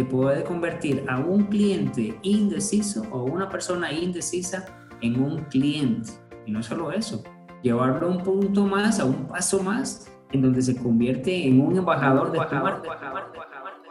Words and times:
de 0.00 0.06
poder 0.06 0.44
convertir 0.44 1.04
a 1.08 1.18
un 1.18 1.44
cliente 1.44 2.18
indeciso 2.22 3.02
o 3.10 3.24
una 3.24 3.50
persona 3.50 3.92
indecisa 3.92 4.64
en 5.02 5.22
un 5.22 5.44
cliente. 5.44 6.10
Y 6.46 6.52
no 6.52 6.62
solo 6.62 6.90
eso, 6.90 7.22
llevarlo 7.62 8.06
a 8.06 8.10
un 8.10 8.22
punto 8.22 8.64
más, 8.64 8.98
a 8.98 9.04
un 9.04 9.26
paso 9.26 9.62
más, 9.62 10.10
en 10.32 10.40
donde 10.40 10.62
se 10.62 10.74
convierte 10.74 11.46
en 11.46 11.60
un 11.60 11.76
embajador 11.76 12.32
de 12.32 12.38
tu 12.38 12.54
marca. 12.54 12.82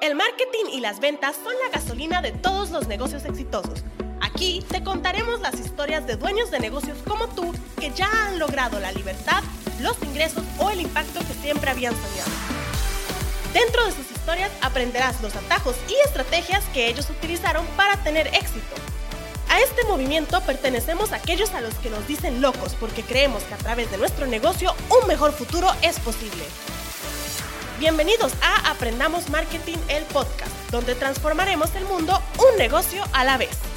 El 0.02 0.16
marketing 0.16 0.66
y 0.74 0.80
las 0.80 1.00
ventas 1.00 1.36
son 1.36 1.54
la 1.64 1.78
gasolina 1.78 2.24
de 2.24 2.32
todos 2.32 2.72
los 2.72 2.88
negocios 2.88 3.26
exitosos. 3.26 3.84
Aquí 4.22 4.64
te 4.68 4.84
contaremos 4.84 5.42
las 5.42 5.60
historias 5.60 6.08
de 6.08 6.16
dueños 6.16 6.50
de 6.50 6.60
negocios 6.60 6.98
como 7.08 7.28
tú 7.28 7.54
que 7.80 7.92
ya 7.92 8.10
han 8.26 8.40
logrado 8.40 8.80
la 8.80 8.92
libertad, 8.94 9.44
los 9.80 10.02
ingresos 10.02 10.44
o 10.58 10.72
el 10.72 10.82
impacto 10.82 11.20
que 11.20 11.34
siempre 11.34 11.70
habían 11.70 11.94
soñado. 11.94 12.32
Dentro 13.54 13.86
de 13.86 13.92
sus 13.92 14.09
aprenderás 14.62 15.22
los 15.22 15.36
atajos 15.36 15.76
y 15.88 15.94
estrategias 16.08 16.64
que 16.74 16.88
ellos 16.88 17.10
utilizaron 17.10 17.66
para 17.76 17.98
tener 18.04 18.28
éxito. 18.28 18.76
A 19.50 19.60
este 19.60 19.84
movimiento 19.86 20.42
pertenecemos 20.42 21.12
a 21.12 21.18
aquellos 21.18 21.54
a 21.54 21.62
los 21.62 21.74
que 21.76 21.90
nos 21.90 22.08
dicen 22.08 22.42
locos 22.42 22.76
porque 22.80 23.04
creemos 23.04 23.44
que 23.44 23.56
a 23.56 23.58
través 23.58 23.90
de 23.92 23.98
nuestro 23.98 24.28
negocio 24.28 24.76
un 25.02 25.08
mejor 25.08 25.32
futuro 25.32 25.72
es 25.82 26.00
posible. 26.00 26.44
Bienvenidos 27.80 28.34
a 28.42 28.70
Aprendamos 28.70 29.30
Marketing, 29.30 29.78
el 29.88 30.04
podcast, 30.06 30.52
donde 30.70 30.96
transformaremos 30.96 31.74
el 31.76 31.86
mundo 31.86 32.22
un 32.38 32.58
negocio 32.58 33.04
a 33.14 33.24
la 33.24 33.38
vez. 33.38 33.69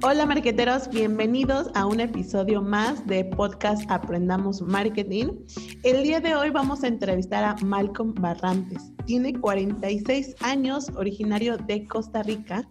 Hola 0.00 0.26
marqueteros, 0.26 0.88
bienvenidos 0.88 1.70
a 1.74 1.84
un 1.84 1.98
episodio 1.98 2.62
más 2.62 3.04
de 3.08 3.24
podcast 3.24 3.82
Aprendamos 3.90 4.62
Marketing. 4.62 5.26
El 5.82 6.04
día 6.04 6.20
de 6.20 6.36
hoy 6.36 6.50
vamos 6.50 6.84
a 6.84 6.86
entrevistar 6.86 7.42
a 7.42 7.56
Malcolm 7.64 8.14
Barrantes. 8.14 8.92
Tiene 9.06 9.32
46 9.32 10.36
años, 10.40 10.88
originario 10.94 11.56
de 11.56 11.84
Costa 11.88 12.22
Rica, 12.22 12.68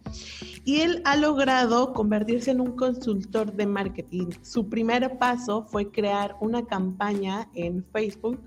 y 0.64 0.78
él 0.78 1.02
ha 1.04 1.18
logrado 1.18 1.92
convertirse 1.92 2.52
en 2.52 2.62
un 2.62 2.78
consultor 2.78 3.52
de 3.52 3.68
marketing. 3.68 4.28
Su 4.42 4.70
primer 4.70 5.18
paso 5.18 5.66
fue 5.66 5.92
crear 5.92 6.38
una 6.40 6.66
campaña 6.66 7.50
en 7.56 7.84
Facebook 7.92 8.40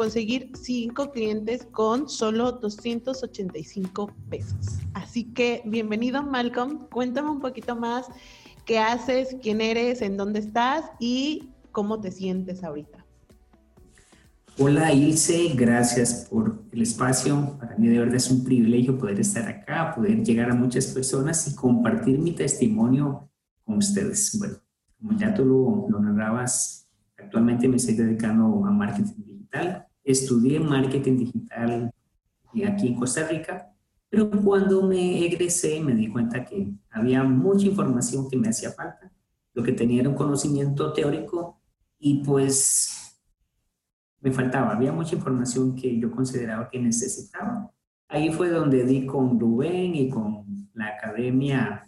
conseguir 0.00 0.50
cinco 0.54 1.12
clientes 1.12 1.68
con 1.72 2.08
solo 2.08 2.52
285 2.52 4.10
pesos. 4.30 4.78
Así 4.94 5.24
que 5.24 5.60
bienvenido 5.66 6.22
Malcolm, 6.22 6.86
cuéntame 6.90 7.28
un 7.28 7.38
poquito 7.38 7.76
más 7.76 8.06
qué 8.64 8.78
haces, 8.78 9.36
quién 9.42 9.60
eres, 9.60 10.00
en 10.00 10.16
dónde 10.16 10.38
estás 10.38 10.86
y 10.98 11.50
cómo 11.70 12.00
te 12.00 12.12
sientes 12.12 12.64
ahorita. 12.64 13.04
Hola 14.58 14.90
Ilse, 14.90 15.52
gracias 15.54 16.26
por 16.30 16.62
el 16.72 16.80
espacio. 16.80 17.58
Para 17.60 17.76
mí 17.76 17.88
de 17.88 17.98
verdad 17.98 18.14
es 18.14 18.30
un 18.30 18.42
privilegio 18.42 18.96
poder 18.96 19.20
estar 19.20 19.46
acá, 19.46 19.94
poder 19.94 20.24
llegar 20.24 20.50
a 20.50 20.54
muchas 20.54 20.86
personas 20.86 21.46
y 21.46 21.54
compartir 21.54 22.18
mi 22.18 22.32
testimonio 22.32 23.28
con 23.66 23.76
ustedes. 23.76 24.34
Bueno, 24.38 24.54
como 24.98 25.18
ya 25.18 25.34
tú 25.34 25.44
lo, 25.44 25.90
lo 25.90 26.00
narrabas, 26.00 26.88
actualmente 27.18 27.68
me 27.68 27.76
estoy 27.76 27.96
dedicando 27.96 28.64
a 28.64 28.70
marketing 28.70 29.24
digital 29.26 29.88
estudié 30.12 30.60
marketing 30.60 31.18
digital 31.18 31.92
aquí 32.66 32.88
en 32.88 32.94
Costa 32.94 33.26
Rica, 33.28 33.72
pero 34.08 34.30
cuando 34.30 34.82
me 34.82 35.24
egresé 35.24 35.80
me 35.80 35.94
di 35.94 36.08
cuenta 36.08 36.44
que 36.44 36.72
había 36.90 37.22
mucha 37.22 37.66
información 37.66 38.28
que 38.28 38.36
me 38.36 38.48
hacía 38.48 38.72
falta. 38.72 39.12
Lo 39.54 39.62
que 39.62 39.72
tenía 39.72 40.00
era 40.00 40.08
un 40.08 40.14
conocimiento 40.14 40.92
teórico 40.92 41.60
y 41.98 42.22
pues 42.24 43.20
me 44.20 44.32
faltaba, 44.32 44.72
había 44.72 44.92
mucha 44.92 45.14
información 45.14 45.74
que 45.74 45.98
yo 45.98 46.10
consideraba 46.10 46.68
que 46.68 46.78
necesitaba. 46.78 47.70
Ahí 48.08 48.32
fue 48.32 48.50
donde 48.50 48.84
di 48.84 49.06
con 49.06 49.38
Rubén 49.38 49.94
y 49.94 50.08
con 50.08 50.68
la 50.74 50.88
academia 50.88 51.84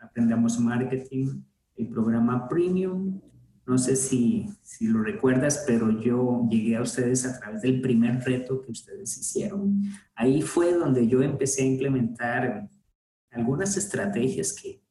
Aprendamos 0.00 0.58
Marketing, 0.58 1.42
el 1.76 1.88
programa 1.88 2.48
Premium, 2.48 3.20
no 3.66 3.78
sé 3.78 3.96
si, 3.96 4.48
si 4.62 4.86
lo 4.86 5.02
recuerdas, 5.02 5.64
pero 5.66 6.00
yo 6.00 6.46
llegué 6.50 6.76
a 6.76 6.82
ustedes 6.82 7.24
a 7.24 7.38
través 7.38 7.62
del 7.62 7.80
primer 7.80 8.20
reto 8.24 8.60
que 8.60 8.72
ustedes 8.72 9.16
hicieron. 9.16 9.84
Ahí 10.14 10.42
fue 10.42 10.72
donde 10.74 11.06
yo 11.06 11.22
empecé 11.22 11.62
a 11.62 11.66
implementar 11.66 12.68
algunas 13.30 13.76
estrategias 13.76 14.52
que, 14.52 14.82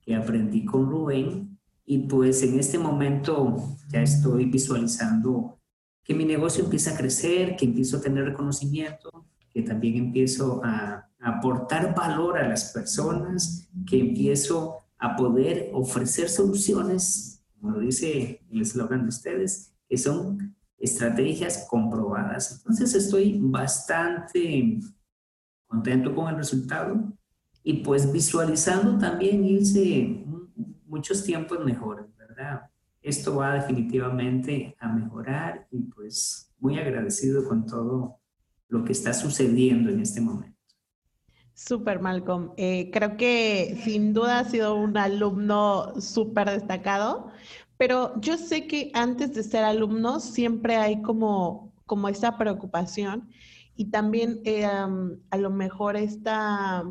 que 0.00 0.14
aprendí 0.14 0.64
con 0.64 0.88
Rubén 0.88 1.58
y 1.84 1.98
pues 1.98 2.42
en 2.42 2.58
este 2.58 2.78
momento 2.78 3.76
ya 3.88 4.02
estoy 4.02 4.44
visualizando 4.46 5.58
que 6.04 6.14
mi 6.14 6.24
negocio 6.24 6.64
empieza 6.64 6.94
a 6.94 6.96
crecer, 6.96 7.56
que 7.56 7.64
empiezo 7.64 7.96
a 7.96 8.00
tener 8.00 8.24
reconocimiento, 8.24 9.26
que 9.50 9.62
también 9.62 9.96
empiezo 9.96 10.60
a, 10.64 11.10
a 11.20 11.28
aportar 11.28 11.94
valor 11.94 12.38
a 12.38 12.48
las 12.48 12.72
personas, 12.72 13.68
que 13.86 13.98
empiezo 13.98 14.78
a 14.98 15.16
poder 15.16 15.70
ofrecer 15.72 16.28
soluciones 16.28 17.31
como 17.62 17.76
lo 17.76 17.80
dice 17.80 18.44
el 18.50 18.60
eslogan 18.60 19.02
de 19.02 19.08
ustedes, 19.08 19.72
que 19.88 19.96
son 19.96 20.56
estrategias 20.76 21.68
comprobadas. 21.70 22.56
Entonces 22.58 22.92
estoy 22.94 23.38
bastante 23.40 24.80
contento 25.68 26.12
con 26.12 26.28
el 26.28 26.36
resultado 26.36 27.12
y 27.62 27.74
pues 27.84 28.12
visualizando 28.12 28.98
también 28.98 29.44
irse 29.44 30.24
muchos 30.86 31.22
tiempos 31.22 31.64
mejores, 31.64 32.06
¿verdad? 32.18 32.68
Esto 33.00 33.36
va 33.36 33.54
definitivamente 33.54 34.76
a 34.80 34.88
mejorar 34.88 35.68
y 35.70 35.82
pues 35.82 36.52
muy 36.58 36.78
agradecido 36.78 37.48
con 37.48 37.64
todo 37.64 38.18
lo 38.68 38.84
que 38.84 38.90
está 38.90 39.14
sucediendo 39.14 39.88
en 39.88 40.00
este 40.00 40.20
momento. 40.20 40.51
Súper, 41.64 42.00
Malcolm. 42.00 42.52
Eh, 42.56 42.90
creo 42.92 43.16
que 43.16 43.78
sin 43.84 44.12
duda 44.12 44.40
ha 44.40 44.44
sido 44.44 44.74
un 44.74 44.96
alumno 44.96 46.00
súper 46.00 46.50
destacado, 46.50 47.30
pero 47.76 48.20
yo 48.20 48.36
sé 48.36 48.66
que 48.66 48.90
antes 48.94 49.32
de 49.34 49.44
ser 49.44 49.62
alumno 49.64 50.18
siempre 50.18 50.76
hay 50.76 51.02
como, 51.02 51.72
como 51.86 52.08
esta 52.08 52.36
preocupación 52.36 53.30
y 53.76 53.90
también 53.90 54.40
eh, 54.44 54.64
a 54.66 55.38
lo 55.38 55.50
mejor 55.50 55.96
esta, 55.96 56.84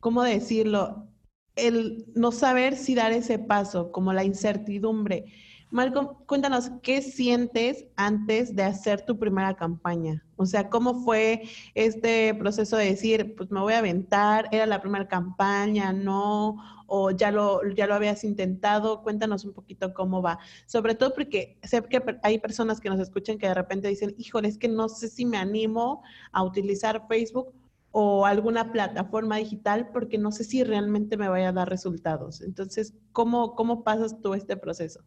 ¿cómo 0.00 0.24
decirlo? 0.24 1.06
El 1.54 2.06
no 2.16 2.32
saber 2.32 2.76
si 2.76 2.96
dar 2.96 3.12
ese 3.12 3.38
paso, 3.38 3.92
como 3.92 4.12
la 4.12 4.24
incertidumbre. 4.24 5.26
Malcolm, 5.72 6.16
cuéntanos, 6.26 6.72
¿qué 6.82 7.00
sientes 7.00 7.86
antes 7.94 8.56
de 8.56 8.64
hacer 8.64 9.02
tu 9.02 9.16
primera 9.20 9.54
campaña? 9.54 10.26
O 10.34 10.44
sea, 10.44 10.68
¿cómo 10.68 11.04
fue 11.04 11.42
este 11.74 12.34
proceso 12.34 12.76
de 12.76 12.86
decir, 12.86 13.36
pues 13.36 13.52
me 13.52 13.60
voy 13.60 13.74
a 13.74 13.78
aventar, 13.78 14.48
era 14.50 14.66
la 14.66 14.80
primera 14.80 15.06
campaña, 15.06 15.92
no? 15.92 16.56
¿O 16.88 17.12
ya 17.12 17.30
lo, 17.30 17.60
ya 17.70 17.86
lo 17.86 17.94
habías 17.94 18.24
intentado? 18.24 19.02
Cuéntanos 19.04 19.44
un 19.44 19.52
poquito 19.52 19.94
cómo 19.94 20.20
va. 20.20 20.40
Sobre 20.66 20.96
todo 20.96 21.14
porque 21.14 21.56
sé 21.62 21.82
que 21.84 22.02
hay 22.24 22.40
personas 22.40 22.80
que 22.80 22.90
nos 22.90 22.98
escuchan 22.98 23.38
que 23.38 23.46
de 23.46 23.54
repente 23.54 23.86
dicen, 23.86 24.12
híjole, 24.18 24.48
es 24.48 24.58
que 24.58 24.68
no 24.68 24.88
sé 24.88 25.08
si 25.08 25.24
me 25.24 25.36
animo 25.36 26.02
a 26.32 26.42
utilizar 26.42 27.06
Facebook 27.06 27.54
o 27.92 28.26
alguna 28.26 28.72
plataforma 28.72 29.36
digital 29.36 29.90
porque 29.92 30.18
no 30.18 30.32
sé 30.32 30.42
si 30.42 30.64
realmente 30.64 31.16
me 31.16 31.28
vaya 31.28 31.50
a 31.50 31.52
dar 31.52 31.68
resultados. 31.68 32.40
Entonces, 32.40 32.94
¿cómo, 33.12 33.54
cómo 33.54 33.84
pasas 33.84 34.20
tú 34.20 34.34
este 34.34 34.56
proceso? 34.56 35.04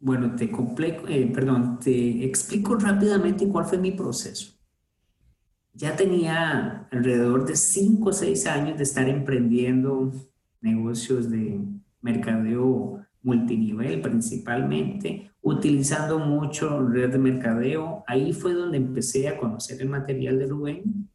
Bueno, 0.00 0.34
te, 0.36 0.44
eh, 0.44 1.30
perdón, 1.32 1.78
te 1.78 2.24
explico 2.24 2.76
rápidamente 2.76 3.48
cuál 3.48 3.64
fue 3.64 3.78
mi 3.78 3.92
proceso. 3.92 4.52
Ya 5.72 5.96
tenía 5.96 6.86
alrededor 6.90 7.46
de 7.46 7.56
5 7.56 8.10
o 8.10 8.12
6 8.12 8.46
años 8.46 8.76
de 8.76 8.84
estar 8.84 9.08
emprendiendo 9.08 10.12
negocios 10.60 11.30
de 11.30 11.60
mercadeo 12.00 13.04
multinivel 13.24 14.00
principalmente, 14.02 15.32
utilizando 15.40 16.18
mucho 16.18 16.86
red 16.86 17.10
de 17.10 17.18
mercadeo. 17.18 18.04
Ahí 18.06 18.32
fue 18.32 18.52
donde 18.52 18.76
empecé 18.76 19.28
a 19.28 19.38
conocer 19.38 19.80
el 19.80 19.88
material 19.88 20.38
de 20.38 20.46
Rubén. 20.46 21.08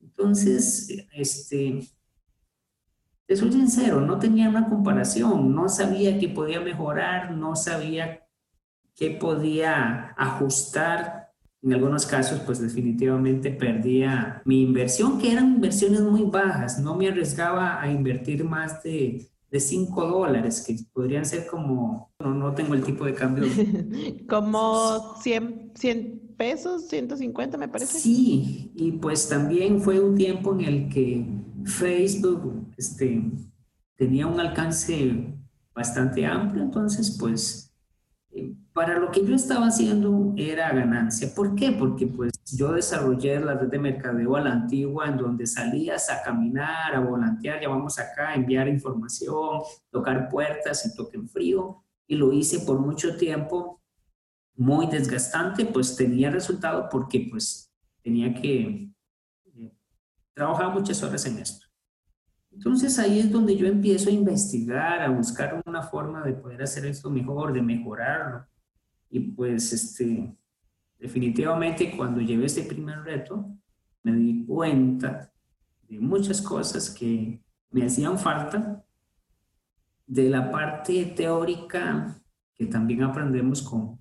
Entonces, 0.00 1.06
este, 1.12 1.80
te 3.26 3.36
soy 3.36 3.52
sincero, 3.52 4.00
no 4.00 4.18
tenía 4.18 4.48
una 4.48 4.68
comparación, 4.68 5.54
no 5.54 5.68
sabía 5.68 6.18
qué 6.18 6.28
podía 6.28 6.60
mejorar, 6.60 7.32
no 7.32 7.56
sabía 7.56 8.26
qué 8.94 9.10
podía 9.10 10.14
ajustar. 10.16 11.32
En 11.62 11.72
algunos 11.72 12.04
casos, 12.04 12.40
pues 12.40 12.60
definitivamente 12.60 13.50
perdía 13.50 14.42
mi 14.44 14.62
inversión, 14.62 15.18
que 15.18 15.32
eran 15.32 15.54
inversiones 15.54 16.02
muy 16.02 16.24
bajas. 16.24 16.78
No 16.78 16.94
me 16.94 17.08
arriesgaba 17.08 17.80
a 17.80 17.90
invertir 17.90 18.44
más 18.44 18.82
de, 18.82 19.26
de 19.50 19.60
5 19.60 20.06
dólares, 20.06 20.62
que 20.66 20.76
podrían 20.92 21.24
ser 21.24 21.46
como, 21.46 22.12
no, 22.18 22.34
no 22.34 22.54
tengo 22.54 22.74
el 22.74 22.84
tipo 22.84 23.06
de 23.06 23.14
cambio. 23.14 23.44
como 24.28 25.16
100, 25.22 25.72
100 25.74 26.34
pesos, 26.36 26.88
150 26.88 27.56
me 27.56 27.68
parece. 27.68 27.98
Sí, 27.98 28.70
y 28.74 28.92
pues 28.92 29.30
también 29.30 29.80
fue 29.80 30.00
un 30.00 30.16
tiempo 30.16 30.52
en 30.52 30.60
el 30.60 30.88
que 30.90 31.26
Facebook 31.64 32.72
este, 32.76 33.22
tenía 33.96 34.26
un 34.26 34.38
alcance 34.38 35.34
bastante 35.74 36.24
amplio, 36.24 36.62
entonces 36.62 37.16
pues 37.18 37.72
eh, 38.30 38.54
para 38.72 38.98
lo 38.98 39.10
que 39.10 39.24
yo 39.24 39.34
estaba 39.34 39.66
haciendo 39.66 40.34
era 40.36 40.72
ganancia. 40.72 41.32
¿Por 41.34 41.54
qué? 41.54 41.72
Porque 41.72 42.06
pues 42.06 42.32
yo 42.52 42.72
desarrollé 42.72 43.40
la 43.40 43.54
red 43.54 43.68
de 43.68 43.78
mercadeo 43.78 44.36
a 44.36 44.40
la 44.40 44.52
antigua 44.52 45.08
en 45.08 45.16
donde 45.16 45.46
salías 45.46 46.10
a 46.10 46.22
caminar, 46.22 46.94
a 46.94 47.00
volantear, 47.00 47.60
ya 47.60 47.68
vamos 47.68 47.98
acá, 47.98 48.34
enviar 48.34 48.68
información, 48.68 49.60
tocar 49.90 50.28
puertas 50.28 50.84
en 50.86 50.94
toque 50.94 51.16
en 51.16 51.28
frío 51.28 51.82
y 52.06 52.16
lo 52.16 52.32
hice 52.32 52.60
por 52.60 52.78
mucho 52.78 53.16
tiempo, 53.16 53.80
muy 54.56 54.86
desgastante, 54.86 55.64
pues 55.64 55.96
tenía 55.96 56.30
resultado 56.30 56.88
porque 56.90 57.26
pues 57.30 57.72
tenía 58.02 58.34
que 58.34 58.93
trabajar 60.34 60.72
muchas 60.72 61.02
horas 61.02 61.24
en 61.26 61.38
esto. 61.38 61.66
Entonces 62.52 62.98
ahí 62.98 63.18
es 63.18 63.30
donde 63.30 63.56
yo 63.56 63.66
empiezo 63.66 64.10
a 64.10 64.12
investigar, 64.12 65.02
a 65.02 65.08
buscar 65.08 65.62
una 65.66 65.82
forma 65.82 66.22
de 66.22 66.34
poder 66.34 66.62
hacer 66.62 66.86
esto 66.86 67.10
mejor, 67.10 67.52
de 67.52 67.62
mejorarlo. 67.62 68.46
Y 69.10 69.20
pues, 69.20 69.72
este, 69.72 70.36
definitivamente 70.98 71.96
cuando 71.96 72.20
llevé 72.20 72.46
este 72.46 72.62
primer 72.62 73.00
reto, 73.00 73.48
me 74.02 74.12
di 74.12 74.44
cuenta 74.44 75.32
de 75.88 75.98
muchas 75.98 76.40
cosas 76.40 76.90
que 76.90 77.42
me 77.70 77.86
hacían 77.86 78.18
falta, 78.18 78.84
de 80.06 80.28
la 80.28 80.50
parte 80.50 81.06
teórica 81.16 82.20
que 82.54 82.66
también 82.66 83.02
aprendemos 83.02 83.62
con, 83.62 83.98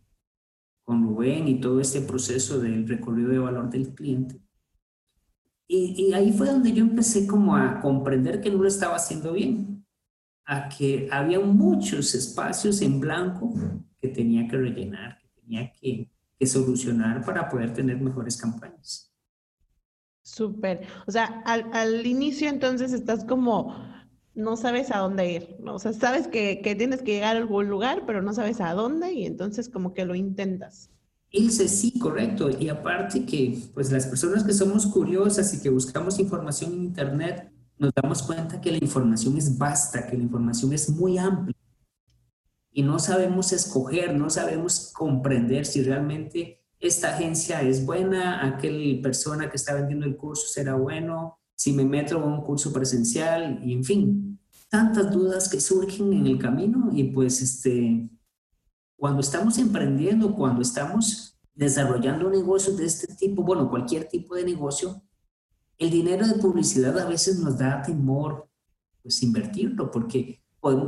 con 0.83 1.03
Rubén 1.03 1.47
y 1.47 1.59
todo 1.59 1.80
este 1.80 2.01
proceso 2.01 2.59
del 2.59 2.88
recorrido 2.88 3.30
de 3.30 3.39
valor 3.39 3.69
del 3.69 3.94
cliente. 3.95 4.43
Y, 5.75 5.96
y, 5.98 6.14
ahí 6.14 6.31
fue 6.31 6.46
donde 6.46 6.72
yo 6.72 6.84
empecé 6.84 7.25
como 7.25 7.56
a 7.56 7.81
comprender 7.81 8.42
que 8.42 8.52
no 8.52 8.62
lo 8.62 8.68
estaba 8.68 8.96
haciendo 8.96 9.34
bien, 9.34 9.84
a 10.46 10.70
que 10.70 11.10
había 11.12 11.40
muchos 11.40 12.14
espacios 12.14 12.80
en 12.84 13.00
blanco 13.00 13.52
que 14.00 14.10
tenía 14.10 14.48
que 14.48 14.56
rellenar, 14.56 15.18
que 15.18 15.42
tenía 15.42 15.74
que, 15.74 16.10
solucionar 16.46 17.25
para 17.25 17.50
poder 17.50 17.74
tener 17.74 18.00
mejores 18.00 18.38
campañas. 18.38 19.12
Súper. 20.22 20.86
O 21.08 21.12
sea, 21.12 21.42
al, 21.46 22.06
inicio 22.06 22.50
entonces 22.50 22.94
estás 22.94 23.26
como, 23.26 23.76
no 24.36 24.56
sabes 24.58 24.92
a 24.92 25.00
dónde 25.00 25.31
ir, 25.31 25.58
o 25.66 25.80
sea, 25.80 25.94
sabes 25.94 26.28
que, 26.28 26.62
que, 26.62 26.76
tienes 26.76 27.02
que 27.02 27.14
llegar 27.14 27.36
a 27.36 27.40
algún 27.40 27.68
lugar, 27.68 28.04
pero 28.06 28.22
no 28.22 28.31
sabes 28.34 28.62
a 28.62 28.74
dónde 28.74 29.14
y 29.14 29.26
entonces 29.26 29.69
como 29.69 29.96
que 29.96 30.06
lo 30.06 30.14
intentas. 30.14 30.93
Ilse, 31.33 31.68
sí, 31.68 32.00
correcto. 32.00 32.50
Y 32.50 32.69
aparte 32.69 33.25
que, 33.25 33.59
pues 33.74 33.91
las 33.91 34.06
personas 34.06 34.44
que 34.44 34.53
somos 34.53 34.85
curiosas 34.85 35.53
y 35.53 35.62
que 35.62 35.69
buscamos 35.69 36.19
información 36.19 36.71
en 36.74 36.83
Internet, 36.83 37.51
nos 37.77 37.91
damos 37.94 38.24
cuenta 38.24 38.62
que 38.62 38.71
la 38.71 38.77
información 38.77 39.35
es 39.35 39.57
vasta, 39.57 40.07
que 40.07 40.15
la 40.15 40.24
información 40.24 40.71
es 40.71 40.89
muy 40.89 41.18
amplia 41.18 41.57
y 42.74 42.81
no 42.81 43.00
sabemos 43.00 43.53
escoger, 43.53 44.15
no 44.15 44.30
sabemos 44.30 44.91
comprender 44.94 45.65
si 45.65 45.83
realmente 45.83 46.63
esta 46.80 47.15
agencia 47.15 47.62
es 47.62 47.85
buena, 47.85 48.45
aquel 48.45 49.00
persona 49.01 49.50
que 49.50 49.57
está 49.57 49.75
vendiendo 49.75 50.06
el 50.06 50.18
curso 50.18 50.47
será 50.47 50.74
bueno, 50.74 51.38
si 51.56 51.71
me 51.71 51.85
meto 51.85 52.19
a 52.19 52.25
un 52.25 52.41
curso 52.41 52.74
presencial, 52.74 53.62
y 53.63 53.74
en 53.74 53.83
fin, 53.83 54.39
tantas 54.69 55.12
dudas 55.12 55.47
que 55.47 55.62
surgen 55.62 56.12
en 56.13 56.25
el 56.25 56.39
camino 56.39 56.89
y 56.91 57.06
pues 57.06 57.41
este, 57.41 58.09
cuando 59.04 59.20
estamos 59.20 59.58
emprendiendo, 59.58 60.34
cuando 60.34 60.62
estamos 60.62 61.38
desarrollando 61.54 62.30
negocios 62.30 62.78
de 62.78 62.86
este 62.86 63.14
tipo, 63.14 63.44
bueno, 63.44 63.70
cualquier 63.70 64.08
tipo 64.08 64.34
de 64.34 64.46
negocio, 64.46 65.04
el 65.78 65.90
dinero 65.90 66.26
de 66.26 66.36
publicidad 66.36 66.98
a 66.98 67.10
veces 67.10 67.38
nos 67.38 67.58
da 67.58 67.82
temor 67.82 68.48
pues 69.02 69.22
invertirlo 69.22 69.92
porque 69.92 70.42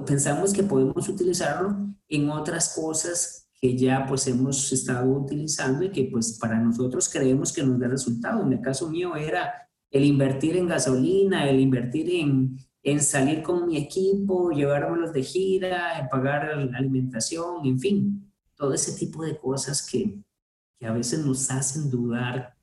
pensamos 0.05 0.53
que 0.53 0.63
podemos 0.63 1.09
utilizarlo 1.09 1.75
en 2.07 2.29
otras 2.29 2.73
cosas 2.73 3.49
que 3.59 3.77
ya 3.77 4.05
pues 4.07 4.25
hemos 4.27 4.71
estado 4.71 5.11
utilizando 5.11 5.83
y 5.83 5.91
que 5.91 6.05
pues 6.05 6.37
para 6.39 6.57
nosotros 6.57 7.09
creemos 7.09 7.51
que 7.51 7.63
nos 7.63 7.77
da 7.81 7.89
resultado. 7.89 8.43
En 8.43 8.53
el 8.53 8.61
caso 8.61 8.89
mío 8.89 9.17
era 9.17 9.67
el 9.91 10.05
invertir 10.05 10.55
en 10.55 10.69
gasolina, 10.69 11.49
el 11.49 11.59
invertir 11.59 12.09
en, 12.11 12.64
en 12.85 13.01
salir 13.01 13.41
con 13.41 13.65
mi 13.65 13.77
equipo, 13.77 14.51
llevármelos 14.51 15.11
de 15.11 15.23
gira, 15.23 15.99
en 15.99 16.07
pagar 16.07 16.55
la 16.55 16.77
alimentación, 16.77 17.65
en 17.65 17.79
fin, 17.79 18.31
todo 18.55 18.75
ese 18.75 18.93
tipo 18.93 19.23
de 19.23 19.35
cosas 19.39 19.85
que, 19.89 20.19
que 20.79 20.85
a 20.85 20.93
veces 20.93 21.25
nos 21.25 21.49
hacen 21.49 21.89
dudar. 21.89 22.55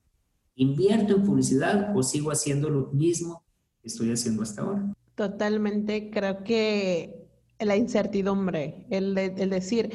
¿Invierto 0.54 1.16
en 1.16 1.24
publicidad 1.24 1.92
o 1.96 2.04
sigo 2.04 2.30
haciendo 2.30 2.70
lo 2.70 2.92
mismo 2.92 3.42
que 3.80 3.88
estoy 3.88 4.12
haciendo 4.12 4.44
hasta 4.44 4.62
ahora? 4.62 4.94
Totalmente, 5.16 6.10
creo 6.10 6.44
que 6.44 7.26
la 7.58 7.76
incertidumbre, 7.76 8.86
el, 8.90 9.18
el 9.18 9.50
decir, 9.50 9.90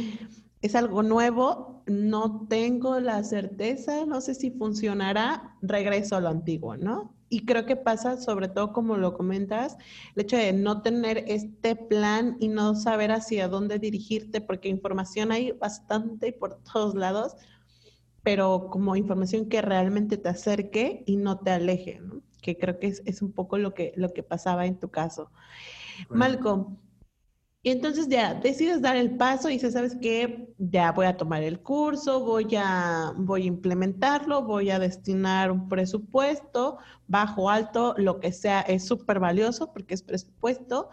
es 0.61 0.75
algo 0.75 1.03
nuevo, 1.03 1.83
no 1.87 2.47
tengo 2.49 2.99
la 2.99 3.23
certeza, 3.23 4.05
no 4.05 4.19
sé 4.19 4.35
si 4.35 4.51
funcionará, 4.51 5.55
regreso 5.61 6.17
a 6.17 6.19
lo 6.19 6.27
antiguo, 6.27 6.75
¿no? 6.75 7.16
Y 7.29 7.45
creo 7.45 7.65
que 7.65 7.75
pasa, 7.75 8.17
sobre 8.17 8.47
todo 8.47 8.71
como 8.71 8.97
lo 8.97 9.13
comentas, 9.13 9.77
el 10.15 10.23
hecho 10.23 10.37
de 10.37 10.53
no 10.53 10.81
tener 10.81 11.25
este 11.27 11.75
plan 11.75 12.37
y 12.39 12.47
no 12.47 12.75
saber 12.75 13.11
hacia 13.11 13.47
dónde 13.47 13.79
dirigirte, 13.79 14.41
porque 14.41 14.69
información 14.69 15.31
hay 15.31 15.51
bastante 15.51 16.31
por 16.31 16.61
todos 16.63 16.95
lados, 16.95 17.35
pero 18.23 18.69
como 18.69 18.95
información 18.95 19.49
que 19.49 19.61
realmente 19.61 20.17
te 20.17 20.29
acerque 20.29 21.03
y 21.05 21.17
no 21.17 21.39
te 21.39 21.51
aleje, 21.51 21.99
¿no? 21.99 22.21
que 22.41 22.57
creo 22.57 22.79
que 22.79 22.87
es, 22.87 23.21
un 23.21 23.33
poco 23.33 23.57
lo 23.57 23.73
que, 23.73 23.91
lo 23.97 24.13
que 24.13 24.23
pasaba 24.23 24.65
en 24.65 24.79
tu 24.79 24.89
caso. 24.89 25.31
Malcolm, 26.09 26.77
y 27.67 27.71
entonces 27.71 28.07
ya 28.07 28.33
decides 28.33 28.81
dar 28.81 28.95
el 28.95 29.17
paso 29.17 29.49
y 29.49 29.55
dices, 29.55 29.73
¿sabes 29.73 29.97
qué? 30.01 30.47
Ya 30.57 30.93
voy 30.93 31.05
a 31.05 31.17
tomar 31.17 31.43
el 31.43 31.59
curso, 31.59 32.23
voy 32.23 32.55
a, 32.55 33.11
voy 33.17 33.41
a 33.41 33.47
implementarlo, 33.47 34.43
voy 34.43 34.69
a 34.69 34.79
destinar 34.79 35.51
un 35.51 35.67
presupuesto, 35.67 36.77
bajo, 37.09 37.49
alto, 37.49 37.93
lo 37.97 38.21
que 38.21 38.31
sea, 38.31 38.61
es 38.61 38.85
súper 38.85 39.19
valioso 39.19 39.73
porque 39.73 39.95
es 39.95 40.01
presupuesto. 40.01 40.87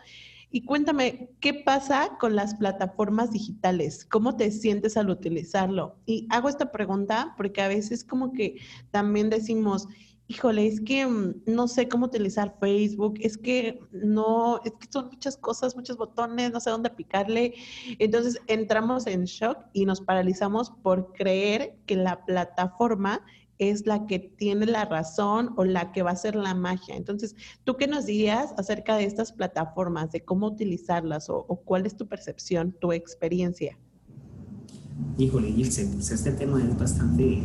Y 0.50 0.65
cuéntame, 0.65 1.31
¿qué 1.38 1.55
pasa 1.55 2.17
con 2.19 2.35
las 2.35 2.56
plataformas 2.56 3.31
digitales? 3.31 4.05
¿Cómo 4.05 4.37
te 4.37 4.50
sientes 4.50 4.97
al 4.97 5.11
utilizarlo? 5.11 5.94
Y 6.06 6.27
hago 6.29 6.49
esta 6.49 6.73
pregunta 6.73 7.35
porque 7.37 7.62
a 7.62 7.69
veces 7.69 8.03
como 8.03 8.32
que 8.32 8.56
también 8.91 9.31
decimos, 9.31 9.87
híjole, 10.29 10.67
es 10.67 10.81
que 10.81 11.06
mm, 11.06 11.43
no 11.47 11.69
sé 11.69 11.88
cómo 11.88 12.06
utilizar 12.06 12.56
Facebook, 12.61 13.15
es 13.21 13.37
que 13.37 13.81
no, 13.93 14.61
es 14.65 14.73
que 14.73 14.88
son 14.91 15.09
muchas 15.09 15.37
cosas, 15.37 15.76
muchos 15.76 15.97
botones, 15.97 16.53
no 16.53 16.61
sé 16.61 16.71
dónde 16.71 16.91
picarle. 16.91 17.55
Entonces 17.99 18.41
entramos 18.47 19.06
en 19.06 19.25
shock 19.25 19.59
y 19.73 19.85
nos 19.85 20.00
paralizamos 20.00 20.71
por 20.82 21.12
creer 21.12 21.76
que 21.87 21.97
la 21.97 22.25
plataforma 22.25 23.23
es 23.59 23.87
la 23.87 24.06
que 24.06 24.19
tiene 24.19 24.67
la 24.67 24.85
razón 24.85 25.55
o 25.56 25.65
la 25.65 25.93
que 25.93 26.03
va 26.03 26.11
a 26.11 26.17
ser 26.17 26.35
la 26.35 26.55
magia. 26.55 26.97
Entonces, 26.97 27.37
¿tú 27.63 27.77
qué 27.77 27.87
nos 27.87 28.06
dirías 28.06 28.53
acerca 28.58 28.96
de 28.96 29.05
estas 29.05 29.32
plataformas, 29.32 30.10
de 30.10 30.25
cómo 30.25 30.49
utilizarlas 30.49 31.31
o, 31.31 31.44
cuál 31.65 31.87
es 31.87 31.96
tu 31.96 32.08
percepción, 32.08 32.75
tu 32.81 32.93
experiencia? 32.93 33.79
Híjole, 35.19 35.49
Ilse, 35.51 35.87
pues 35.87 36.10
este 36.10 36.32
tema 36.32 36.60
es 36.60 36.77
bastante 36.77 37.43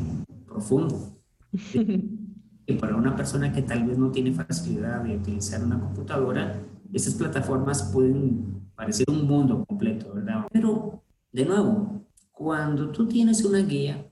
profundo. 0.47 1.15
para 2.73 2.95
una 2.95 3.15
persona 3.15 3.51
que 3.51 3.61
tal 3.61 3.85
vez 3.85 3.97
no 3.97 4.11
tiene 4.11 4.33
facilidad 4.33 5.01
de 5.03 5.17
utilizar 5.17 5.63
una 5.63 5.79
computadora, 5.79 6.61
esas 6.93 7.13
plataformas 7.13 7.83
pueden 7.93 8.69
parecer 8.75 9.05
un 9.09 9.27
mundo 9.27 9.65
completo, 9.65 10.13
¿verdad? 10.13 10.47
Pero, 10.51 11.03
de 11.31 11.45
nuevo, 11.45 12.03
cuando 12.31 12.91
tú 12.91 13.07
tienes 13.07 13.43
una 13.43 13.59
guía, 13.59 14.09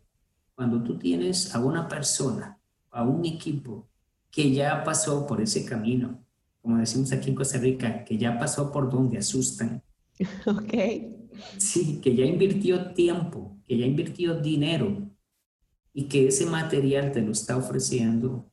cuando 0.56 0.84
tú 0.84 0.98
tienes 0.98 1.54
a 1.56 1.60
una 1.60 1.88
persona, 1.88 2.60
a 2.92 3.04
un 3.04 3.26
equipo 3.26 3.88
que 4.30 4.52
ya 4.52 4.84
pasó 4.84 5.26
por 5.26 5.42
ese 5.42 5.66
camino, 5.66 6.24
como 6.62 6.78
decimos 6.78 7.12
aquí 7.12 7.30
en 7.30 7.36
Costa 7.36 7.58
Rica, 7.58 8.04
que 8.04 8.18
ya 8.18 8.38
pasó 8.38 8.72
por 8.72 8.90
donde 8.90 9.18
asustan. 9.18 9.82
Ok. 10.46 10.74
Sí, 11.58 12.02
que 12.02 12.16
ya 12.16 12.26
invirtió 12.26 12.94
tiempo, 12.94 13.58
que 13.68 13.78
ya 13.78 13.86
invirtió 13.86 14.34
dinero 14.42 15.08
y 15.98 16.04
que 16.04 16.28
ese 16.28 16.46
material 16.46 17.12
te 17.12 17.24
lo 17.24 17.32
está 17.32 17.58
ofreciendo 17.58 18.46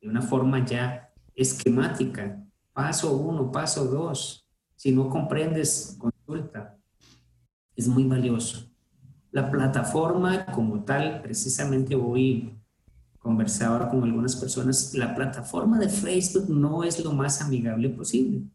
de 0.00 0.08
una 0.08 0.22
forma 0.22 0.64
ya 0.64 1.12
esquemática, 1.34 2.42
paso 2.72 3.18
uno, 3.18 3.52
paso 3.52 3.84
dos. 3.84 4.48
Si 4.76 4.90
no 4.90 5.10
comprendes, 5.10 5.98
consulta. 5.98 6.78
Es 7.76 7.86
muy 7.86 8.04
valioso. 8.04 8.72
La 9.30 9.50
plataforma 9.50 10.46
como 10.46 10.82
tal, 10.82 11.20
precisamente 11.20 11.94
hoy 11.94 12.58
conversaba 13.18 13.90
con 13.90 14.02
algunas 14.02 14.34
personas, 14.36 14.94
la 14.94 15.14
plataforma 15.14 15.78
de 15.78 15.90
Facebook 15.90 16.48
no 16.48 16.82
es 16.82 17.04
lo 17.04 17.12
más 17.12 17.42
amigable 17.42 17.90
posible. 17.90 18.48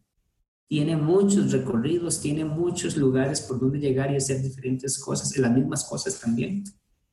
Tiene 0.66 0.96
muchos 0.96 1.52
recorridos, 1.52 2.20
tiene 2.20 2.44
muchos 2.44 2.96
lugares 2.96 3.40
por 3.42 3.60
donde 3.60 3.78
llegar 3.78 4.10
y 4.10 4.16
hacer 4.16 4.42
diferentes 4.42 4.98
cosas, 4.98 5.36
las 5.38 5.52
mismas 5.52 5.84
cosas 5.84 6.18
también. 6.18 6.64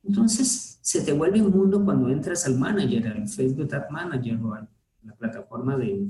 Entonces, 0.06 0.78
se 0.80 1.00
te 1.00 1.12
vuelve 1.12 1.40
un 1.40 1.50
mundo 1.50 1.84
cuando 1.84 2.08
entras 2.08 2.44
al 2.46 2.58
manager, 2.58 3.08
al 3.08 3.28
Facebook 3.28 3.74
Ad 3.74 3.88
Manager 3.90 4.38
o 4.42 4.54
a 4.54 4.68
la 5.02 5.14
plataforma 5.14 5.76
de, 5.76 6.06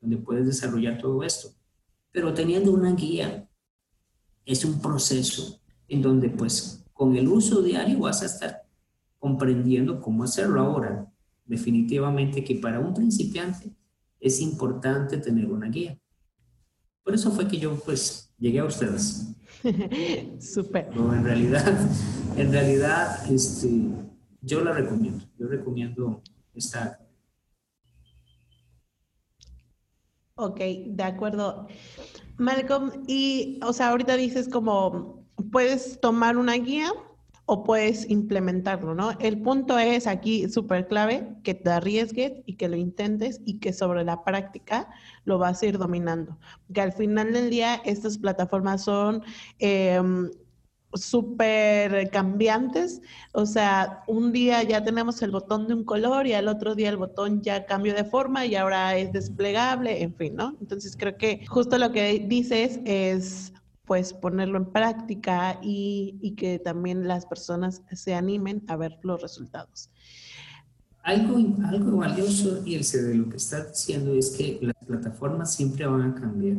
donde 0.00 0.16
puedes 0.18 0.46
desarrollar 0.46 0.98
todo 0.98 1.22
esto. 1.22 1.48
Pero 2.12 2.34
teniendo 2.34 2.72
una 2.72 2.92
guía, 2.92 3.48
es 4.44 4.64
un 4.64 4.80
proceso 4.80 5.60
en 5.88 6.02
donde, 6.02 6.28
pues, 6.30 6.84
con 6.92 7.16
el 7.16 7.28
uso 7.28 7.62
diario 7.62 8.00
vas 8.00 8.22
a 8.22 8.26
estar 8.26 8.62
comprendiendo 9.18 10.00
cómo 10.00 10.24
hacerlo 10.24 10.60
ahora. 10.60 11.10
Definitivamente 11.44 12.44
que 12.44 12.56
para 12.56 12.80
un 12.80 12.92
principiante 12.92 13.72
es 14.20 14.40
importante 14.40 15.18
tener 15.18 15.46
una 15.46 15.68
guía. 15.68 15.98
Por 17.02 17.14
eso 17.14 17.30
fue 17.30 17.48
que 17.48 17.58
yo 17.58 17.74
pues 17.76 18.30
llegué 18.38 18.58
a 18.58 18.64
ustedes. 18.64 19.28
Súper. 20.40 20.88
en 20.94 21.24
realidad, 21.24 21.78
en 22.36 22.52
realidad, 22.52 23.30
este, 23.30 23.88
yo 24.40 24.62
la 24.62 24.72
recomiendo. 24.72 25.24
Yo 25.38 25.48
recomiendo 25.48 26.22
esta. 26.54 27.00
Ok, 30.34 30.60
de 30.86 31.02
acuerdo. 31.02 31.66
Malcolm, 32.36 33.04
y, 33.08 33.58
o 33.64 33.72
sea, 33.72 33.88
ahorita 33.88 34.16
dices 34.16 34.48
como, 34.48 35.26
puedes 35.50 36.00
tomar 36.00 36.36
una 36.36 36.54
guía 36.54 36.92
o 37.50 37.64
puedes 37.64 38.10
implementarlo, 38.10 38.94
¿no? 38.94 39.12
El 39.20 39.40
punto 39.40 39.78
es 39.78 40.06
aquí 40.06 40.50
súper 40.50 40.86
clave 40.86 41.26
que 41.42 41.54
te 41.54 41.70
arriesgues 41.70 42.32
y 42.44 42.56
que 42.56 42.68
lo 42.68 42.76
intentes 42.76 43.40
y 43.46 43.58
que 43.58 43.72
sobre 43.72 44.04
la 44.04 44.22
práctica 44.22 44.90
lo 45.24 45.38
vas 45.38 45.62
a 45.62 45.66
ir 45.66 45.78
dominando. 45.78 46.36
Que 46.74 46.82
al 46.82 46.92
final 46.92 47.32
del 47.32 47.48
día 47.48 47.80
estas 47.86 48.18
plataformas 48.18 48.84
son 48.84 49.22
em, 49.60 50.30
súper 50.92 52.10
cambiantes, 52.10 53.00
o 53.32 53.46
sea, 53.46 54.02
un 54.06 54.30
día 54.30 54.62
ya 54.62 54.84
tenemos 54.84 55.22
el 55.22 55.30
botón 55.30 55.68
de 55.68 55.74
un 55.74 55.84
color 55.84 56.26
y 56.26 56.34
al 56.34 56.48
otro 56.48 56.74
día 56.74 56.90
el 56.90 56.98
botón 56.98 57.40
ya 57.40 57.64
cambió 57.64 57.94
de 57.94 58.04
forma 58.04 58.44
y 58.44 58.56
ahora 58.56 58.94
es 58.98 59.10
desplegable, 59.10 60.02
en 60.02 60.14
fin, 60.14 60.36
¿no? 60.36 60.54
Entonces 60.60 60.96
creo 60.98 61.16
que 61.16 61.46
justo 61.46 61.78
lo 61.78 61.92
que 61.92 62.18
dices 62.26 62.80
es 62.84 63.54
pues 63.88 64.12
ponerlo 64.12 64.58
en 64.58 64.66
práctica 64.66 65.58
y, 65.62 66.34
que 66.36 66.58
también 66.58 67.08
las 67.08 67.24
personas 67.24 67.82
se 67.90 68.14
animen 68.14 68.62
a 68.68 68.76
ver 68.76 68.98
los 69.02 69.20
resultados. 69.20 69.90
Algo, 71.02 71.36
algo 71.64 71.96
valioso, 71.96 72.62
y 72.66 72.76
de 72.76 73.14
lo 73.14 73.30
que 73.30 73.38
está 73.38 73.64
diciendo 73.64 74.12
es 74.12 74.36
que 74.36 74.58
las 74.60 74.76
plataformas 74.86 75.54
siempre 75.54 75.86
van 75.86 76.02
a 76.02 76.14
cambiar. 76.14 76.58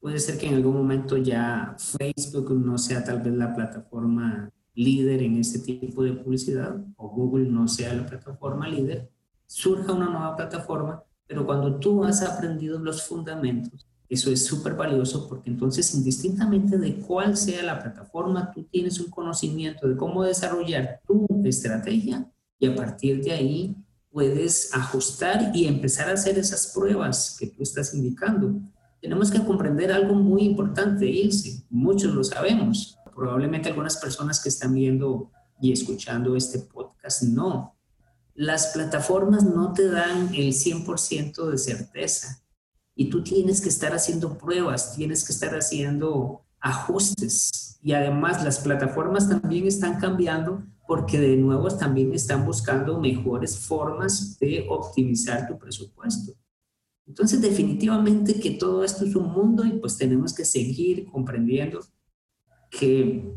Puede 0.00 0.18
ser 0.18 0.36
que 0.36 0.48
en 0.48 0.54
algún 0.54 0.74
momento 0.74 1.16
ya 1.16 1.76
Facebook 1.78 2.50
no 2.54 2.76
sea 2.76 3.04
tal 3.04 3.22
vez 3.22 3.34
la 3.34 3.54
plataforma 3.54 4.50
líder 4.74 5.22
en 5.22 5.36
este 5.36 5.60
tipo 5.60 6.02
de 6.02 6.14
publicidad 6.14 6.84
o 6.96 7.08
Google 7.08 7.48
no 7.48 7.68
sea 7.68 7.94
la 7.94 8.06
plataforma 8.06 8.66
líder, 8.66 9.10
surja 9.46 9.92
una 9.92 10.06
nueva 10.06 10.36
plataforma, 10.36 11.04
pero 11.26 11.46
cuando 11.46 11.76
tú 11.76 12.02
has 12.02 12.22
aprendido 12.22 12.80
los 12.80 13.02
fundamentos, 13.06 13.86
eso 14.10 14.32
es 14.32 14.44
súper 14.44 14.74
valioso 14.74 15.28
porque 15.28 15.50
entonces 15.50 15.94
indistintamente 15.94 16.76
de 16.76 16.96
cuál 16.96 17.36
sea 17.36 17.62
la 17.62 17.78
plataforma, 17.78 18.50
tú 18.52 18.64
tienes 18.64 18.98
un 18.98 19.08
conocimiento 19.08 19.86
de 19.86 19.96
cómo 19.96 20.24
desarrollar 20.24 21.00
tu 21.06 21.28
estrategia 21.44 22.28
y 22.58 22.66
a 22.66 22.74
partir 22.74 23.22
de 23.22 23.30
ahí 23.30 23.76
puedes 24.10 24.74
ajustar 24.74 25.52
y 25.54 25.66
empezar 25.66 26.10
a 26.10 26.14
hacer 26.14 26.36
esas 26.38 26.72
pruebas 26.74 27.36
que 27.38 27.46
tú 27.46 27.62
estás 27.62 27.94
indicando. 27.94 28.60
Tenemos 29.00 29.30
que 29.30 29.44
comprender 29.44 29.92
algo 29.92 30.16
muy 30.16 30.42
importante, 30.42 31.06
Ilse, 31.06 31.62
muchos 31.70 32.12
lo 32.12 32.24
sabemos. 32.24 32.98
Probablemente 33.14 33.68
algunas 33.68 33.96
personas 33.96 34.42
que 34.42 34.48
están 34.48 34.74
viendo 34.74 35.30
y 35.60 35.70
escuchando 35.70 36.34
este 36.34 36.58
podcast 36.58 37.22
no. 37.22 37.76
Las 38.34 38.68
plataformas 38.68 39.44
no 39.44 39.72
te 39.72 39.88
dan 39.88 40.34
el 40.34 40.52
100% 40.52 41.48
de 41.48 41.58
certeza 41.58 42.39
y 43.00 43.08
tú 43.08 43.22
tienes 43.22 43.62
que 43.62 43.70
estar 43.70 43.94
haciendo 43.94 44.36
pruebas, 44.36 44.94
tienes 44.94 45.24
que 45.24 45.32
estar 45.32 45.54
haciendo 45.54 46.42
ajustes. 46.60 47.78
Y 47.82 47.94
además 47.94 48.44
las 48.44 48.58
plataformas 48.58 49.26
también 49.26 49.66
están 49.66 49.98
cambiando 49.98 50.62
porque 50.86 51.18
de 51.18 51.34
nuevo 51.38 51.66
también 51.68 52.12
están 52.12 52.44
buscando 52.44 53.00
mejores 53.00 53.56
formas 53.56 54.38
de 54.38 54.66
optimizar 54.68 55.48
tu 55.48 55.56
presupuesto. 55.56 56.34
Entonces 57.06 57.40
definitivamente 57.40 58.38
que 58.38 58.50
todo 58.50 58.84
esto 58.84 59.06
es 59.06 59.16
un 59.16 59.32
mundo 59.32 59.64
y 59.64 59.78
pues 59.78 59.96
tenemos 59.96 60.34
que 60.34 60.44
seguir 60.44 61.06
comprendiendo 61.06 61.80
que 62.70 63.32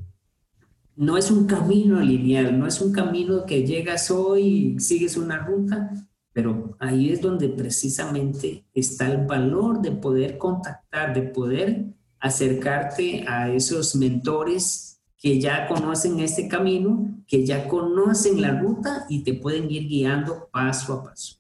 no 0.98 1.16
es 1.16 1.32
un 1.32 1.46
camino 1.46 2.02
lineal, 2.02 2.60
no 2.60 2.68
es 2.68 2.82
un 2.82 2.92
camino 2.92 3.46
que 3.46 3.66
llegas 3.66 4.12
hoy 4.12 4.42
y 4.76 4.80
sigues 4.82 5.16
una 5.16 5.38
ruta, 5.38 5.90
pero 6.34 6.76
ahí 6.80 7.12
es 7.12 7.22
donde 7.22 7.48
precisamente 7.50 8.66
está 8.74 9.10
el 9.10 9.26
valor 9.26 9.82
de 9.82 9.92
poder 9.92 10.38
contactar, 10.38 11.14
de 11.14 11.22
poder 11.22 11.86
acercarte 12.20 13.24
a 13.28 13.52
esos 13.52 13.96
mentores 13.96 15.00
que 15.18 15.40
ya 15.40 15.68
conocen 15.68 16.20
este 16.20 16.48
camino, 16.48 17.24
que 17.28 17.46
ya 17.46 17.68
conocen 17.68 18.42
la 18.42 18.60
ruta 18.60 19.06
y 19.08 19.24
te 19.24 19.36
pueden 19.36 19.70
ir 19.72 19.88
guiando 19.88 20.50
paso 20.52 20.94
a 20.94 21.04
paso. 21.04 21.38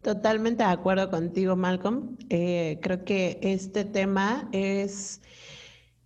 Totalmente 0.00 0.62
de 0.62 0.70
acuerdo 0.70 1.10
contigo, 1.10 1.56
Malcolm. 1.56 2.16
Eh, 2.30 2.78
creo 2.80 3.04
que 3.04 3.38
este 3.42 3.84
tema 3.84 4.48
es, 4.52 5.20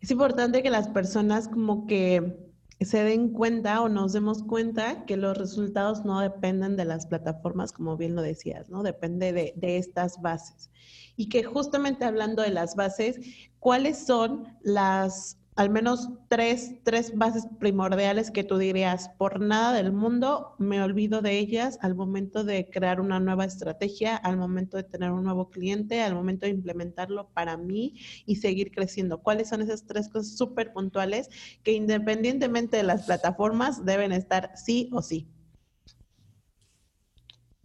es 0.00 0.10
importante 0.10 0.62
que 0.64 0.70
las 0.70 0.88
personas 0.88 1.46
como 1.46 1.86
que 1.86 2.43
se 2.80 3.04
den 3.04 3.30
cuenta 3.30 3.80
o 3.82 3.88
nos 3.88 4.12
demos 4.12 4.42
cuenta 4.42 5.04
que 5.04 5.16
los 5.16 5.36
resultados 5.36 6.04
no 6.04 6.20
dependen 6.20 6.76
de 6.76 6.84
las 6.84 7.06
plataformas, 7.06 7.72
como 7.72 7.96
bien 7.96 8.14
lo 8.14 8.22
decías, 8.22 8.68
¿no? 8.68 8.82
Depende 8.82 9.32
de, 9.32 9.54
de 9.56 9.78
estas 9.78 10.20
bases. 10.20 10.70
Y 11.16 11.28
que 11.28 11.44
justamente 11.44 12.04
hablando 12.04 12.42
de 12.42 12.50
las 12.50 12.74
bases, 12.74 13.20
¿cuáles 13.60 14.04
son 14.04 14.48
las 14.62 15.38
al 15.56 15.70
menos 15.70 16.08
tres, 16.28 16.74
tres 16.82 17.16
bases 17.16 17.46
primordiales 17.60 18.32
que 18.32 18.42
tú 18.42 18.58
dirías, 18.58 19.10
por 19.10 19.40
nada 19.40 19.72
del 19.72 19.92
mundo 19.92 20.56
me 20.58 20.82
olvido 20.82 21.22
de 21.22 21.38
ellas 21.38 21.78
al 21.80 21.94
momento 21.94 22.42
de 22.42 22.68
crear 22.68 23.00
una 23.00 23.20
nueva 23.20 23.44
estrategia, 23.44 24.16
al 24.16 24.36
momento 24.36 24.76
de 24.76 24.82
tener 24.82 25.12
un 25.12 25.22
nuevo 25.22 25.50
cliente, 25.50 26.02
al 26.02 26.14
momento 26.14 26.46
de 26.46 26.52
implementarlo 26.52 27.28
para 27.32 27.56
mí 27.56 27.94
y 28.26 28.36
seguir 28.36 28.72
creciendo. 28.72 29.22
¿Cuáles 29.22 29.48
son 29.48 29.62
esas 29.62 29.86
tres 29.86 30.08
cosas 30.08 30.36
súper 30.36 30.72
puntuales 30.72 31.30
que 31.62 31.72
independientemente 31.72 32.76
de 32.76 32.82
las 32.82 33.04
plataformas 33.06 33.84
deben 33.84 34.10
estar 34.10 34.50
sí 34.56 34.90
o 34.92 35.02
sí? 35.02 35.28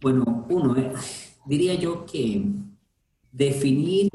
Bueno, 0.00 0.46
uno, 0.48 0.76
eh, 0.76 0.92
diría 1.44 1.74
yo 1.74 2.06
que 2.06 2.46
definir 3.32 4.08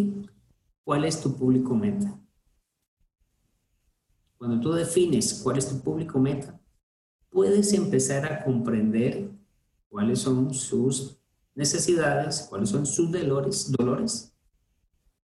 cuál 0.86 1.04
es 1.04 1.22
tu 1.22 1.36
público 1.36 1.76
meta 1.76 2.18
cuando 4.38 4.60
tú 4.60 4.74
defines 4.74 5.42
cuál 5.44 5.58
es 5.58 5.68
tu 5.68 5.82
público 5.82 6.20
meta, 6.20 6.60
puedes 7.30 7.74
empezar 7.74 8.26
a 8.32 8.44
comprender 8.44 9.30
cuáles 9.90 10.20
son 10.20 10.54
sus 10.54 11.18
necesidades, 11.54 12.48
cuáles 12.50 12.70
son 12.70 12.86
sus 12.86 13.12
dolores, 13.12 13.72
dolores 13.72 14.36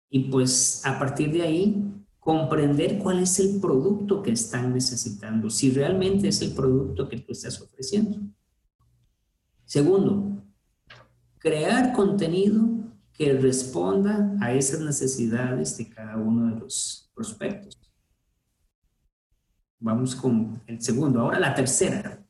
y 0.09 0.19
pues 0.29 0.85
a 0.85 0.99
partir 0.99 1.31
de 1.31 1.41
ahí 1.41 1.83
comprender 2.19 2.99
cuál 2.99 3.19
es 3.19 3.39
el 3.39 3.59
producto 3.59 4.21
que 4.21 4.31
están 4.31 4.73
necesitando, 4.73 5.49
si 5.49 5.71
realmente 5.71 6.27
es 6.27 6.41
el 6.41 6.53
producto 6.53 7.09
que 7.09 7.17
tú 7.17 7.31
estás 7.33 7.59
ofreciendo. 7.59 8.19
Segundo, 9.65 10.43
crear 11.39 11.93
contenido 11.93 12.69
que 13.11 13.33
responda 13.33 14.37
a 14.39 14.53
esas 14.53 14.79
necesidades 14.79 15.77
de 15.77 15.89
cada 15.89 16.15
uno 16.17 16.53
de 16.53 16.59
los 16.59 17.11
prospectos. 17.13 17.82
Vamos 19.83 20.15
con 20.15 20.61
el 20.65 20.81
segundo. 20.81 21.19
Ahora 21.19 21.39
la 21.41 21.53
tercera. 21.53 22.25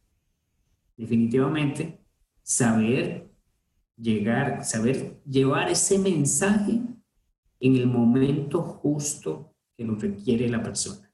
Definitivamente, 0.97 1.99
saber 2.41 3.29
llegar, 3.95 4.65
saber 4.65 5.21
llevar 5.23 5.69
ese 5.69 5.99
mensaje 5.99 6.81
en 7.59 7.75
el 7.75 7.85
momento 7.85 8.59
justo 8.63 9.53
que 9.77 9.85
lo 9.85 9.93
requiere 9.93 10.49
la 10.49 10.63
persona. 10.63 11.13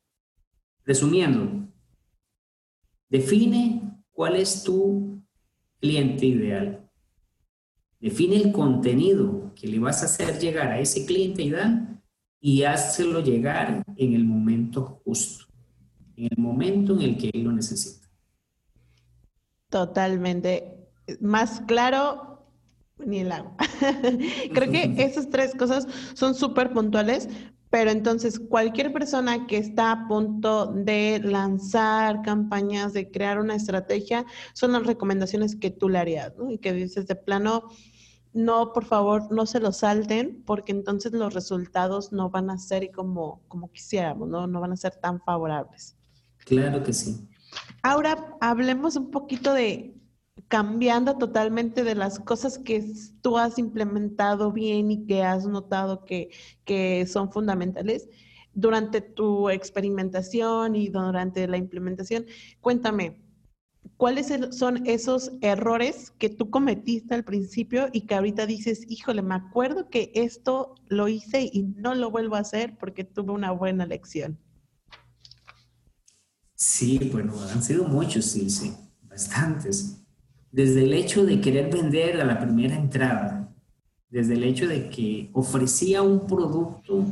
Resumiendo, 0.85 1.67
define 3.09 4.01
cuál 4.09 4.37
es 4.37 4.63
tu 4.63 5.21
cliente 5.81 6.25
ideal. 6.25 6.89
Define 7.99 8.37
el 8.37 8.53
contenido 8.53 9.53
que 9.55 9.67
le 9.67 9.79
vas 9.79 10.03
a 10.03 10.05
hacer 10.05 10.39
llegar 10.39 10.69
a 10.69 10.79
ese 10.79 11.05
cliente 11.05 11.43
ideal 11.43 12.01
y 12.39 12.63
hazlo 12.63 13.19
llegar 13.19 13.83
en 13.97 14.13
el 14.13 14.23
momento 14.23 15.01
justo 15.03 15.48
en 16.19 16.29
el 16.31 16.37
momento 16.37 16.93
en 16.93 17.01
el 17.01 17.17
que 17.17 17.29
él 17.33 17.43
lo 17.43 17.51
necesita. 17.51 18.07
Totalmente. 19.69 20.87
Más 21.21 21.61
claro, 21.61 22.45
ni 22.97 23.19
el 23.19 23.31
agua. 23.31 23.55
Creo 24.53 24.71
que 24.71 24.93
esas 24.97 25.29
tres 25.29 25.55
cosas 25.55 25.87
son 26.13 26.35
súper 26.35 26.73
puntuales, 26.73 27.29
pero 27.69 27.91
entonces 27.91 28.39
cualquier 28.39 28.91
persona 28.91 29.45
que 29.47 29.57
está 29.57 29.91
a 29.91 30.07
punto 30.07 30.67
de 30.67 31.21
lanzar 31.23 32.21
campañas, 32.23 32.93
de 32.93 33.11
crear 33.11 33.39
una 33.39 33.55
estrategia, 33.55 34.25
son 34.53 34.71
las 34.71 34.85
recomendaciones 34.85 35.55
que 35.55 35.69
tú 35.69 35.87
le 35.87 35.99
harías, 35.99 36.35
¿no? 36.35 36.51
Y 36.51 36.57
que 36.57 36.73
dices 36.73 37.05
de 37.07 37.15
plano, 37.15 37.69
no, 38.33 38.73
por 38.73 38.85
favor, 38.85 39.31
no 39.31 39.45
se 39.45 39.59
lo 39.59 39.71
salten, 39.71 40.43
porque 40.45 40.71
entonces 40.71 41.13
los 41.13 41.33
resultados 41.33 42.11
no 42.11 42.29
van 42.29 42.49
a 42.49 42.57
ser 42.57 42.91
como, 42.91 43.41
como 43.47 43.71
quisiéramos, 43.71 44.27
¿no? 44.29 44.47
No 44.47 44.59
van 44.61 44.71
a 44.73 44.77
ser 44.77 44.95
tan 44.95 45.21
favorables. 45.21 45.98
Claro 46.45 46.83
que 46.83 46.93
sí. 46.93 47.27
Ahora 47.81 48.37
hablemos 48.41 48.95
un 48.95 49.11
poquito 49.11 49.53
de 49.53 49.95
cambiando 50.47 51.17
totalmente 51.17 51.83
de 51.83 51.95
las 51.95 52.19
cosas 52.19 52.57
que 52.57 52.83
tú 53.21 53.37
has 53.37 53.59
implementado 53.59 54.51
bien 54.51 54.91
y 54.91 55.05
que 55.05 55.23
has 55.23 55.45
notado 55.45 56.05
que, 56.05 56.29
que 56.65 57.05
son 57.05 57.31
fundamentales 57.31 58.09
durante 58.53 59.01
tu 59.01 59.49
experimentación 59.49 60.75
y 60.75 60.89
durante 60.89 61.47
la 61.47 61.57
implementación. 61.57 62.25
Cuéntame, 62.61 63.21
¿cuáles 63.97 64.33
son 64.51 64.87
esos 64.87 65.31
errores 65.41 66.11
que 66.11 66.29
tú 66.29 66.49
cometiste 66.49 67.13
al 67.13 67.23
principio 67.23 67.89
y 67.93 68.01
que 68.01 68.15
ahorita 68.15 68.45
dices, 68.45 68.85
híjole, 68.89 69.21
me 69.21 69.35
acuerdo 69.35 69.89
que 69.89 70.11
esto 70.15 70.75
lo 70.87 71.07
hice 71.07 71.49
y 71.51 71.63
no 71.63 71.93
lo 71.95 72.09
vuelvo 72.09 72.35
a 72.35 72.39
hacer 72.39 72.77
porque 72.77 73.03
tuve 73.03 73.33
una 73.33 73.51
buena 73.51 73.85
lección? 73.85 74.39
Sí, 76.59 77.09
bueno, 77.13 77.33
han 77.53 77.63
sido 77.63 77.85
muchos, 77.85 78.25
sí, 78.25 78.49
sí, 78.49 78.73
bastantes. 79.03 80.01
Desde 80.51 80.83
el 80.83 80.93
hecho 80.93 81.25
de 81.25 81.39
querer 81.39 81.71
vender 81.71 82.19
a 82.19 82.25
la 82.25 82.37
primera 82.37 82.75
entrada, 82.75 83.55
desde 84.09 84.33
el 84.33 84.43
hecho 84.43 84.67
de 84.67 84.89
que 84.89 85.29
ofrecía 85.31 86.01
un 86.01 86.27
producto 86.27 87.05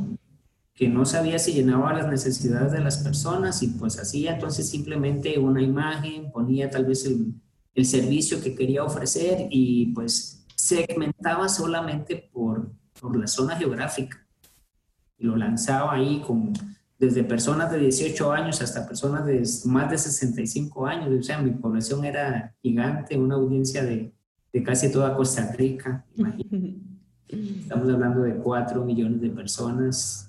que 0.74 0.86
no 0.88 1.06
sabía 1.06 1.38
si 1.38 1.54
llenaba 1.54 1.94
las 1.94 2.08
necesidades 2.08 2.72
de 2.72 2.80
las 2.80 2.98
personas 2.98 3.62
y 3.62 3.68
pues 3.68 3.98
hacía 3.98 4.34
entonces 4.34 4.68
simplemente 4.68 5.38
una 5.38 5.62
imagen, 5.62 6.30
ponía 6.30 6.68
tal 6.68 6.84
vez 6.84 7.06
el, 7.06 7.32
el 7.74 7.86
servicio 7.86 8.42
que 8.42 8.54
quería 8.54 8.84
ofrecer 8.84 9.48
y 9.50 9.86
pues 9.94 10.44
segmentaba 10.56 11.48
solamente 11.48 12.28
por, 12.30 12.70
por 13.00 13.16
la 13.16 13.26
zona 13.26 13.56
geográfica. 13.56 14.26
Y 15.16 15.24
lo 15.24 15.36
lanzaba 15.36 15.94
ahí 15.94 16.22
con, 16.26 16.52
desde 16.98 17.22
personas 17.24 17.70
de 17.70 17.78
18 17.78 18.32
años 18.32 18.60
hasta 18.60 18.86
personas 18.86 19.24
de 19.24 19.42
más 19.66 19.90
de 19.90 19.98
65 19.98 20.86
años. 20.86 21.08
O 21.18 21.22
sea, 21.22 21.40
mi 21.40 21.52
población 21.52 22.04
era 22.04 22.54
gigante, 22.60 23.16
una 23.16 23.36
audiencia 23.36 23.84
de, 23.84 24.12
de 24.52 24.62
casi 24.62 24.90
toda 24.90 25.16
Costa 25.16 25.52
Rica. 25.52 26.04
Estamos 27.28 27.88
hablando 27.90 28.22
de 28.22 28.36
4 28.36 28.84
millones 28.84 29.20
de 29.20 29.30
personas 29.30 30.28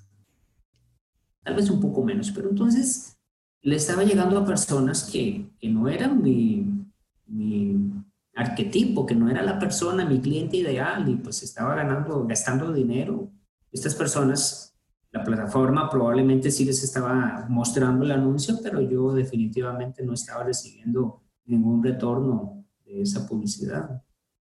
tal 1.44 1.56
vez 1.56 1.70
un 1.70 1.80
poco 1.80 2.04
menos, 2.04 2.32
pero 2.32 2.50
entonces 2.50 3.18
le 3.62 3.76
estaba 3.76 4.04
llegando 4.04 4.38
a 4.38 4.46
personas 4.46 5.10
que, 5.12 5.50
que 5.60 5.70
no 5.70 5.88
eran 5.88 6.22
mi, 6.22 6.86
mi, 7.26 7.92
arquetipo, 8.36 9.06
que 9.06 9.16
no 9.16 9.30
era 9.30 9.42
la 9.42 9.60
persona, 9.60 10.06
mi 10.06 10.22
cliente 10.22 10.58
ideal, 10.58 11.10
y 11.10 11.16
pues 11.16 11.44
estaba 11.44 11.76
ganando, 11.76 12.26
gastando 12.26 12.72
dinero. 12.72 13.30
Estas 13.72 13.96
personas, 13.96 14.69
la 15.12 15.24
plataforma 15.24 15.90
probablemente 15.90 16.52
sí 16.52 16.66
les 16.66 16.84
estaba 16.84 17.46
mostrando 17.50 18.06
el 18.06 18.12
anuncio, 18.12 18.60
pero 18.62 18.80
yo 18.82 19.12
definitivamente 19.14 20.04
no 20.04 20.14
estaba 20.14 20.44
recibiendo 20.44 21.24
ningún 21.46 21.84
retorno 21.84 22.66
de 22.86 23.02
esa 23.02 23.26
publicidad. 23.28 24.04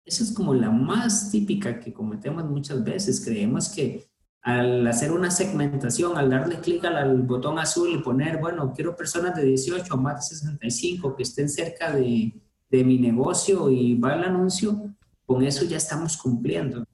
Esa 0.04 0.22
es 0.22 0.32
como 0.32 0.54
la 0.54 0.70
más 0.70 1.30
típica 1.30 1.80
que 1.80 1.92
cometemos 1.92 2.44
muchas 2.44 2.84
veces. 2.84 3.24
Creemos 3.24 3.68
que 3.68 4.06
al 4.42 4.86
hacer 4.86 5.10
una 5.10 5.30
segmentación, 5.30 6.16
al 6.16 6.30
darle 6.30 6.60
clic 6.60 6.84
al, 6.84 7.22
botón 7.22 7.58
azul 7.58 7.90
y 7.90 8.02
poner, 8.02 8.38
bueno, 8.38 8.72
quiero 8.74 8.94
personas 8.94 9.34
de 9.34 9.44
18 9.44 9.92
a 9.92 9.96
más 9.96 10.16
de 10.16 10.36
65 10.36 11.16
que 11.16 11.22
estén 11.22 11.48
cerca 11.48 11.92
de, 11.92 12.32
de 12.70 12.84
mi 12.84 12.98
negocio 12.98 13.70
y 13.70 13.98
va 13.98 14.14
el 14.14 14.24
anuncio, 14.24 14.94
con 15.24 15.42
eso 15.42 15.64
ya 15.64 15.78
estamos 15.78 16.16
cumpliendo 16.18 16.84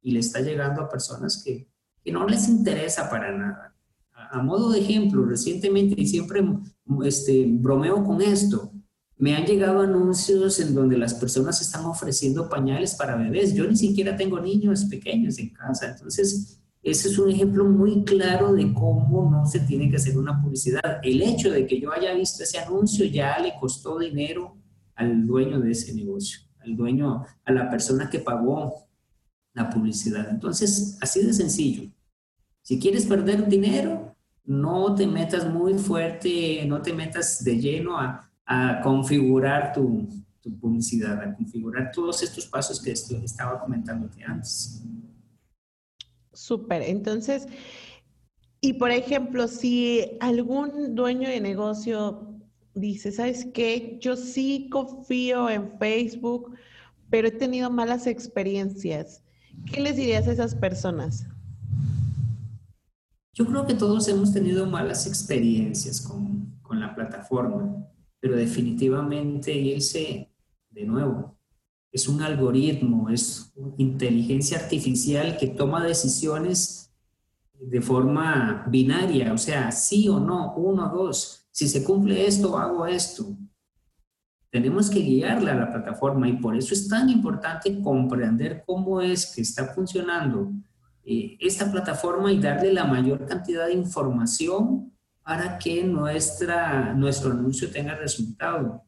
y 0.00 0.12
le 0.12 0.20
está 0.20 0.40
llegando 0.40 0.80
a 0.80 0.88
personas 0.88 1.42
que, 1.44 1.69
que 2.04 2.12
no 2.12 2.26
les 2.26 2.48
interesa 2.48 3.08
para 3.10 3.36
nada. 3.36 3.74
A, 4.12 4.42
modo 4.42 4.70
de 4.70 4.80
ejemplo, 4.80 5.24
recientemente, 5.24 6.00
y 6.00 6.06
siempre 6.06 6.42
este, 7.04 7.46
bromeo 7.48 8.04
con 8.04 8.22
esto, 8.22 8.72
me 9.16 9.36
han 9.36 9.44
llegado 9.44 9.80
anuncios 9.80 10.60
en 10.60 10.74
donde 10.74 10.96
las 10.96 11.14
personas 11.14 11.60
están 11.60 11.84
ofreciendo 11.84 12.48
pañales 12.48 12.94
para 12.94 13.16
bebés. 13.16 13.54
Yo 13.54 13.66
ni 13.66 13.76
siquiera 13.76 14.16
tengo 14.16 14.40
niños 14.40 14.86
pequeños 14.86 15.38
en 15.38 15.50
casa, 15.50 15.90
entonces 15.90 16.60
ese 16.82 17.08
es 17.08 17.18
un 17.18 17.30
ejemplo 17.30 17.66
muy 17.66 18.04
claro 18.04 18.54
de 18.54 18.72
cómo 18.72 19.30
no 19.30 19.44
se 19.44 19.60
tiene 19.60 19.90
que 19.90 19.96
hacer 19.96 20.16
una 20.16 20.40
publicidad. 20.40 21.00
El 21.02 21.20
hecho 21.20 21.50
de 21.50 21.66
que 21.66 21.78
yo 21.78 21.92
haya 21.92 22.14
visto 22.14 22.42
ese 22.42 22.58
anuncio 22.58 23.04
ya 23.04 23.38
le 23.38 23.52
costó 23.60 23.98
dinero 23.98 24.56
al 24.94 25.26
dueño 25.26 25.60
de 25.60 25.72
ese 25.72 25.94
negocio, 25.94 26.40
al 26.60 26.74
dueño, 26.76 27.22
a 27.44 27.52
la 27.52 27.68
persona 27.68 28.08
que 28.08 28.20
pagó 28.20 28.88
la 29.62 29.70
publicidad. 29.70 30.28
Entonces, 30.30 30.98
así 31.00 31.24
de 31.24 31.32
sencillo. 31.32 31.90
Si 32.62 32.78
quieres 32.78 33.06
perder 33.06 33.48
dinero, 33.48 34.16
no 34.44 34.94
te 34.94 35.06
metas 35.06 35.46
muy 35.52 35.74
fuerte, 35.74 36.64
no 36.66 36.82
te 36.82 36.92
metas 36.92 37.44
de 37.44 37.58
lleno 37.58 37.98
a, 37.98 38.26
configurar 38.82 39.72
tu, 39.72 40.08
publicidad, 40.60 41.22
a 41.22 41.36
configurar 41.36 41.92
todos 41.92 42.20
estos 42.20 42.46
pasos 42.46 42.82
que 42.82 42.90
estaba 42.90 43.60
comentándote 43.60 44.24
antes. 44.24 44.82
Súper. 46.32 46.82
Entonces, 46.82 47.46
y 48.60 48.72
por 48.72 48.90
ejemplo, 48.90 49.46
si 49.46 50.18
algún 50.20 50.96
dueño 50.96 51.28
de 51.28 51.40
negocio 51.40 52.40
dice, 52.74 53.12
¿sabes 53.12 53.46
qué? 53.54 53.98
Yo 54.00 54.16
sí 54.16 54.68
confío 54.70 55.48
en 55.48 55.78
Facebook, 55.78 56.56
pero 57.08 57.28
he 57.28 57.32
tenido 57.32 57.70
malas 57.70 58.08
experiencias. 58.08 59.22
¿Qué 59.70 59.80
les 59.80 59.96
dirías 59.96 60.26
a 60.28 60.32
esas 60.32 60.54
personas? 60.54 61.26
Yo 63.32 63.46
creo 63.46 63.66
que 63.66 63.74
todos 63.74 64.08
hemos 64.08 64.32
tenido 64.32 64.66
malas 64.66 65.06
experiencias 65.06 66.00
con, 66.00 66.58
con 66.62 66.80
la 66.80 66.94
plataforma, 66.94 67.86
pero 68.18 68.36
definitivamente 68.36 69.52
irse 69.52 70.30
de 70.70 70.84
nuevo 70.84 71.40
es 71.92 72.08
un 72.08 72.22
algoritmo, 72.22 73.08
es 73.08 73.52
inteligencia 73.78 74.58
artificial 74.58 75.36
que 75.36 75.48
toma 75.48 75.84
decisiones 75.84 76.92
de 77.58 77.82
forma 77.82 78.64
binaria, 78.68 79.32
o 79.32 79.38
sea, 79.38 79.70
sí 79.72 80.08
o 80.08 80.20
no, 80.20 80.54
uno 80.54 80.92
o 80.92 81.04
dos. 81.04 81.46
Si 81.50 81.68
se 81.68 81.82
cumple 81.82 82.26
esto, 82.26 82.56
hago 82.56 82.86
esto. 82.86 83.36
Tenemos 84.50 84.90
que 84.90 85.00
guiarla 85.00 85.52
a 85.52 85.56
la 85.56 85.72
plataforma 85.72 86.28
y 86.28 86.34
por 86.34 86.56
eso 86.56 86.74
es 86.74 86.88
tan 86.88 87.08
importante 87.08 87.80
comprender 87.82 88.64
cómo 88.66 89.00
es 89.00 89.32
que 89.32 89.42
está 89.42 89.66
funcionando 89.66 90.50
eh, 91.04 91.36
esta 91.40 91.70
plataforma 91.70 92.32
y 92.32 92.40
darle 92.40 92.72
la 92.72 92.84
mayor 92.84 93.26
cantidad 93.26 93.66
de 93.66 93.74
información 93.74 94.92
para 95.22 95.58
que 95.58 95.84
nuestra, 95.84 96.92
nuestro 96.94 97.30
anuncio 97.30 97.70
tenga 97.70 97.94
resultado. 97.94 98.82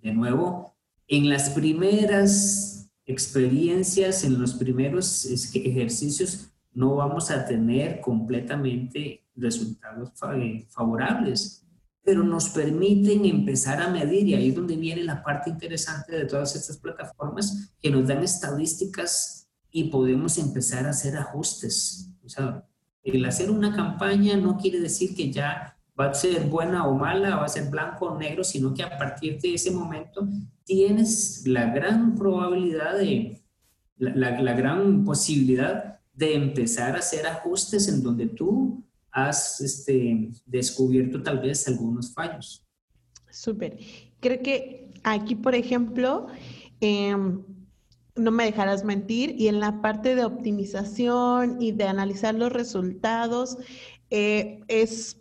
De 0.00 0.12
nuevo, 0.12 0.74
en 1.06 1.28
las 1.28 1.50
primeras 1.50 2.90
experiencias, 3.06 4.24
en 4.24 4.40
los 4.40 4.54
primeros 4.54 5.24
ejercicios, 5.54 6.52
no 6.72 6.96
vamos 6.96 7.30
a 7.30 7.44
tener 7.46 8.00
completamente 8.00 9.24
resultados 9.36 10.10
favorables, 10.68 11.61
pero 12.04 12.24
nos 12.24 12.48
permiten 12.48 13.24
empezar 13.24 13.80
a 13.80 13.88
medir 13.88 14.26
y 14.26 14.34
ahí 14.34 14.48
es 14.48 14.54
donde 14.54 14.76
viene 14.76 15.04
la 15.04 15.22
parte 15.22 15.50
interesante 15.50 16.16
de 16.16 16.24
todas 16.24 16.56
estas 16.56 16.78
plataformas 16.78 17.74
que 17.80 17.90
nos 17.90 18.08
dan 18.08 18.22
estadísticas 18.22 19.48
y 19.70 19.84
podemos 19.84 20.36
empezar 20.38 20.86
a 20.86 20.90
hacer 20.90 21.16
ajustes. 21.16 22.10
O 22.24 22.28
sea, 22.28 22.64
el 23.04 23.24
hacer 23.24 23.50
una 23.50 23.74
campaña 23.74 24.36
no 24.36 24.56
quiere 24.56 24.80
decir 24.80 25.14
que 25.14 25.32
ya 25.32 25.76
va 25.98 26.10
a 26.10 26.14
ser 26.14 26.46
buena 26.48 26.86
o 26.86 26.94
mala, 26.94 27.36
va 27.36 27.44
a 27.44 27.48
ser 27.48 27.70
blanco 27.70 28.06
o 28.06 28.18
negro, 28.18 28.42
sino 28.42 28.74
que 28.74 28.82
a 28.82 28.98
partir 28.98 29.40
de 29.40 29.54
ese 29.54 29.70
momento 29.70 30.26
tienes 30.64 31.42
la 31.46 31.66
gran 31.66 32.14
probabilidad 32.14 32.98
de, 32.98 33.42
la, 33.96 34.40
la, 34.40 34.54
gran 34.54 35.04
posibilidad 35.04 36.00
de 36.14 36.34
empezar 36.34 36.96
a 36.96 36.98
hacer 36.98 37.26
ajustes 37.26 37.88
en 37.88 38.02
donde 38.02 38.26
tú 38.26 38.84
has 39.12 39.60
este, 39.60 40.30
descubierto 40.46 41.22
tal 41.22 41.38
vez 41.40 41.68
algunos 41.68 42.12
fallos. 42.12 42.66
Súper. 43.30 43.78
Creo 44.20 44.42
que 44.42 44.92
aquí, 45.04 45.34
por 45.34 45.54
ejemplo, 45.54 46.26
em, 46.80 47.42
no 48.14 48.30
me 48.30 48.44
dejarás 48.44 48.84
mentir, 48.84 49.34
y 49.38 49.48
en 49.48 49.60
la 49.60 49.80
parte 49.80 50.14
de 50.14 50.24
optimización 50.24 51.60
y 51.60 51.72
de 51.72 51.84
analizar 51.84 52.34
los 52.34 52.52
resultados, 52.52 53.56
eh, 54.10 54.60
es 54.68 55.18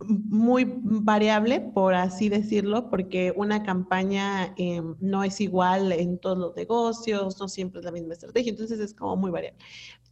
muy 0.00 0.64
variable, 0.80 1.60
por 1.60 1.94
así 1.94 2.28
decirlo, 2.28 2.88
porque 2.88 3.32
una 3.36 3.62
campaña 3.62 4.54
em, 4.56 4.94
no 5.00 5.24
es 5.24 5.40
igual 5.40 5.90
en 5.92 6.18
todos 6.18 6.38
los 6.38 6.56
negocios, 6.56 7.38
no 7.40 7.48
siempre 7.48 7.80
es 7.80 7.84
la 7.84 7.92
misma 7.92 8.14
estrategia, 8.14 8.50
entonces 8.50 8.78
es 8.78 8.94
como 8.94 9.16
muy 9.16 9.30
variable. 9.30 9.58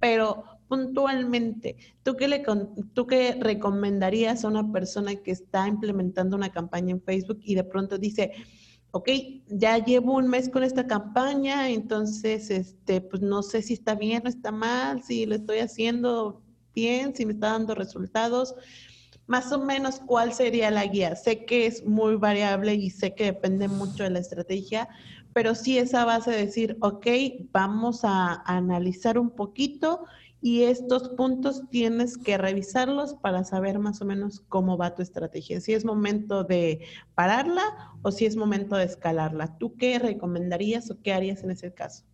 Pero 0.01 0.45
puntualmente, 0.69 1.77
¿tú 2.03 2.17
qué, 2.17 2.29
le, 2.29 2.45
¿tú 2.93 3.07
qué 3.07 3.37
recomendarías 3.41 4.45
a 4.45 4.49
una 4.49 4.73
persona 4.73 5.15
que 5.17 5.31
está 5.31 5.69
implementando 5.69 6.37
una 6.37 6.51
campaña 6.51 6.93
en 6.93 7.03
Facebook 7.03 7.41
y 7.43 7.55
de 7.55 7.65
pronto 7.65 7.99
dice, 7.99 8.33
ok, 8.91 9.09
ya 9.49 9.85
llevo 9.85 10.15
un 10.15 10.29
mes 10.29 10.49
con 10.49 10.63
esta 10.63 10.87
campaña, 10.87 11.69
entonces, 11.69 12.51
este, 12.51 13.01
pues 13.01 13.23
no 13.23 13.43
sé 13.43 13.63
si 13.63 13.75
está 13.75 13.95
bien 13.95 14.23
o 14.25 14.29
está 14.29 14.53
mal, 14.53 15.03
si 15.03 15.27
lo 15.27 15.35
estoy 15.35 15.59
haciendo 15.59 16.43
bien, 16.75 17.15
si 17.15 17.27
me 17.27 17.33
está 17.33 17.53
dando 17.53 17.75
resultados 17.75 18.55
más 19.27 19.51
o 19.53 19.59
menos 19.59 20.01
cuál 20.07 20.33
sería 20.33 20.71
la 20.71 20.87
guía. 20.87 21.17
Sé 21.17 21.45
que 21.45 21.67
es 21.67 21.85
muy 21.85 22.17
variable 22.17 22.75
y 22.75 22.91
sé 22.91 23.15
que 23.15 23.25
depende 23.25 23.69
mucho 23.69 24.05
de 24.05 24.11
la 24.11 24.21
estrategia, 24.21 24.89
pero 25.33 25.55
sí 25.55 25.79
esa 25.79 26.05
base 26.05 26.31
de 26.31 26.47
decir, 26.47 26.77
ok, 26.81 27.07
vamos 27.53 28.01
a 28.05 28.43
analizar 28.47 29.19
un 29.19 29.31
poquito 29.31 30.05
y 30.47 30.63
estos 30.63 31.09
puntos 31.09 31.63
tienes 31.71 32.17
que 32.17 32.39
revisarlos 32.39 33.15
para 33.15 33.43
saber 33.43 33.81
más 33.81 34.01
o 34.01 34.05
menos 34.05 34.45
cómo 34.49 34.79
va 34.79 34.95
tu 34.95 35.03
estrategia. 35.03 35.61
Si 35.61 35.75
es 35.75 35.85
momento 35.85 36.45
de 36.45 36.87
pararla 37.17 37.65
o 38.03 38.13
si 38.13 38.27
es 38.27 38.37
momento 38.37 38.77
de 38.77 38.85
escalarla. 38.85 39.59
¿Tú 39.59 39.75
qué 39.75 39.99
recomendarías 39.99 40.89
o 40.93 41.03
qué 41.03 41.13
harías 41.13 41.43
en 41.43 41.51
ese 41.51 41.75
caso? 41.75 42.05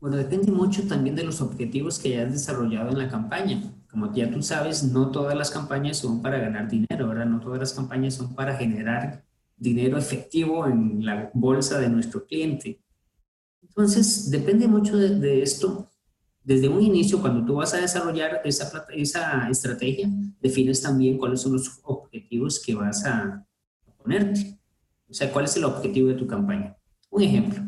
Bueno, 0.00 0.16
depende 0.16 0.50
mucho 0.50 0.88
también 0.88 1.14
de 1.14 1.22
los 1.22 1.40
objetivos 1.40 2.00
que 2.00 2.18
hayas 2.18 2.32
desarrollado 2.32 2.90
en 2.90 2.98
la 2.98 3.08
campaña. 3.08 3.72
Como 3.88 4.12
ya 4.12 4.28
tú 4.28 4.42
sabes, 4.42 4.82
no 4.82 5.12
todas 5.12 5.36
las 5.36 5.52
campañas 5.52 5.98
son 5.98 6.20
para 6.22 6.38
ganar 6.38 6.68
dinero, 6.68 7.06
¿verdad? 7.06 7.26
No 7.26 7.38
todas 7.38 7.60
las 7.60 7.72
campañas 7.72 8.14
son 8.14 8.34
para 8.34 8.56
generar 8.56 9.24
dinero 9.56 9.96
efectivo 9.96 10.66
en 10.66 11.06
la 11.06 11.30
bolsa 11.34 11.78
de 11.78 11.88
nuestro 11.88 12.26
cliente. 12.26 12.80
Entonces, 13.62 14.28
depende 14.28 14.66
mucho 14.66 14.96
de, 14.96 15.20
de 15.20 15.42
esto 15.44 15.88
desde 16.46 16.68
un 16.68 16.80
inicio, 16.80 17.20
cuando 17.20 17.44
tú 17.44 17.56
vas 17.56 17.74
a 17.74 17.78
desarrollar 17.78 18.40
esa, 18.44 18.86
esa 18.94 19.50
estrategia, 19.50 20.08
defines 20.40 20.80
también 20.80 21.18
cuáles 21.18 21.40
son 21.40 21.54
los 21.54 21.80
objetivos 21.82 22.62
que 22.64 22.72
vas 22.72 23.04
a 23.04 23.44
ponerte. 23.98 24.56
O 25.10 25.12
sea, 25.12 25.32
cuál 25.32 25.46
es 25.46 25.56
el 25.56 25.64
objetivo 25.64 26.06
de 26.06 26.14
tu 26.14 26.24
campaña. 26.28 26.76
Un 27.10 27.22
ejemplo. 27.24 27.64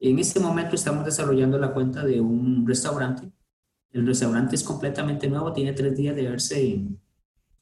En 0.00 0.18
este 0.18 0.40
momento 0.40 0.74
estamos 0.74 1.04
desarrollando 1.04 1.60
la 1.60 1.72
cuenta 1.72 2.04
de 2.04 2.20
un 2.20 2.66
restaurante. 2.66 3.30
El 3.92 4.04
restaurante 4.04 4.56
es 4.56 4.64
completamente 4.64 5.28
nuevo, 5.28 5.52
tiene 5.52 5.72
tres 5.72 5.96
días 5.96 6.16
de 6.16 6.26
haberse 6.26 6.80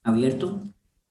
abierto. 0.04 0.62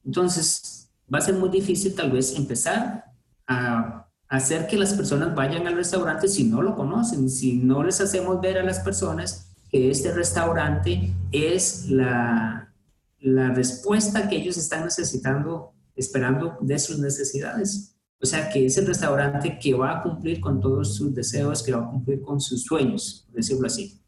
Entonces, 0.04 0.92
va 1.14 1.20
a 1.20 1.22
ser 1.22 1.36
muy 1.36 1.50
difícil 1.50 1.94
tal 1.94 2.12
vez 2.12 2.36
empezar 2.36 3.06
a 3.46 4.05
hacer 4.28 4.68
que 4.68 4.78
las 4.78 4.94
personas 4.94 5.36
vayan 5.36 5.68
al 5.68 5.76
restaurante 5.76 6.28
si 6.28 6.46
no 6.46 6.62
lo 6.62 6.76
conocen, 6.76 7.30
si 7.30 7.58
no 7.58 7.84
les 7.84 8.02
hacemos 8.02 8.42
ver 8.42 8.58
a 8.58 8.64
las 8.64 8.80
personas 8.80 9.52
que 9.70 9.90
este 9.90 10.12
restaurante 10.12 11.14
es 11.32 11.90
la, 11.90 12.74
la 13.20 13.52
respuesta 13.54 14.28
que 14.28 14.38
ellos 14.38 14.58
están 14.58 14.86
necesitando, 14.86 15.74
esperando 15.96 16.58
de 16.62 16.80
sus 16.80 17.00
necesidades. 17.00 17.96
O 18.22 18.26
sea, 18.26 18.50
que 18.50 18.66
es 18.66 18.78
el 18.78 18.88
restaurante 18.88 19.60
que 19.60 19.74
va 19.74 20.00
a 20.00 20.04
cumplir 20.04 20.40
con 20.40 20.60
todos 20.60 20.96
sus 20.96 21.14
deseos, 21.14 21.62
que 21.62 21.74
va 21.74 21.86
a 21.86 21.90
cumplir 21.90 22.22
con 22.22 22.40
sus 22.40 22.64
sueños, 22.64 23.26
por 23.28 23.36
decirlo 23.36 23.68
así. 23.68 24.02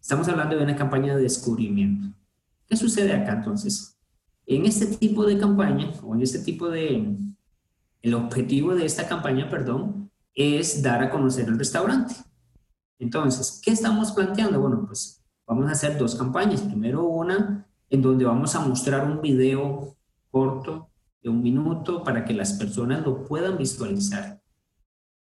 Estamos 0.00 0.28
hablando 0.28 0.56
de 0.56 0.64
una 0.64 0.74
campaña 0.74 1.14
de 1.14 1.22
descubrimiento. 1.22 2.16
¿Qué 2.66 2.76
sucede 2.76 3.12
acá 3.12 3.34
entonces? 3.34 3.96
En 4.46 4.64
este 4.64 4.86
tipo 4.86 5.26
de 5.26 5.38
campaña 5.38 5.92
o 6.02 6.14
en 6.14 6.22
este 6.22 6.38
tipo 6.38 6.68
de, 6.70 7.16
el 8.02 8.14
objetivo 8.14 8.74
de 8.74 8.86
esta 8.86 9.06
campaña, 9.06 9.48
perdón, 9.48 10.10
es 10.34 10.82
dar 10.82 11.02
a 11.02 11.10
conocer 11.10 11.48
el 11.48 11.58
restaurante. 11.58 12.14
Entonces, 12.98 13.60
¿qué 13.64 13.72
estamos 13.72 14.12
planteando? 14.12 14.60
Bueno, 14.60 14.84
pues 14.86 15.22
vamos 15.46 15.68
a 15.68 15.72
hacer 15.72 15.98
dos 15.98 16.14
campañas. 16.14 16.62
Primero 16.62 17.04
una 17.04 17.66
en 17.88 18.02
donde 18.02 18.24
vamos 18.24 18.54
a 18.54 18.60
mostrar 18.60 19.04
un 19.04 19.20
video 19.20 19.96
corto 20.30 20.90
de 21.22 21.28
un 21.28 21.42
minuto 21.42 22.04
para 22.04 22.24
que 22.24 22.32
las 22.32 22.52
personas 22.54 23.04
lo 23.04 23.24
puedan 23.24 23.58
visualizar, 23.58 24.40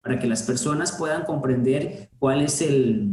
para 0.02 0.20
que 0.20 0.28
las 0.28 0.44
personas 0.44 0.94
puedan 0.94 1.24
comprender 1.26 2.10
cuál 2.18 2.42
es 2.42 2.62
el, 2.62 3.10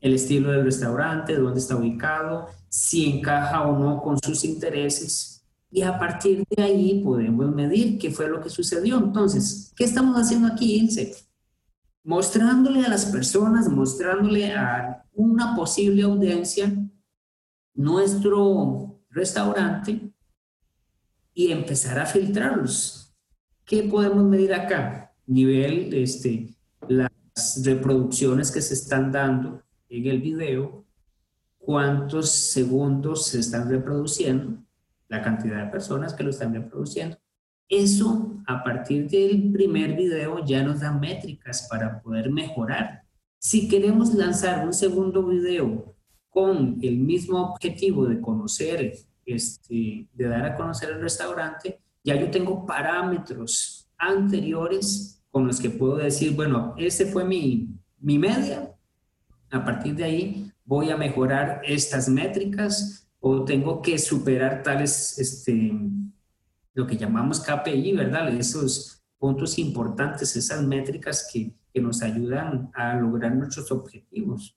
el 0.00 0.14
estilo 0.14 0.50
del 0.50 0.64
restaurante, 0.64 1.36
dónde 1.36 1.60
está 1.60 1.76
ubicado, 1.76 2.48
si 2.68 3.18
encaja 3.18 3.66
o 3.66 3.78
no 3.78 4.02
con 4.02 4.18
sus 4.18 4.44
intereses 4.44 5.35
y 5.76 5.82
a 5.82 5.98
partir 5.98 6.42
de 6.48 6.62
ahí 6.62 7.02
podemos 7.04 7.54
medir 7.54 7.98
qué 7.98 8.10
fue 8.10 8.28
lo 8.28 8.40
que 8.40 8.48
sucedió. 8.48 8.96
Entonces, 8.96 9.74
¿qué 9.76 9.84
estamos 9.84 10.16
haciendo 10.16 10.48
aquí, 10.48 10.76
Ilse? 10.76 11.14
Mostrándole 12.02 12.82
a 12.82 12.88
las 12.88 13.04
personas, 13.04 13.68
mostrándole 13.68 14.54
a 14.54 15.04
una 15.12 15.54
posible 15.54 16.04
audiencia 16.04 16.72
nuestro 17.74 19.02
restaurante 19.10 20.14
y 21.34 21.52
empezar 21.52 21.98
a 21.98 22.06
filtrarlos. 22.06 23.14
¿Qué 23.66 23.82
podemos 23.82 24.24
medir 24.24 24.54
acá? 24.54 25.14
Nivel, 25.26 25.92
este, 25.92 26.56
las 26.88 27.10
reproducciones 27.62 28.50
que 28.50 28.62
se 28.62 28.72
están 28.72 29.12
dando 29.12 29.62
en 29.90 30.06
el 30.06 30.22
video, 30.22 30.86
cuántos 31.58 32.30
segundos 32.30 33.26
se 33.26 33.40
están 33.40 33.68
reproduciendo, 33.68 34.65
la 35.08 35.22
cantidad 35.22 35.64
de 35.64 35.70
personas 35.70 36.14
que 36.14 36.24
lo 36.24 36.30
están 36.30 36.54
reproduciendo. 36.54 37.16
Eso, 37.68 38.42
a 38.46 38.62
partir 38.62 39.08
del 39.08 39.50
primer 39.52 39.96
video, 39.96 40.44
ya 40.44 40.62
nos 40.62 40.80
da 40.80 40.92
métricas 40.92 41.66
para 41.68 42.00
poder 42.00 42.30
mejorar. 42.30 43.02
Si 43.38 43.68
queremos 43.68 44.14
lanzar 44.14 44.64
un 44.64 44.72
segundo 44.72 45.26
video 45.26 45.94
con 46.28 46.78
el 46.82 46.98
mismo 46.98 47.42
objetivo 47.42 48.06
de 48.06 48.20
conocer, 48.20 48.92
este, 49.24 50.08
de 50.12 50.28
dar 50.28 50.46
a 50.46 50.56
conocer 50.56 50.90
el 50.90 51.00
restaurante, 51.00 51.80
ya 52.04 52.14
yo 52.14 52.30
tengo 52.30 52.64
parámetros 52.64 53.88
anteriores 53.98 55.24
con 55.30 55.46
los 55.46 55.60
que 55.60 55.70
puedo 55.70 55.96
decir, 55.96 56.34
bueno, 56.34 56.74
este 56.78 57.06
fue 57.06 57.24
mi, 57.24 57.68
mi 57.98 58.18
media, 58.18 58.72
a 59.50 59.64
partir 59.64 59.94
de 59.94 60.04
ahí 60.04 60.52
voy 60.64 60.90
a 60.90 60.96
mejorar 60.96 61.62
estas 61.64 62.08
métricas, 62.08 63.05
o 63.28 63.44
tengo 63.44 63.82
que 63.82 63.98
superar 63.98 64.62
tales, 64.62 65.18
este, 65.18 65.72
lo 66.74 66.86
que 66.86 66.96
llamamos 66.96 67.40
KPI, 67.40 67.92
¿verdad? 67.92 68.32
Esos 68.32 69.02
puntos 69.18 69.58
importantes, 69.58 70.36
esas 70.36 70.62
métricas 70.62 71.28
que, 71.32 71.52
que 71.74 71.80
nos 71.80 72.02
ayudan 72.02 72.70
a 72.72 72.94
lograr 72.94 73.34
nuestros 73.34 73.72
objetivos. 73.72 74.56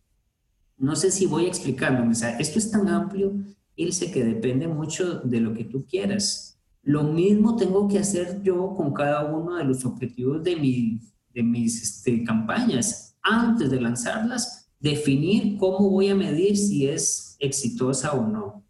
No 0.78 0.96
sé 0.96 1.10
si 1.10 1.26
voy 1.26 1.48
explicándome, 1.48 2.12
o 2.12 2.16
sea, 2.16 2.38
esto 2.38 2.60
es 2.60 2.70
tan 2.70 2.88
amplio, 2.90 3.34
Ilse, 3.76 4.12
que 4.12 4.24
depende 4.24 4.68
mucho 4.68 5.20
de 5.22 5.40
lo 5.40 5.52
que 5.56 5.64
tú 5.64 5.88
quieras. 5.88 6.60
Lo 6.84 7.04
mismo 7.04 7.56
tengo 7.56 7.88
que 7.88 7.98
hacer 7.98 8.44
yo 8.44 8.76
con 8.76 8.94
cada 8.94 9.26
uno 9.26 9.56
de 9.56 9.64
los 9.64 9.84
objetivos 9.84 10.44
de, 10.44 10.56
mi, 10.56 11.02
de 11.34 11.42
mis 11.42 11.82
este, 11.82 12.24
campañas. 12.24 13.18
Antes 13.24 13.72
de 13.72 13.82
lanzarlas, 13.82 14.70
definir 14.80 15.58
cómo 15.58 15.90
voy 15.90 16.10
a 16.10 16.16
medir 16.16 16.56
si 16.56 16.88
es 16.88 17.29
exitosa 17.40 18.12
o 18.14 18.28
no. 18.28 18.64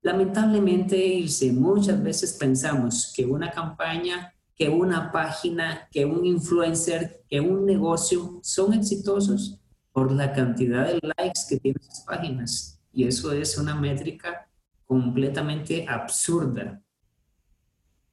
Lamentablemente, 0.00 1.24
muchas 1.52 2.02
veces 2.02 2.32
pensamos 2.32 3.12
que 3.14 3.24
una 3.24 3.50
campaña, 3.50 4.34
que 4.54 4.68
una 4.68 5.12
página, 5.12 5.88
que 5.90 6.04
un 6.04 6.24
influencer, 6.24 7.22
que 7.28 7.40
un 7.40 7.64
negocio 7.66 8.40
son 8.42 8.74
exitosos 8.74 9.58
por 9.92 10.10
la 10.10 10.32
cantidad 10.32 10.86
de 10.86 11.00
likes 11.16 11.40
que 11.48 11.58
tienen 11.58 11.82
sus 11.82 12.00
páginas. 12.00 12.80
Y 12.92 13.04
eso 13.04 13.32
es 13.32 13.56
una 13.58 13.74
métrica 13.74 14.48
completamente 14.86 15.86
absurda. 15.88 16.82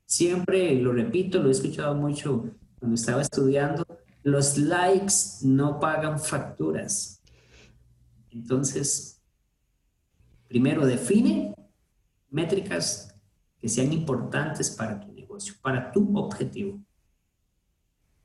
Siempre 0.06 0.76
lo 0.76 0.94
repito, 0.94 1.42
lo 1.42 1.50
he 1.50 1.52
escuchado 1.52 1.96
mucho 1.96 2.52
cuando 2.80 2.96
estaba 2.96 3.22
estudiando, 3.22 3.86
los 4.24 4.58
likes 4.58 5.14
no 5.42 5.80
pagan 5.80 6.20
facturas. 6.20 7.22
Entonces, 8.32 9.19
Primero, 10.50 10.86
define 10.86 11.54
métricas 12.32 13.16
que 13.60 13.70
sean 13.70 13.94
importantes 13.94 14.72
para 14.72 15.00
tu 15.00 15.14
negocio, 15.14 15.54
para 15.62 15.92
tu 15.92 16.18
objetivo. 16.18 16.80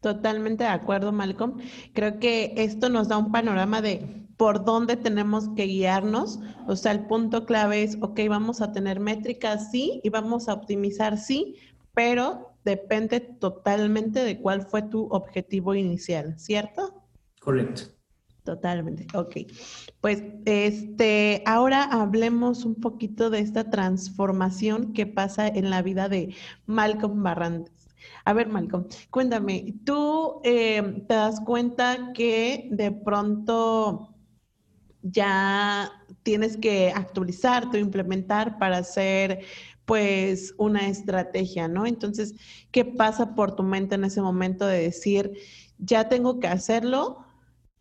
Totalmente 0.00 0.64
de 0.64 0.70
acuerdo, 0.70 1.12
Malcolm. 1.12 1.58
Creo 1.92 2.18
que 2.18 2.54
esto 2.56 2.88
nos 2.88 3.08
da 3.08 3.18
un 3.18 3.30
panorama 3.30 3.82
de 3.82 4.26
por 4.38 4.64
dónde 4.64 4.96
tenemos 4.96 5.50
que 5.54 5.64
guiarnos. 5.64 6.40
O 6.66 6.76
sea, 6.76 6.92
el 6.92 7.06
punto 7.06 7.44
clave 7.44 7.82
es, 7.82 7.98
ok, 8.00 8.20
vamos 8.28 8.62
a 8.62 8.72
tener 8.72 9.00
métricas, 9.00 9.70
sí, 9.70 10.00
y 10.02 10.08
vamos 10.08 10.48
a 10.48 10.54
optimizar, 10.54 11.18
sí, 11.18 11.56
pero 11.94 12.56
depende 12.64 13.20
totalmente 13.20 14.24
de 14.24 14.40
cuál 14.40 14.62
fue 14.62 14.82
tu 14.82 15.08
objetivo 15.10 15.74
inicial, 15.74 16.38
¿cierto? 16.38 17.04
Correcto. 17.40 17.82
Totalmente, 18.44 19.06
ok. 19.16 19.36
Pues 20.02 20.22
este, 20.44 21.42
ahora 21.46 21.84
hablemos 21.84 22.66
un 22.66 22.74
poquito 22.74 23.30
de 23.30 23.38
esta 23.38 23.70
transformación 23.70 24.92
que 24.92 25.06
pasa 25.06 25.48
en 25.48 25.70
la 25.70 25.80
vida 25.80 26.10
de 26.10 26.34
Malcolm 26.66 27.22
Barrantes. 27.22 27.72
A 28.26 28.34
ver, 28.34 28.48
Malcolm, 28.48 28.86
cuéntame, 29.10 29.74
¿tú 29.86 30.42
eh, 30.44 31.04
te 31.08 31.14
das 31.14 31.40
cuenta 31.40 32.12
que 32.12 32.68
de 32.70 32.92
pronto 32.92 34.14
ya 35.02 35.90
tienes 36.22 36.56
que 36.58 36.90
actualizarte 36.94 37.78
o 37.78 37.80
implementar 37.80 38.58
para 38.58 38.78
hacer 38.78 39.40
pues 39.86 40.54
una 40.58 40.88
estrategia, 40.88 41.68
¿no? 41.68 41.86
Entonces, 41.86 42.34
¿qué 42.70 42.84
pasa 42.84 43.34
por 43.34 43.56
tu 43.56 43.62
mente 43.62 43.94
en 43.96 44.04
ese 44.04 44.22
momento 44.22 44.66
de 44.66 44.80
decir, 44.82 45.32
ya 45.78 46.08
tengo 46.08 46.40
que 46.40 46.48
hacerlo? 46.48 47.23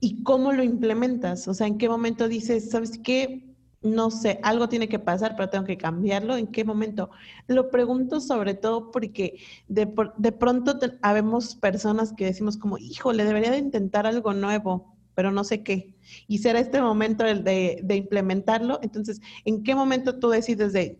¿Y 0.03 0.21
cómo 0.23 0.51
lo 0.51 0.63
implementas? 0.63 1.47
O 1.47 1.53
sea, 1.53 1.65
¿en 1.65 1.77
qué 1.77 1.87
momento 1.87 2.27
dices, 2.27 2.69
sabes 2.69 2.99
qué? 3.01 3.55
no 3.81 4.11
sé, 4.11 4.39
algo 4.43 4.67
tiene 4.69 4.89
que 4.89 4.99
pasar, 4.99 5.35
pero 5.35 5.49
tengo 5.49 5.65
que 5.65 5.77
cambiarlo. 5.77 6.35
¿En 6.35 6.47
qué 6.47 6.65
momento? 6.65 7.09
Lo 7.47 7.69
pregunto 7.69 8.19
sobre 8.19 8.53
todo 8.53 8.91
porque 8.91 9.39
de, 9.67 9.87
pronto 9.87 10.77
habemos 11.01 11.55
personas 11.55 12.11
que 12.13 12.25
decimos 12.25 12.57
como, 12.57 12.77
híjole, 12.77 13.23
debería 13.25 13.51
de 13.51 13.59
intentar 13.59 14.05
algo 14.05 14.33
nuevo, 14.33 14.97
pero 15.15 15.31
no 15.31 15.45
sé 15.45 15.63
qué. 15.63 15.95
Y 16.27 16.39
será 16.39 16.59
este 16.59 16.81
momento 16.81 17.25
el 17.25 17.43
de, 17.45 17.79
de 17.83 17.95
implementarlo. 17.95 18.79
Entonces, 18.81 19.21
¿en 19.45 19.63
qué 19.63 19.73
momento 19.73 20.19
tú 20.19 20.29
decides 20.29 20.73
de, 20.73 20.99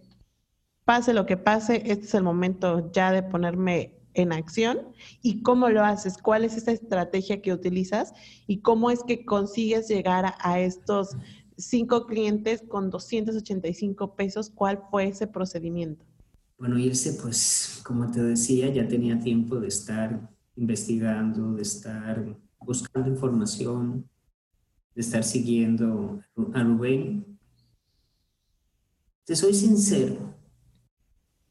pase 0.86 1.14
lo 1.14 1.26
que 1.26 1.38
pase, 1.38 1.84
este 1.86 2.06
es 2.06 2.14
el 2.14 2.24
momento 2.24 2.90
ya 2.94 3.12
de 3.12 3.24
ponerme 3.24 4.03
en 4.14 4.32
acción 4.34 4.80
y 5.22 5.42
cómo 5.42 5.70
lo 5.70 5.84
haces, 5.84 6.18
cuál 6.18 6.44
es 6.46 6.56
esa 6.56 6.72
estrategia 6.72 7.42
que 7.42 7.54
utilizas 7.54 8.14
y 8.48 8.62
cómo 8.62 8.92
es 8.92 9.04
que 9.04 9.26
consigues 9.26 9.88
llegar 9.88 10.36
a 10.40 10.60
estos 10.60 11.16
cinco 11.58 12.06
clientes 12.06 12.64
con 12.68 12.90
285 12.90 14.16
pesos, 14.16 14.50
¿cuál 14.50 14.82
fue 14.90 15.08
ese 15.08 15.28
procedimiento? 15.28 16.06
Bueno, 16.58 16.78
irse, 16.78 17.20
pues, 17.22 17.82
como 17.84 18.10
te 18.10 18.22
decía, 18.24 18.72
ya 18.72 18.88
tenía 18.88 19.20
tiempo 19.20 19.60
de 19.60 19.68
estar 19.68 20.30
investigando, 20.56 21.54
de 21.54 21.62
estar 21.62 22.38
buscando 22.60 23.10
información, 23.10 24.10
de 24.96 25.02
estar 25.02 25.24
siguiendo 25.24 26.22
a 26.54 26.64
Rubén. 26.64 27.38
Te 29.26 29.36
soy 29.36 29.54
sincero, 29.54 30.36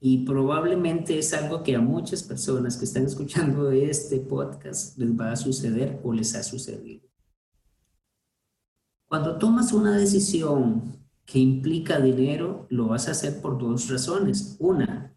y 0.05 0.25
probablemente 0.25 1.17
es 1.17 1.33
algo 1.33 1.63
que 1.63 1.77
a 1.77 1.81
muchas 1.81 2.25
personas 2.25 2.77
que 2.77 2.87
están 2.87 3.05
escuchando 3.05 3.71
este 3.71 4.19
podcast 4.19 4.99
les 4.99 5.13
va 5.13 5.31
a 5.31 5.37
suceder 5.37 6.01
o 6.03 6.13
les 6.13 6.35
ha 6.35 6.43
sucedido. 6.43 7.09
Cuando 9.07 9.39
tomas 9.39 9.73
una 9.73 9.97
decisión 9.97 10.97
que 11.25 11.39
implica 11.39 12.01
dinero, 12.01 12.67
lo 12.69 12.89
vas 12.89 13.07
a 13.07 13.13
hacer 13.13 13.41
por 13.41 13.59
dos 13.59 13.89
razones. 13.89 14.57
Una, 14.59 15.15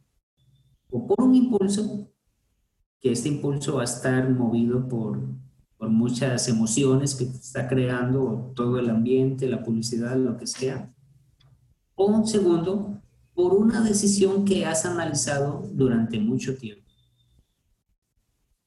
o 0.92 1.08
por 1.08 1.20
un 1.20 1.34
impulso, 1.34 2.08
que 3.00 3.12
este 3.12 3.30
impulso 3.30 3.78
va 3.78 3.82
a 3.82 3.86
estar 3.86 4.30
movido 4.30 4.88
por, 4.88 5.20
por 5.78 5.90
muchas 5.90 6.48
emociones 6.48 7.16
que 7.16 7.24
está 7.24 7.68
creando 7.68 8.52
todo 8.56 8.78
el 8.78 8.92
ambiente, 8.92 9.50
la 9.50 9.64
publicidad, 9.64 10.16
lo 10.16 10.38
que 10.38 10.46
sea. 10.46 10.94
O 11.96 12.24
segundo, 12.28 13.02
por 13.36 13.54
una 13.54 13.82
decisión 13.82 14.46
que 14.46 14.66
has 14.66 14.86
analizado 14.86 15.70
durante 15.74 16.20
mucho 16.20 16.58
tiempo. 16.58 16.84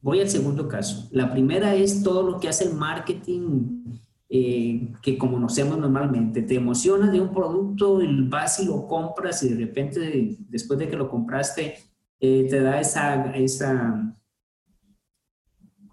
Voy 0.00 0.20
al 0.20 0.28
segundo 0.28 0.68
caso. 0.68 1.08
La 1.10 1.32
primera 1.32 1.74
es 1.74 2.02
todo 2.02 2.22
lo 2.22 2.38
que 2.38 2.48
hace 2.48 2.64
el 2.64 2.74
marketing 2.74 3.98
eh, 4.28 4.92
que 5.02 5.16
conocemos 5.16 5.78
normalmente, 5.78 6.42
te 6.42 6.56
emociona 6.56 7.10
de 7.10 7.18
un 7.20 7.32
producto, 7.32 7.98
vas 8.28 8.60
y 8.60 8.66
lo 8.66 8.86
compras 8.86 9.42
y 9.42 9.48
de 9.48 9.66
repente 9.66 10.36
después 10.50 10.78
de 10.78 10.86
que 10.86 10.96
lo 10.96 11.08
compraste 11.08 11.76
eh, 12.20 12.46
te 12.50 12.60
da 12.60 12.78
esa, 12.78 13.32
esa, 13.34 14.14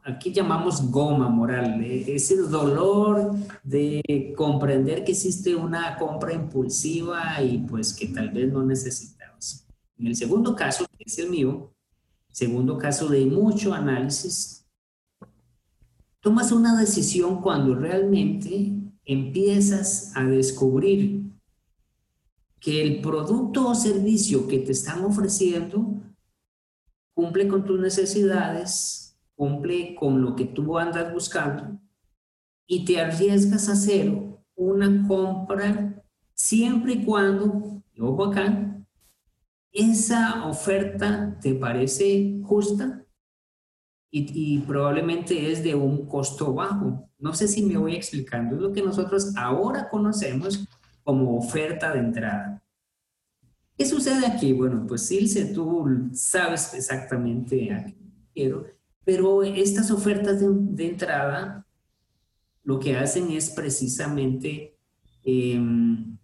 aquí 0.05 0.31
llamamos 0.31 0.89
goma 0.91 1.27
moral, 1.27 1.83
eh, 1.83 2.05
ese 2.07 2.37
dolor 2.37 3.35
de 3.63 4.33
comprender 4.37 5.03
que 5.03 5.13
hiciste 5.13 5.55
una 5.55 5.97
compra 5.97 6.33
impulsiva 6.33 7.41
y 7.41 7.57
pues 7.57 7.91
que 7.93 8.07
tal 8.07 8.29
vez 8.29 8.51
no 8.53 8.63
necesitabas. 8.63 9.67
En 9.97 10.07
el 10.07 10.15
segundo 10.15 10.55
caso, 10.55 10.85
que 10.97 11.05
es 11.05 11.17
el 11.17 11.29
mío, 11.29 11.73
segundo 12.31 12.77
caso 12.77 13.07
de 13.07 13.25
mucho 13.25 13.73
análisis, 13.73 14.65
tomas 16.19 16.51
una 16.51 16.79
decisión 16.79 17.41
cuando 17.41 17.73
realmente 17.73 18.73
empiezas 19.05 20.11
a 20.15 20.23
descubrir 20.23 21.23
que 22.59 22.81
el 22.81 23.01
producto 23.01 23.69
o 23.69 23.75
servicio 23.75 24.47
que 24.47 24.59
te 24.59 24.71
están 24.71 25.03
ofreciendo 25.03 26.01
cumple 27.13 27.47
con 27.47 27.63
tus 27.63 27.79
necesidades, 27.79 29.04
cumple 29.35 29.95
con 29.95 30.21
lo 30.21 30.35
que 30.35 30.45
tú 30.45 30.77
andas 30.77 31.13
buscando 31.13 31.79
y 32.67 32.85
te 32.85 32.99
arriesgas 32.99 33.69
a 33.69 33.73
hacer 33.73 34.11
una 34.55 35.07
compra 35.07 36.03
siempre 36.33 36.93
y 36.93 37.05
cuando, 37.05 37.83
ojo 37.99 38.25
acá, 38.25 38.85
esa 39.71 40.47
oferta 40.47 41.37
te 41.41 41.53
parece 41.53 42.39
justa 42.43 43.05
y, 44.17 44.59
probablemente 44.59 45.51
es 45.51 45.61
de 45.61 45.75
un 45.75 46.05
costo 46.05 46.53
bajo. 46.53 47.09
No 47.17 47.33
sé 47.33 47.49
si 47.49 47.63
me 47.65 47.75
voy 47.75 47.95
explicando, 47.95 48.55
es 48.55 48.61
lo 48.61 48.71
que 48.71 48.81
nosotros 48.81 49.35
ahora 49.35 49.89
conocemos 49.89 50.65
como 51.03 51.37
oferta 51.37 51.91
de 51.91 51.99
entrada. 51.99 52.63
¿Qué 53.77 53.85
sucede 53.85 54.25
aquí? 54.25 54.53
Bueno, 54.53 54.85
pues 54.87 55.11
Ilse, 55.11 55.53
tú 55.53 56.09
sabes 56.13 56.73
exactamente 56.73 57.73
a 57.73 57.83
qué 57.83 57.95
quiero, 58.33 58.65
pero 59.05 59.43
estas 59.43 59.91
ofertas 59.91 60.41
de, 60.41 60.87
entrada 60.87 61.65
lo 62.63 62.79
que 62.79 62.97
hacen 62.97 63.31
es 63.31 63.51
precisamente 63.51 64.75
em, 65.23 66.17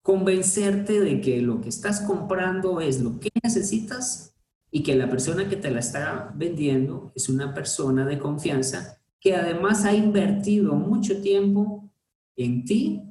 convencerte 0.00 1.00
de 1.00 1.20
que 1.20 1.42
lo 1.42 1.60
que 1.60 1.68
estás 1.68 2.00
comprando 2.00 2.80
es 2.80 3.00
lo 3.00 3.20
que 3.20 3.28
necesitas 3.44 4.34
y 4.70 4.82
que 4.82 4.96
la 4.96 5.10
persona 5.10 5.48
que 5.48 5.56
te 5.56 5.70
la 5.70 5.80
está 5.80 6.32
vendiendo 6.34 7.12
es 7.14 7.28
una 7.28 7.52
persona 7.52 8.06
de 8.06 8.18
confianza 8.18 8.98
que 9.20 9.36
además 9.36 9.84
ha 9.84 9.94
invertido 9.94 10.74
mucho 10.74 11.20
tiempo 11.20 11.92
en 12.34 12.64
ti, 12.64 13.02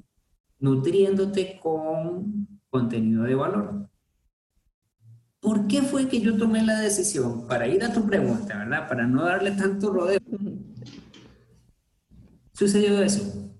nutriéndote 0.59 1.59
con 1.61 2.59
contenido 2.69 3.23
de 3.23 3.35
valor. 3.35 3.90
¿Por 5.41 5.65
qué 5.65 5.81
fue 5.81 6.07
que 6.07 6.21
yo 6.21 6.37
tomé 6.37 6.63
la 6.63 6.79
decisión? 6.79 7.47
Para 7.47 7.67
ir 7.67 7.83
a 7.83 7.91
tu 7.91 8.05
pregunta, 8.05 8.59
¿verdad? 8.59 8.87
Para 8.87 9.07
no 9.07 9.23
darle 9.25 9.51
tanto 9.51 9.91
rodeo. 9.91 10.19
Sucedió 12.53 13.01
eso. 13.01 13.51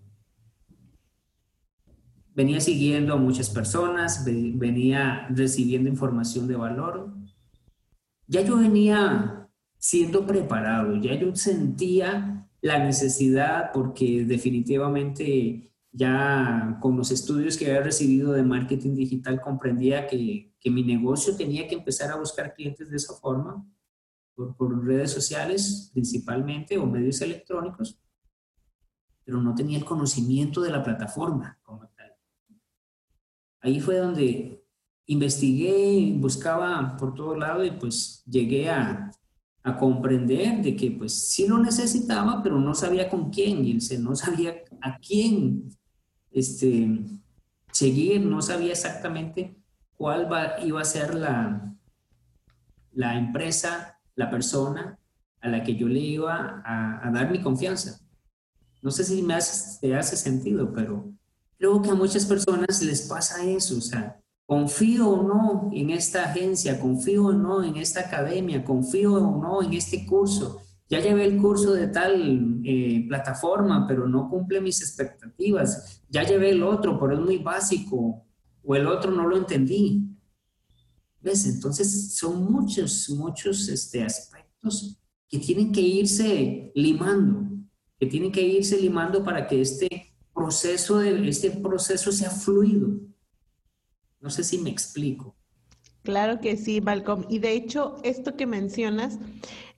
Venía 2.36 2.62
siguiendo 2.62 3.16
a 3.16 3.18
muchas 3.18 3.50
personas, 3.50 4.24
venía 4.24 5.28
recibiendo 5.32 5.90
información 5.90 6.48
de 6.48 6.56
valor, 6.56 7.14
ya 8.28 8.42
yo 8.42 8.58
venía 8.58 9.50
siendo 9.78 10.26
preparado, 10.26 10.96
ya 10.98 11.16
yo 11.16 11.36
sentía 11.36 12.48
la 12.62 12.80
necesidad 12.80 13.72
porque 13.74 14.24
definitivamente 14.24 15.71
ya 15.92 16.78
con 16.82 16.96
los 16.96 17.12
estudios 17.12 17.58
que 17.58 17.66
había 17.66 17.82
recibido 17.82 18.32
de 18.32 18.44
marketing 18.44 18.96
digital 18.96 19.42
comprendía 19.42 20.08
que, 20.08 20.54
que 20.60 20.72
mi 20.72 20.84
negocio 20.84 21.36
tenía 21.36 21.68
que 21.68 21.76
empezar 21.76 22.12
a 22.12 22.16
buscar 22.16 22.54
clientes 22.54 22.90
de 22.90 22.98
esa 22.98 23.14
forma, 23.16 23.66
por, 24.34 24.56
por 24.56 24.86
redes 24.86 25.12
sociales 25.12 25.90
principalmente 25.94 26.78
o 26.78 26.86
medios 26.86 27.22
electrónicos, 27.22 28.00
pero 29.26 29.42
no 29.42 29.54
tenía 29.54 29.78
el 29.78 29.86
conocimiento 29.86 30.62
de 30.62 30.72
la 30.72 30.82
plataforma 30.82 31.60
como 31.62 31.88
tal. 31.90 32.14
Ahí 33.60 33.80
fue 33.82 33.98
donde 33.98 34.66
investigué, 35.08 36.16
buscaba 36.18 36.96
por 36.98 37.14
todo 37.14 37.36
lado 37.36 37.66
y 37.66 37.72
pues 37.72 38.24
llegué 38.26 38.70
a, 38.70 39.12
a 39.64 39.78
comprender 39.78 40.62
de 40.62 40.76
que 40.76 40.92
pues 40.92 41.14
sí 41.14 41.48
lo 41.48 41.58
necesitaba, 41.60 42.42
pero 42.42 42.60
no 42.60 42.74
sabía 42.74 43.10
con 43.10 43.30
quién, 43.30 43.66
y 43.66 43.78
no 44.00 44.16
sabía 44.16 44.56
a 44.82 44.98
quién 44.98 45.70
este, 46.32 47.00
seguir, 47.72 48.22
no 48.22 48.42
sabía 48.42 48.72
exactamente 48.72 49.56
cuál 49.98 50.28
iba 50.64 50.82
a 50.82 50.86
ser 50.86 51.16
la, 51.16 51.76
la 52.94 53.18
empresa, 53.18 54.00
la 54.16 54.30
persona 54.30 54.98
a 55.42 55.50
la 55.50 55.64
que 55.64 55.76
yo 55.76 55.88
le 55.88 56.00
iba 56.00 56.62
a, 56.66 57.12
dar 57.12 57.32
mi 57.32 57.42
confianza. 57.42 58.00
No 58.82 58.92
sé 58.92 59.04
si 59.04 59.22
me 59.22 59.34
hace, 59.34 59.96
hace 59.96 60.16
sentido, 60.16 60.72
pero 60.74 61.12
creo 61.58 61.82
que 61.82 61.90
a 61.90 61.96
muchas 61.96 62.26
personas 62.26 62.82
les 62.82 63.02
pasa 63.08 63.44
eso, 63.44 63.78
o 63.78 63.82
sea, 63.82 64.20
confío 64.46 65.10
o 65.10 65.24
no 65.24 65.70
en 65.74 65.92
esta 65.92 66.26
agencia, 66.26 66.80
confío 66.80 67.26
o 67.26 67.34
no 67.34 67.64
en 67.64 67.78
esta 67.78 68.02
academia, 68.02 68.64
confío 68.64 69.16
o 69.16 69.42
no 69.42 69.62
en 69.62 69.74
este 69.74 70.06
curso. 70.06 70.62
Ya 70.92 71.00
llevé 71.00 71.26
el 71.26 71.38
curso 71.38 71.74
de 71.74 71.88
tal 71.88 72.62
eh, 72.64 73.06
plataforma, 73.08 73.88
pero 73.88 74.08
no 74.08 74.30
cumple 74.30 74.62
mis 74.62 74.82
expectativas. 74.82 76.04
Ya 76.10 76.24
llevé 76.24 76.52
el 76.52 76.62
otro, 76.62 77.00
pero 77.00 77.14
es 77.14 77.20
muy 77.20 77.38
básico, 77.38 78.26
o 78.64 78.76
el 78.76 78.86
otro 78.86 79.10
no 79.10 79.28
lo 79.28 79.38
entendí. 79.38 80.06
¿Ves? 81.20 81.48
Entonces 81.48 82.16
son 82.16 82.52
muchos, 82.52 83.10
muchos 83.10 83.68
este, 83.70 84.04
aspectos 84.04 85.02
que 85.28 85.40
tienen 85.40 85.72
que 85.72 85.82
irse 85.82 86.72
limando, 86.76 87.50
que 88.00 88.06
tienen 88.06 88.32
que 88.32 88.42
irse 88.42 88.80
limando 88.80 89.24
para 89.24 89.48
que 89.48 89.62
este 89.62 90.14
proceso, 90.34 91.00
de, 91.00 91.28
este 91.28 91.50
proceso 91.52 92.12
sea 92.12 92.30
fluido 92.30 93.00
no 94.22 94.30
sé 94.30 94.44
si 94.44 94.60
me 94.60 94.70
explico. 94.70 95.36
Claro 96.04 96.40
que 96.40 96.58
sí, 96.58 96.82
Malcolm. 96.82 97.26
Y 97.30 97.40
de 97.40 97.54
hecho, 97.54 97.98
esto 98.04 98.36
que 98.36 98.48
mencionas 98.48 99.20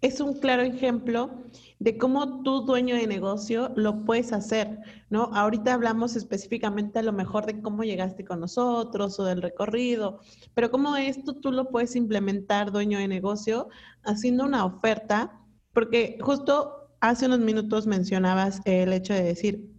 es 0.01 0.21
un 0.21 0.39
claro 0.39 0.61
ejemplo 0.63 1.31
de 1.79 1.97
cómo 1.97 2.43
tú, 2.43 2.61
dueño 2.61 2.95
de 2.95 3.07
negocio, 3.07 3.73
lo 3.75 4.05
puedes 4.05 4.31
hacer, 4.31 4.79
¿no? 5.09 5.23
Ahorita 5.33 5.73
hablamos 5.73 6.15
específicamente 6.15 6.99
a 6.99 7.03
lo 7.03 7.11
mejor 7.11 7.45
de 7.45 7.61
cómo 7.61 7.83
llegaste 7.83 8.23
con 8.23 8.39
nosotros 8.39 9.19
o 9.19 9.25
del 9.25 9.41
recorrido, 9.41 10.21
pero 10.53 10.71
cómo 10.71 10.95
esto 10.95 11.33
tú 11.35 11.51
lo 11.51 11.69
puedes 11.69 11.97
implementar, 11.97 12.71
dueño 12.71 12.99
de 12.99 13.09
negocio, 13.09 13.67
haciendo 14.03 14.45
una 14.45 14.63
oferta, 14.63 15.41
porque 15.73 16.17
justo 16.21 16.95
hace 17.01 17.25
unos 17.25 17.39
minutos 17.39 17.85
mencionabas 17.85 18.61
el 18.63 18.93
hecho 18.93 19.13
de 19.13 19.23
decir, 19.23 19.72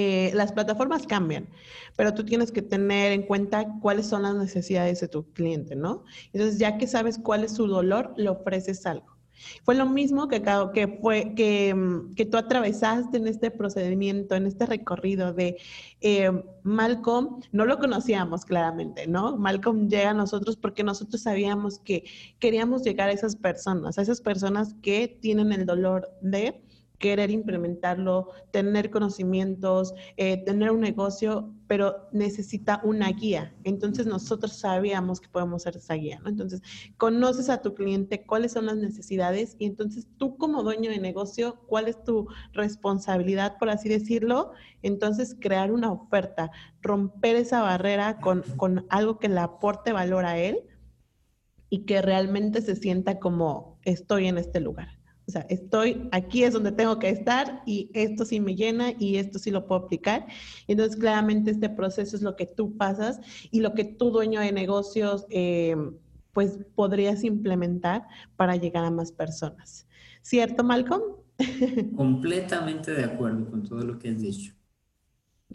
eh, 0.00 0.30
las 0.32 0.52
plataformas 0.52 1.08
cambian, 1.08 1.48
pero 1.96 2.14
tú 2.14 2.24
tienes 2.24 2.52
que 2.52 2.62
tener 2.62 3.10
en 3.10 3.22
cuenta 3.22 3.66
cuáles 3.82 4.06
son 4.06 4.22
las 4.22 4.36
necesidades 4.36 5.00
de 5.00 5.08
tu 5.08 5.24
cliente, 5.32 5.74
¿no? 5.74 6.04
Entonces, 6.32 6.60
ya 6.60 6.78
que 6.78 6.86
sabes 6.86 7.18
cuál 7.18 7.42
es 7.42 7.56
su 7.56 7.66
dolor, 7.66 8.14
le 8.16 8.28
ofreces 8.28 8.86
algo. 8.86 9.18
Fue 9.64 9.74
lo 9.74 9.86
mismo 9.86 10.28
que, 10.28 10.40
que, 10.72 10.98
fue, 11.02 11.34
que, 11.34 11.74
mm, 11.74 12.14
que, 12.14 12.26
tú 12.26 12.36
atravesaste 12.36 13.16
en 13.16 13.26
este 13.26 13.50
procedimiento, 13.50 14.36
en 14.36 14.46
este 14.46 14.66
recorrido 14.66 15.32
de 15.32 15.56
eh, 16.00 16.30
Malcolm, 16.62 17.40
no 17.50 17.64
lo 17.64 17.78
conocíamos 17.80 18.44
claramente, 18.44 19.08
¿no? 19.08 19.36
Malcolm 19.36 19.88
llega 19.88 20.10
a 20.10 20.14
nosotros 20.14 20.56
porque 20.56 20.84
nosotros 20.84 21.22
sabíamos 21.22 21.80
que 21.80 22.04
queríamos 22.38 22.84
llegar 22.84 23.08
a 23.08 23.12
esas 23.12 23.34
personas, 23.34 23.98
a 23.98 24.02
esas 24.02 24.20
personas 24.20 24.76
que 24.80 25.18
tienen 25.20 25.52
el 25.52 25.66
dolor 25.66 26.08
de 26.20 26.62
querer 26.98 27.30
implementarlo, 27.30 28.30
tener 28.50 28.90
conocimientos, 28.90 29.94
eh, 30.16 30.44
tener 30.44 30.70
un 30.70 30.80
negocio, 30.80 31.54
pero 31.66 32.08
necesita 32.12 32.80
una 32.82 33.08
guía. 33.10 33.54
Entonces 33.64 34.06
nosotros 34.06 34.58
sabíamos 34.58 35.20
que 35.20 35.28
podemos 35.28 35.62
ser 35.62 35.76
esa 35.76 35.94
guía, 35.94 36.18
¿no? 36.20 36.28
Entonces 36.28 36.60
conoces 36.96 37.48
a 37.50 37.62
tu 37.62 37.74
cliente, 37.74 38.24
cuáles 38.26 38.52
son 38.52 38.66
las 38.66 38.76
necesidades 38.76 39.54
y 39.58 39.66
entonces 39.66 40.08
tú 40.16 40.36
como 40.36 40.62
dueño 40.62 40.90
de 40.90 40.98
negocio, 40.98 41.60
cuál 41.66 41.88
es 41.88 42.02
tu 42.02 42.28
responsabilidad, 42.52 43.58
por 43.58 43.70
así 43.70 43.88
decirlo. 43.88 44.52
Entonces 44.82 45.36
crear 45.38 45.72
una 45.72 45.92
oferta, 45.92 46.50
romper 46.82 47.36
esa 47.36 47.62
barrera 47.62 48.18
con, 48.18 48.42
con 48.56 48.86
algo 48.88 49.18
que 49.18 49.28
le 49.28 49.40
aporte 49.40 49.92
valor 49.92 50.24
a 50.24 50.38
él 50.38 50.64
y 51.70 51.84
que 51.84 52.02
realmente 52.02 52.62
se 52.62 52.76
sienta 52.76 53.18
como 53.18 53.78
estoy 53.84 54.26
en 54.26 54.38
este 54.38 54.60
lugar. 54.60 54.97
O 55.28 55.30
sea, 55.30 55.44
estoy, 55.50 56.08
aquí 56.10 56.42
es 56.42 56.54
donde 56.54 56.72
tengo 56.72 56.98
que 56.98 57.10
estar 57.10 57.62
y 57.66 57.90
esto 57.92 58.24
sí 58.24 58.40
me 58.40 58.56
llena 58.56 58.94
y 58.98 59.16
esto 59.16 59.38
sí 59.38 59.50
lo 59.50 59.66
puedo 59.66 59.82
aplicar. 59.82 60.26
Entonces, 60.66 60.96
claramente 60.96 61.50
este 61.50 61.68
proceso 61.68 62.16
es 62.16 62.22
lo 62.22 62.34
que 62.34 62.46
tú 62.46 62.78
pasas 62.78 63.20
y 63.50 63.60
lo 63.60 63.74
que 63.74 63.84
tu 63.84 64.10
dueño 64.10 64.40
de 64.40 64.52
negocios, 64.52 65.26
eh, 65.28 65.76
pues 66.32 66.58
podrías 66.74 67.24
implementar 67.24 68.06
para 68.36 68.56
llegar 68.56 68.86
a 68.86 68.90
más 68.90 69.12
personas. 69.12 69.86
¿Cierto, 70.22 70.64
Malcolm? 70.64 71.02
Completamente 71.96 72.92
de 72.94 73.04
acuerdo 73.04 73.50
con 73.50 73.64
todo 73.64 73.80
lo 73.80 73.98
que 73.98 74.08
has 74.08 74.20
dicho. 74.20 74.57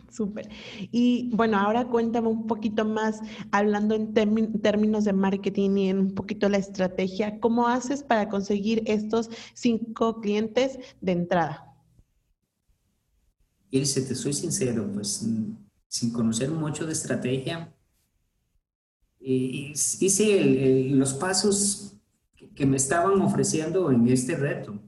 Súper. 0.10 0.50
Y 0.92 1.30
bueno, 1.34 1.58
ahora 1.58 1.88
cuéntame 1.88 2.28
un 2.28 2.46
poquito 2.46 2.86
más, 2.86 3.20
hablando 3.52 3.96
en 3.96 4.14
términos 4.14 5.04
de 5.06 5.14
marketing 5.14 5.78
y 5.78 5.90
en 5.90 6.00
un 6.00 6.14
poquito 6.14 6.50
la 6.50 6.58
estrategia, 6.58 7.40
¿cómo 7.40 7.68
haces 7.68 8.04
para 8.04 8.30
conseguir 8.30 8.84
estos 8.86 9.30
cinco 9.54 10.22
clientes 10.22 10.78
de 11.02 11.12
entrada? 11.12 11.76
Ilse, 13.72 14.02
te 14.02 14.14
soy 14.14 14.34
sincero, 14.34 14.88
pues 14.94 15.28
sin 15.88 16.12
conocer 16.12 16.52
mucho 16.52 16.86
de 16.86 16.94
estrategia, 16.94 17.74
hice 19.20 20.90
los 20.92 21.14
pasos 21.14 21.94
que 22.56 22.66
me 22.66 22.78
estaban 22.78 23.20
ofreciendo 23.22 23.92
en 23.92 24.08
este 24.08 24.36
reto. 24.36 24.80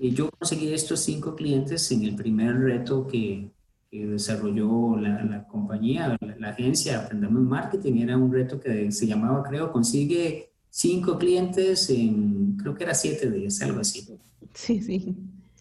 Y 0.00 0.10
yo 0.12 0.30
conseguí 0.30 0.72
estos 0.72 1.00
cinco 1.00 1.34
clientes 1.34 1.90
en 1.90 2.04
el 2.04 2.14
primer 2.14 2.56
reto 2.60 3.06
que, 3.08 3.50
que 3.90 4.06
desarrolló 4.06 4.96
la, 4.96 5.46
compañía, 5.48 6.18
la, 6.38 6.48
agencia 6.48 7.00
Aprendamos 7.00 7.42
Marketing. 7.42 7.94
Era 7.98 8.16
un 8.16 8.32
reto 8.32 8.60
que 8.60 8.92
se 8.92 9.06
llamaba, 9.06 9.42
creo, 9.42 9.72
consigue 9.72 10.50
cinco 10.68 11.18
clientes 11.18 11.88
en, 11.90 12.56
creo 12.56 12.74
que 12.74 12.84
era 12.84 12.94
siete 12.94 13.30
días, 13.30 13.60
algo 13.62 13.80
así. 13.80 14.06
Sí, 14.54 14.80
sí. 14.80 15.16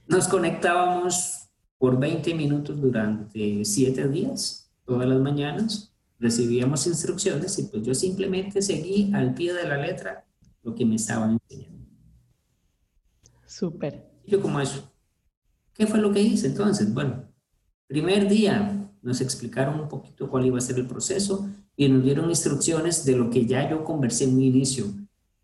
Nos 0.08 0.28
conectábamos 0.28 1.50
por 1.78 2.00
20 2.00 2.34
minutos 2.34 2.80
durante 2.80 3.64
siete 3.64 4.08
días, 4.08 4.70
todas 4.86 5.08
las 5.08 5.20
mañanas. 5.20 5.94
Recibíamos 6.20 6.88
instrucciones 6.88 7.60
y 7.60 7.64
pues 7.64 7.84
yo 7.84 7.94
simplemente 7.94 8.62
seguí 8.62 9.12
al 9.14 9.36
pie 9.36 9.54
de 9.54 9.68
la 9.68 9.78
letra 9.78 10.26
lo 10.64 10.74
que 10.74 10.86
me 10.86 10.96
estaban 10.96 11.38
enseñando. 11.40 11.86
Súper. 13.46 14.10
Yo 14.26 14.42
como 14.42 14.60
eso. 14.60 14.92
¿Qué 15.74 15.86
fue 15.86 16.00
lo 16.00 16.12
que 16.12 16.22
hice 16.22 16.48
entonces? 16.48 16.92
Bueno, 16.92 17.27
Primer 17.88 18.28
día 18.28 18.92
nos 19.02 19.22
explicaron 19.22 19.80
un 19.80 19.88
poquito 19.88 20.30
cuál 20.30 20.46
iba 20.46 20.58
a 20.58 20.62
ser 20.62 20.78
el 20.78 20.88
proceso 20.88 21.50
y 21.76 21.88
nos 21.88 22.04
dieron 22.04 22.30
instrucciones 22.30 23.06
de 23.06 23.16
lo 23.16 23.30
que 23.30 23.46
ya 23.46 23.70
yo 23.70 23.84
conversé 23.84 24.26
en 24.26 24.38
mi 24.38 24.48
inicio. 24.48 24.86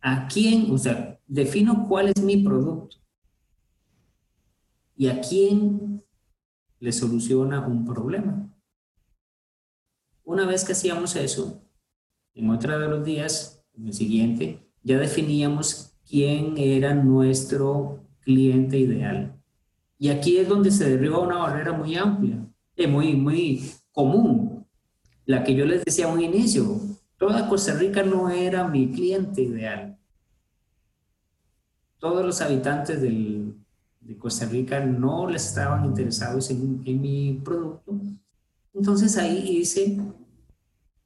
¿A 0.02 0.28
quién? 0.28 0.70
O 0.72 0.78
sea, 0.78 1.20
defino 1.26 1.88
cuál 1.88 2.10
es 2.10 2.22
mi 2.22 2.38
producto 2.38 2.98
y 4.96 5.08
a 5.08 5.22
quién 5.22 6.04
le 6.80 6.92
soluciona 6.92 7.66
un 7.66 7.86
problema. 7.86 8.54
Una 10.24 10.46
vez 10.46 10.64
que 10.64 10.74
hacíamos 10.74 11.16
eso, 11.16 11.62
en 12.34 12.50
otro 12.50 12.78
de 12.78 12.88
los 12.88 13.06
días, 13.06 13.66
en 13.74 13.88
el 13.88 13.94
siguiente, 13.94 14.70
ya 14.82 14.98
definíamos 14.98 15.96
quién 16.08 16.58
era 16.58 16.94
nuestro 16.94 18.04
cliente 18.22 18.78
ideal. 18.78 19.43
Y 19.98 20.10
aquí 20.10 20.38
es 20.38 20.48
donde 20.48 20.72
se 20.72 20.90
derriba 20.90 21.20
una 21.20 21.38
barrera 21.38 21.74
muy 21.74 21.96
amplia, 21.96 22.46
eh, 22.76 22.88
muy, 22.88 23.16
muy 23.16 23.72
común, 23.92 24.66
la 25.26 25.44
que 25.44 25.56
yo 25.56 25.66
les 25.66 25.86
decía 25.86 26.06
a 26.06 26.14
un 26.14 26.22
inicio. 26.22 26.80
Toda 27.18 27.48
Costa 27.48 27.74
Rica 27.74 28.04
no 28.04 28.30
era 28.30 28.68
mi 28.68 28.92
cliente 28.92 29.42
ideal. 29.42 29.98
Todos 32.00 32.26
los 32.26 32.42
habitantes 32.42 33.02
del, 33.02 33.56
de 34.02 34.18
Costa 34.18 34.46
Rica 34.46 34.80
no 34.82 35.30
les 35.30 35.48
estaban 35.48 35.86
interesados 35.86 36.50
en, 36.50 36.82
en 36.86 37.02
mi 37.02 37.42
producto. 37.44 37.94
Entonces 38.74 39.18
ahí 39.18 39.58
hice 39.58 39.98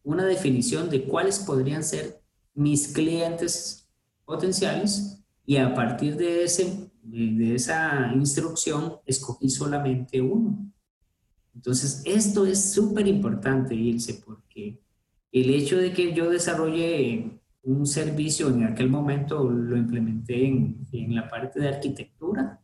una 0.03 0.25
definición 0.25 0.89
de 0.89 1.03
cuáles 1.03 1.37
podrían 1.39 1.83
ser 1.83 2.21
mis 2.53 2.87
clientes 2.87 3.87
potenciales 4.25 5.19
y 5.45 5.57
a 5.57 5.73
partir 5.73 6.17
de 6.17 6.43
ese 6.43 6.86
de 7.07 7.55
esa 7.55 8.11
instrucción, 8.13 8.97
escogí 9.05 9.49
solamente 9.49 10.19
uno. 10.21 10.71
Entonces, 11.55 12.03
esto 12.05 12.45
es 12.45 12.71
súper 12.71 13.07
importante, 13.07 13.73
Ilse, 13.73 14.21
porque 14.25 14.79
el 15.31 15.49
hecho 15.49 15.77
de 15.77 15.93
que 15.93 16.13
yo 16.13 16.29
desarrolle 16.29 17.41
un 17.63 17.85
servicio, 17.85 18.49
en 18.49 18.63
aquel 18.63 18.89
momento 18.89 19.49
lo 19.49 19.75
implementé 19.75 20.47
en, 20.47 20.87
en 20.91 21.15
la 21.15 21.27
parte 21.27 21.59
de 21.59 21.67
arquitectura, 21.67 22.61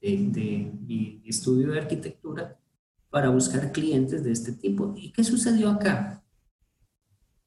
de, 0.00 0.10
de, 0.30 0.72
mi 0.86 1.22
estudio 1.24 1.72
de 1.72 1.80
arquitectura, 1.80 2.60
para 3.10 3.30
buscar 3.30 3.72
clientes 3.72 4.22
de 4.22 4.32
este 4.32 4.52
tipo. 4.52 4.94
¿Y 4.96 5.10
qué 5.12 5.24
sucedió 5.24 5.70
acá? 5.70 6.22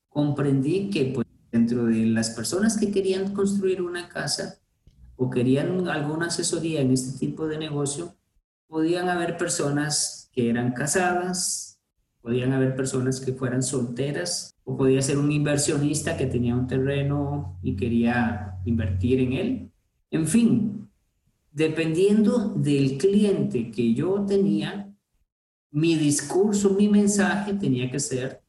Comprendí 0.09 0.89
que 0.89 1.11
pues, 1.13 1.27
dentro 1.51 1.85
de 1.85 2.05
las 2.07 2.31
personas 2.31 2.77
que 2.77 2.91
querían 2.91 3.33
construir 3.33 3.81
una 3.81 4.09
casa, 4.09 4.59
o 5.21 5.29
querían 5.29 5.85
alguna 5.89 6.27
asesoría 6.27 6.79
en 6.79 6.91
este 6.91 7.19
tipo 7.19 7.45
de 7.45 7.57
negocio, 7.57 8.15
podían 8.67 9.09
haber 9.09 9.35
personas 9.35 10.29
que 10.31 10.49
eran 10.49 10.71
casadas, 10.71 11.81
podían 12.21 12.53
haber 12.53 12.73
personas 12.73 13.19
que 13.19 13.33
fueran 13.33 13.61
solteras, 13.61 14.55
o 14.63 14.77
podía 14.77 15.01
ser 15.01 15.17
un 15.17 15.29
inversionista 15.29 16.15
que 16.15 16.27
tenía 16.27 16.55
un 16.55 16.67
terreno 16.67 17.59
y 17.61 17.75
quería 17.75 18.61
invertir 18.63 19.19
en 19.19 19.33
él. 19.33 19.71
En 20.09 20.25
fin, 20.25 20.89
dependiendo 21.51 22.53
del 22.55 22.97
cliente 22.97 23.71
que 23.71 23.93
yo 23.93 24.25
tenía, 24.25 24.89
mi 25.69 25.95
discurso, 25.95 26.75
mi 26.75 26.87
mensaje 26.87 27.55
tenía 27.55 27.91
que 27.91 27.99
ser 27.99 28.41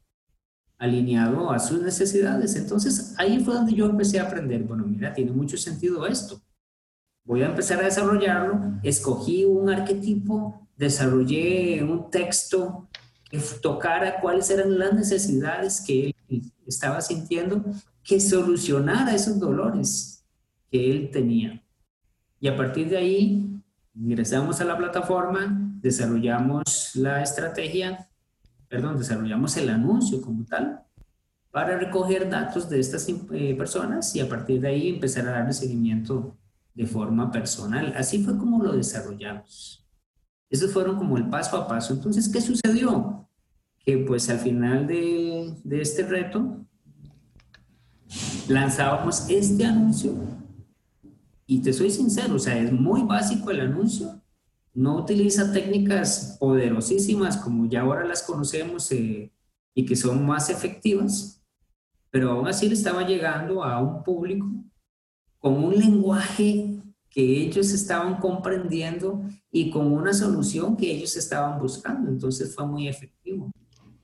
alineado 0.78 1.50
a 1.50 1.58
sus 1.58 1.82
necesidades. 1.82 2.54
Entonces 2.54 3.12
ahí 3.18 3.40
fue 3.40 3.54
donde 3.54 3.74
yo 3.74 3.86
empecé 3.86 4.20
a 4.20 4.28
aprender, 4.28 4.62
bueno, 4.62 4.86
mira, 4.86 5.12
tiene 5.12 5.32
mucho 5.32 5.56
sentido 5.56 6.06
esto 6.06 6.40
voy 7.24 7.42
a 7.42 7.46
empezar 7.46 7.80
a 7.80 7.84
desarrollarlo, 7.84 8.80
escogí 8.82 9.44
un 9.44 9.70
arquetipo, 9.70 10.66
desarrollé 10.76 11.82
un 11.82 12.10
texto 12.10 12.88
que 13.30 13.38
tocara 13.62 14.20
cuáles 14.20 14.50
eran 14.50 14.78
las 14.78 14.92
necesidades 14.92 15.80
que 15.80 16.14
él 16.28 16.52
estaba 16.66 17.00
sintiendo, 17.00 17.64
que 18.02 18.18
solucionara 18.18 19.14
esos 19.14 19.38
dolores 19.38 20.24
que 20.70 20.90
él 20.90 21.10
tenía. 21.12 21.62
Y 22.40 22.48
a 22.48 22.56
partir 22.56 22.88
de 22.88 22.96
ahí, 22.96 23.62
ingresamos 23.94 24.60
a 24.60 24.64
la 24.64 24.76
plataforma, 24.76 25.76
desarrollamos 25.80 26.92
la 26.94 27.22
estrategia, 27.22 28.08
perdón, 28.68 28.98
desarrollamos 28.98 29.56
el 29.56 29.68
anuncio 29.68 30.20
como 30.22 30.44
tal, 30.44 30.82
para 31.50 31.76
recoger 31.76 32.30
datos 32.30 32.68
de 32.68 32.80
estas 32.80 33.08
eh, 33.08 33.54
personas 33.56 34.14
y 34.14 34.20
a 34.20 34.28
partir 34.28 34.60
de 34.60 34.68
ahí 34.68 34.88
empezar 34.88 35.26
a 35.26 35.32
darle 35.32 35.52
seguimiento 35.52 36.36
de 36.80 36.86
forma 36.86 37.30
personal. 37.30 37.92
Así 37.94 38.24
fue 38.24 38.38
como 38.38 38.62
lo 38.62 38.72
desarrollamos. 38.72 39.86
Esos 40.48 40.72
fueron 40.72 40.96
como 40.96 41.18
el 41.18 41.28
paso 41.28 41.58
a 41.58 41.68
paso. 41.68 41.92
Entonces, 41.92 42.26
¿qué 42.26 42.40
sucedió? 42.40 43.28
Que 43.84 43.98
pues 43.98 44.30
al 44.30 44.38
final 44.38 44.86
de, 44.86 45.54
de 45.62 45.82
este 45.82 46.04
reto 46.06 46.64
lanzábamos 48.48 49.28
este 49.28 49.66
anuncio 49.66 50.14
y 51.46 51.60
te 51.60 51.72
soy 51.72 51.90
sincero, 51.90 52.36
o 52.36 52.38
sea, 52.38 52.58
es 52.58 52.72
muy 52.72 53.02
básico 53.02 53.50
el 53.50 53.60
anuncio, 53.60 54.20
no 54.72 54.96
utiliza 54.96 55.52
técnicas 55.52 56.36
poderosísimas 56.40 57.36
como 57.36 57.66
ya 57.66 57.82
ahora 57.82 58.04
las 58.04 58.22
conocemos 58.22 58.90
eh, 58.92 59.32
y 59.74 59.84
que 59.84 59.96
son 59.96 60.24
más 60.24 60.48
efectivas, 60.48 61.44
pero 62.10 62.30
aún 62.30 62.48
así 62.48 62.68
le 62.68 62.74
estaba 62.74 63.06
llegando 63.06 63.62
a 63.62 63.80
un 63.80 64.02
público 64.02 64.46
con 65.40 65.64
un 65.64 65.76
lenguaje 65.76 66.78
que 67.08 67.22
ellos 67.22 67.72
estaban 67.72 68.18
comprendiendo 68.18 69.22
y 69.50 69.70
con 69.70 69.92
una 69.92 70.12
solución 70.12 70.76
que 70.76 70.92
ellos 70.92 71.16
estaban 71.16 71.58
buscando. 71.58 72.08
Entonces 72.08 72.54
fue 72.54 72.66
muy 72.66 72.86
efectivo. 72.86 73.50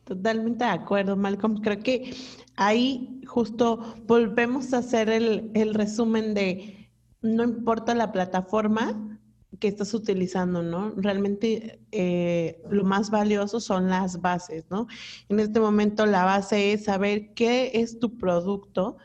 Totalmente 0.04 0.64
de 0.64 0.70
acuerdo, 0.70 1.16
Malcolm. 1.16 1.60
Creo 1.60 1.78
que 1.78 2.14
ahí 2.56 3.20
justo 3.26 3.94
volvemos 4.06 4.72
a 4.72 4.78
hacer 4.78 5.08
el, 5.08 5.50
el 5.54 5.74
resumen 5.74 6.34
de 6.34 6.90
no 7.22 7.44
importa 7.44 7.94
la 7.94 8.12
plataforma, 8.12 9.16
que 9.58 9.68
estás 9.68 9.94
utilizando, 9.94 10.62
¿no? 10.62 10.92
Realmente 10.96 11.80
eh, 11.92 12.62
lo 12.70 12.84
más 12.84 13.10
valioso 13.10 13.60
son 13.60 13.88
las 13.88 14.20
bases, 14.20 14.66
¿no? 14.70 14.86
En 15.28 15.40
este 15.40 15.60
momento 15.60 16.06
la 16.06 16.24
base 16.24 16.72
es 16.72 16.84
saber 16.84 17.32
qué 17.34 17.70
es 17.74 17.98
tu 17.98 18.16
producto 18.18 18.96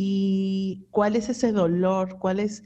y 0.00 0.86
cuál 0.92 1.16
es 1.16 1.28
ese 1.28 1.50
dolor, 1.50 2.20
cuál 2.20 2.38
es 2.38 2.62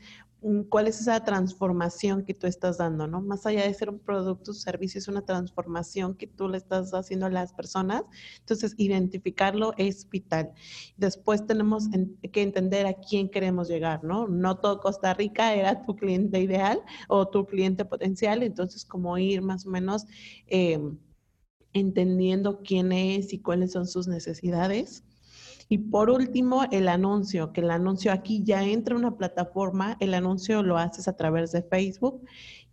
cuál 0.69 0.87
es 0.87 1.01
esa 1.01 1.25
transformación 1.25 2.25
que 2.25 2.35
tú 2.35 2.47
estás 2.47 2.77
dando, 2.77 3.07
¿no? 3.07 3.23
Más 3.23 3.47
allá 3.47 3.63
de 3.63 3.73
ser 3.73 3.89
un 3.89 4.01
producto 4.01 4.51
o 4.51 4.55
servicio, 4.55 4.99
es 4.99 5.09
una 5.09 5.25
transformación 5.25 6.15
que 6.15 6.27
tú 6.27 6.47
le 6.49 6.59
estás 6.59 6.93
haciendo 6.93 7.27
a 7.27 7.31
las 7.31 7.55
personas. 7.55 8.03
Entonces, 8.41 8.75
identificarlo 8.77 9.73
es 9.79 10.11
vital. 10.11 10.53
Después 10.99 11.47
tenemos 11.47 11.89
que 12.33 12.43
entender 12.43 12.87
a 12.87 12.95
quién 12.95 13.31
queremos 13.31 13.69
llegar, 13.69 14.05
¿no? 14.05 14.27
No 14.29 14.59
todo 14.59 14.81
Costa 14.81 15.15
Rica 15.15 15.55
era 15.55 15.85
tu 15.87 15.97
cliente 15.97 16.39
ideal 16.39 16.83
o 17.09 17.29
tu 17.29 17.47
cliente 17.47 17.87
potencial, 17.87 18.43
entonces 18.43 18.85
como 18.85 19.17
ir 19.17 19.41
más 19.41 19.65
o 19.65 19.71
menos 19.71 20.05
em, 20.49 20.99
entendiendo 21.73 22.61
quién 22.63 22.93
es 22.93 23.33
y 23.33 23.39
cuáles 23.39 23.73
son 23.73 23.87
sus 23.87 24.07
necesidades 24.07 25.05
y 25.69 25.79
por 25.79 26.11
último, 26.11 26.65
el 26.71 26.89
anuncio, 26.89 27.53
que 27.53 27.61
el 27.61 27.71
anuncio 27.71 28.13
aquí 28.13 28.43
ya 28.45 28.63
entra 28.65 28.97
una 28.97 29.17
plataforma, 29.17 29.97
el 30.01 30.15
anuncio 30.15 30.63
lo 30.63 30.79
haces 30.79 31.09
a 31.09 31.17
través 31.17 31.53
de 31.53 31.63
Facebook 31.63 32.25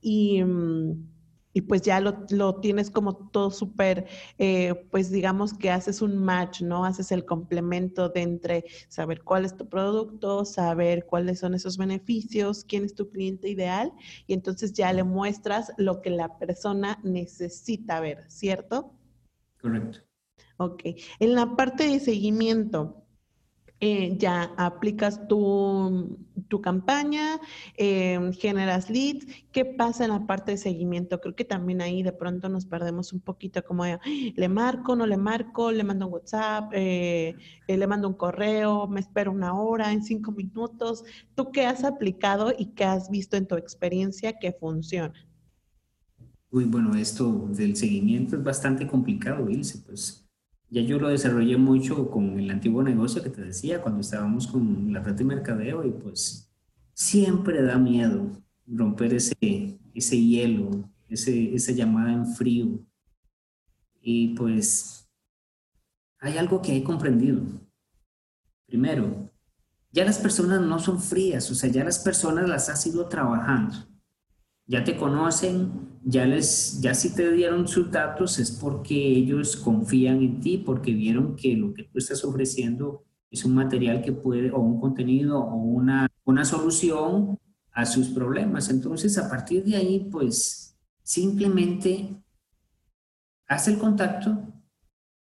y, 0.01 0.43
mm, 0.43 1.07
y 1.53 1.61
pues 1.61 1.81
ya 1.81 1.99
lo, 1.99 2.25
lo, 2.29 2.59
tienes 2.59 2.91
como 2.91 3.15
todo 3.31 3.51
súper, 3.51 4.05
eh, 4.37 4.85
pues 4.91 5.11
digamos 5.11 5.53
que 5.53 5.71
haces 5.71 6.01
un 6.01 6.17
match, 6.17 6.61
¿no? 6.61 6.85
Haces 6.85 7.11
el 7.11 7.25
complemento 7.25 8.09
de 8.09 8.21
entre 8.21 8.65
saber 8.87 9.23
cuál 9.23 9.45
es 9.45 9.57
tu 9.57 9.67
producto, 9.67 10.45
saber 10.45 11.05
cuáles 11.05 11.39
son 11.39 11.55
esos 11.55 11.77
beneficios, 11.77 12.63
quién 12.63 12.85
es 12.85 12.93
tu 12.95 13.09
cliente 13.09 13.49
ideal 13.49 13.91
y 14.27 14.33
entonces 14.33 14.73
ya 14.73 14.93
le 14.93 15.03
muestras 15.03 15.71
lo 15.77 16.01
que 16.01 16.11
la 16.11 16.37
persona 16.37 16.99
necesita 17.03 17.99
ver, 17.99 18.29
¿cierto? 18.29 18.93
Correcto. 19.61 20.08
Ok. 20.61 20.83
En 21.19 21.35
la 21.35 21.55
parte 21.55 21.87
de 21.87 22.01
seguimiento, 22.01 23.05
eh, 23.79 24.17
ya 24.17 24.53
aplicas 24.57 25.25
tu, 25.29 26.17
campaña, 26.61 27.39
em, 27.77 28.33
generas 28.33 28.89
leads. 28.89 29.25
¿Qué 29.53 29.63
pasa 29.63 30.03
en 30.03 30.11
la 30.11 30.27
parte 30.27 30.51
de 30.51 30.57
seguimiento? 30.57 31.21
Creo 31.21 31.33
que 31.33 31.45
también 31.45 31.79
ahí 31.81 32.03
de 32.03 32.11
pronto 32.11 32.49
nos 32.49 32.65
perdemos 32.65 33.13
un 33.13 33.21
poquito 33.21 33.63
como 33.63 33.85
le 33.85 34.49
marco, 34.49 34.97
no 34.97 35.07
le 35.07 35.15
marco, 35.15 35.71
le 35.71 35.85
mando 35.85 36.07
un 36.07 36.13
WhatsApp, 36.13 36.73
eh, 36.73 37.35
eh, 37.67 37.77
le 37.77 37.87
mando 37.87 38.09
un 38.09 38.15
correo, 38.15 38.85
me 38.87 38.99
espero 38.99 39.31
una 39.31 39.57
hora, 39.57 39.93
en 39.93 40.03
cinco 40.03 40.33
minutos. 40.33 41.05
¿Tú 41.35 41.51
qué 41.53 41.65
has 41.65 41.85
aplicado 41.85 42.53
y 42.57 42.73
qué 42.73 42.83
has 42.83 43.09
visto 43.09 43.37
en 43.37 43.47
tu 43.47 43.55
experiencia 43.55 44.37
que 44.37 44.51
funciona? 44.51 45.13
Uy, 46.51 46.65
bueno, 46.65 46.95
esto 46.95 47.47
del 47.47 47.77
seguimiento 47.77 48.35
es 48.35 48.43
bastante 48.43 48.85
complicado, 48.85 49.49
Ilse, 49.49 49.77
pues 49.85 50.28
ya 50.69 50.81
yo 50.81 50.99
lo 50.99 51.09
desarrollé 51.09 51.57
mucho 51.57 52.09
con 52.09 52.39
el 52.39 52.49
antiguo 52.51 52.83
negocio 52.83 53.23
que 53.23 53.29
te 53.29 53.41
decía, 53.41 53.81
cuando 53.81 54.01
estábamos 54.01 54.47
con 54.47 54.93
la 54.93 55.01
red 55.01 55.15
de 55.15 55.23
mercadeo 55.23 55.83
y 55.83 55.91
pues 55.91 56.51
siempre 56.93 57.61
da 57.63 57.77
miedo 57.77 58.31
romper 58.67 59.15
ese, 59.15 59.79
ese 59.93 60.21
hielo, 60.21 60.89
ese, 61.07 61.55
esa 61.55 61.71
llamada 61.71 62.13
en 62.13 62.27
frío. 62.27 62.85
Y 64.01 64.35
pues 64.35 65.09
hay 66.19 66.37
algo 66.37 66.61
que 66.61 66.77
he 66.77 66.83
comprendido. 66.83 67.41
Primero, 68.67 69.31
ya 69.91 70.05
las 70.05 70.19
personas 70.19 70.61
no 70.61 70.77
son 70.77 71.01
frías, 71.01 71.49
o 71.49 71.55
sea, 71.55 71.69
ya 71.71 71.83
las 71.83 71.97
personas 71.99 72.47
las 72.47 72.69
has 72.69 72.85
ido 72.85 73.07
trabajando 73.09 73.88
ya 74.69 74.83
te 74.83 74.95
conocen, 74.95 75.99
ya 76.03 76.25
les, 76.27 76.79
ya 76.79 76.93
si 76.93 77.15
te 77.15 77.31
dieron 77.31 77.67
sus 77.67 77.89
datos 77.89 78.37
es 78.37 78.51
porque 78.51 78.93
ellos 78.95 79.55
confían 79.55 80.21
en 80.21 80.39
ti, 80.39 80.59
porque 80.59 80.93
vieron 80.93 81.35
que 81.35 81.55
lo 81.55 81.73
que 81.73 81.85
tú 81.85 81.97
estás 81.97 82.23
ofreciendo 82.23 83.03
es 83.31 83.43
un 83.45 83.55
material 83.55 84.03
que 84.03 84.11
puede, 84.11 84.51
o 84.51 84.59
un 84.59 84.79
contenido, 84.79 85.39
o 85.39 85.55
una, 85.55 86.07
una 86.23 86.45
solución 86.45 87.39
a 87.71 87.85
sus 87.87 88.09
problemas. 88.09 88.69
Entonces, 88.69 89.17
a 89.17 89.27
partir 89.27 89.63
de 89.63 89.75
ahí, 89.75 90.07
pues, 90.11 90.77
simplemente 91.01 92.15
haz 93.47 93.67
el 93.69 93.79
contacto, 93.79 94.37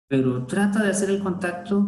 pero 0.09 0.47
trata 0.47 0.83
de 0.83 0.89
hacer 0.89 1.11
el 1.11 1.23
contacto 1.23 1.87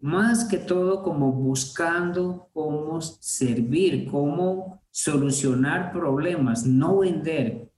más 0.00 0.44
que 0.44 0.58
todo 0.58 1.04
como 1.04 1.30
buscando 1.32 2.48
cómo 2.52 3.00
servir, 3.00 4.08
cómo 4.10 4.79
solucionar 4.90 5.92
problemas, 5.92 6.66
no 6.66 6.98
vender, 6.98 7.70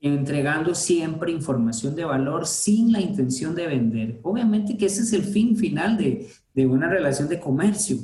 entregando 0.00 0.74
siempre 0.74 1.32
información 1.32 1.94
de 1.94 2.04
valor 2.04 2.46
sin 2.46 2.92
la 2.92 3.00
intención 3.00 3.54
de 3.54 3.66
vender. 3.66 4.20
Obviamente 4.22 4.76
que 4.76 4.86
ese 4.86 5.02
es 5.02 5.12
el 5.12 5.24
fin 5.24 5.56
final 5.56 5.96
de, 5.96 6.28
una 6.66 6.88
relación 6.88 7.28
de 7.28 7.40
comercio, 7.40 7.98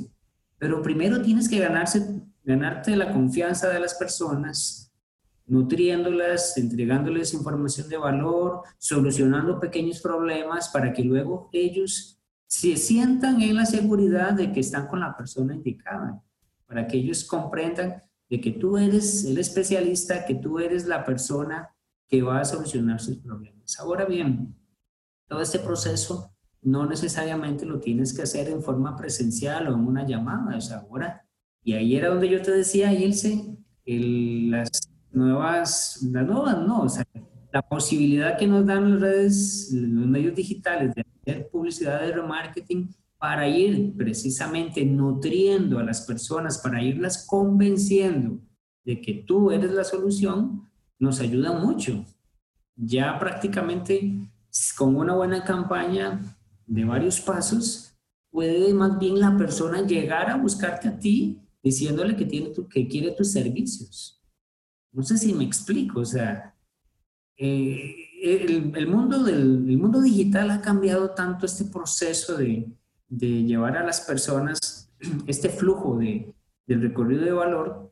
pero 0.57 0.81
primero 0.81 1.21
tienes 1.21 1.47
que 1.47 1.59
ganarse, 1.59 2.21
ganarte 2.43 2.95
la 2.95 3.11
confianza 3.11 3.69
de 3.69 3.79
las 3.79 3.93
personas, 3.95 4.91
nutriéndolas, 5.45 6.57
entregándoles 6.57 7.33
información 7.33 7.89
de 7.89 7.97
valor, 7.97 8.63
solucionando 8.77 9.59
pequeños 9.59 9.99
problemas 9.99 10.69
para 10.69 10.93
que 10.93 11.03
luego 11.03 11.49
ellos 11.51 12.19
se 12.47 12.77
sientan 12.77 13.41
en 13.41 13.55
la 13.55 13.65
seguridad 13.65 14.33
de 14.33 14.51
que 14.51 14.59
están 14.59 14.87
con 14.87 15.01
la 15.01 15.15
persona 15.15 15.53
indicada 15.53 16.21
para 16.71 16.87
que 16.87 16.95
ellos 16.95 17.25
comprendan 17.25 18.01
de 18.29 18.39
que 18.39 18.51
tú 18.51 18.77
eres 18.77 19.25
el 19.25 19.37
especialista, 19.37 20.25
que 20.25 20.35
tú 20.35 20.57
eres 20.57 20.85
la 20.87 21.03
persona 21.03 21.69
que 22.07 22.21
va 22.21 22.39
a 22.39 22.45
solucionar 22.45 23.01
sus 23.01 23.17
problemas. 23.17 23.77
Ahora 23.77 24.05
bien, 24.05 24.55
todo 25.27 25.41
este 25.41 25.59
proceso 25.59 26.33
no 26.61 26.85
necesariamente 26.85 27.65
lo 27.65 27.81
tienes 27.81 28.13
que 28.13 28.21
hacer 28.21 28.47
en 28.47 28.63
forma 28.63 28.95
presencial 28.95 29.67
o 29.67 29.73
en 29.73 29.81
una 29.81 30.07
llamada, 30.07 30.55
o 30.55 30.61
sea, 30.61 30.77
ahora, 30.77 31.27
y 31.61 31.73
ahí 31.73 31.97
era 31.97 32.07
donde 32.07 32.29
yo 32.29 32.41
te 32.41 32.51
decía, 32.51 32.93
Ilse, 32.93 33.53
las 33.85 34.69
nuevas, 35.11 36.01
las 36.09 36.25
nuevas 36.25 36.57
no, 36.59 36.83
o 36.83 36.89
sea, 36.89 37.05
la 37.51 37.61
posibilidad 37.63 38.37
que 38.37 38.47
nos 38.47 38.65
dan 38.65 38.91
las 38.91 39.01
redes, 39.01 39.71
los 39.73 40.07
medios 40.07 40.35
digitales 40.35 40.95
de 40.95 41.01
hacer 41.01 41.49
publicidad 41.49 41.99
de 41.99 42.13
remarketing 42.13 42.95
para 43.21 43.47
ir 43.47 43.95
precisamente 43.95 44.83
nutriendo 44.83 45.77
a 45.77 45.83
las 45.83 46.01
personas, 46.01 46.57
para 46.57 46.81
irlas 46.81 47.27
convenciendo 47.27 48.39
de 48.83 48.99
que 48.99 49.13
tú 49.13 49.51
eres 49.51 49.69
la 49.73 49.83
solución, 49.83 50.67
nos 50.97 51.19
ayuda 51.19 51.51
mucho. 51.51 52.03
Ya 52.75 53.19
prácticamente 53.19 54.27
con 54.75 54.95
una 54.95 55.13
buena 55.13 55.43
campaña 55.43 56.35
de 56.65 56.83
varios 56.83 57.21
pasos, 57.21 57.95
puede 58.31 58.73
más 58.73 58.97
bien 58.97 59.19
la 59.19 59.37
persona 59.37 59.85
llegar 59.85 60.31
a 60.31 60.37
buscarte 60.37 60.87
a 60.87 60.97
ti 60.97 61.39
diciéndole 61.61 62.15
que, 62.15 62.25
tiene 62.25 62.49
tu, 62.49 62.67
que 62.67 62.87
quiere 62.87 63.11
tus 63.11 63.31
servicios. 63.31 64.19
No 64.91 65.03
sé 65.03 65.19
si 65.19 65.31
me 65.35 65.43
explico, 65.43 65.99
o 65.99 66.05
sea, 66.05 66.55
eh, 67.37 67.93
el, 68.23 68.87
mundo 68.87 69.23
del, 69.23 69.69
el 69.69 69.77
mundo 69.77 70.01
digital 70.01 70.49
ha 70.49 70.59
cambiado 70.59 71.11
tanto 71.11 71.45
este 71.45 71.65
proceso 71.65 72.35
de, 72.37 72.67
de 73.11 73.43
llevar 73.43 73.77
a 73.77 73.83
las 73.83 74.01
personas 74.01 74.89
este 75.27 75.49
flujo 75.49 75.97
de, 75.97 76.33
del 76.65 76.81
recorrido 76.81 77.25
de 77.25 77.31
valor. 77.33 77.91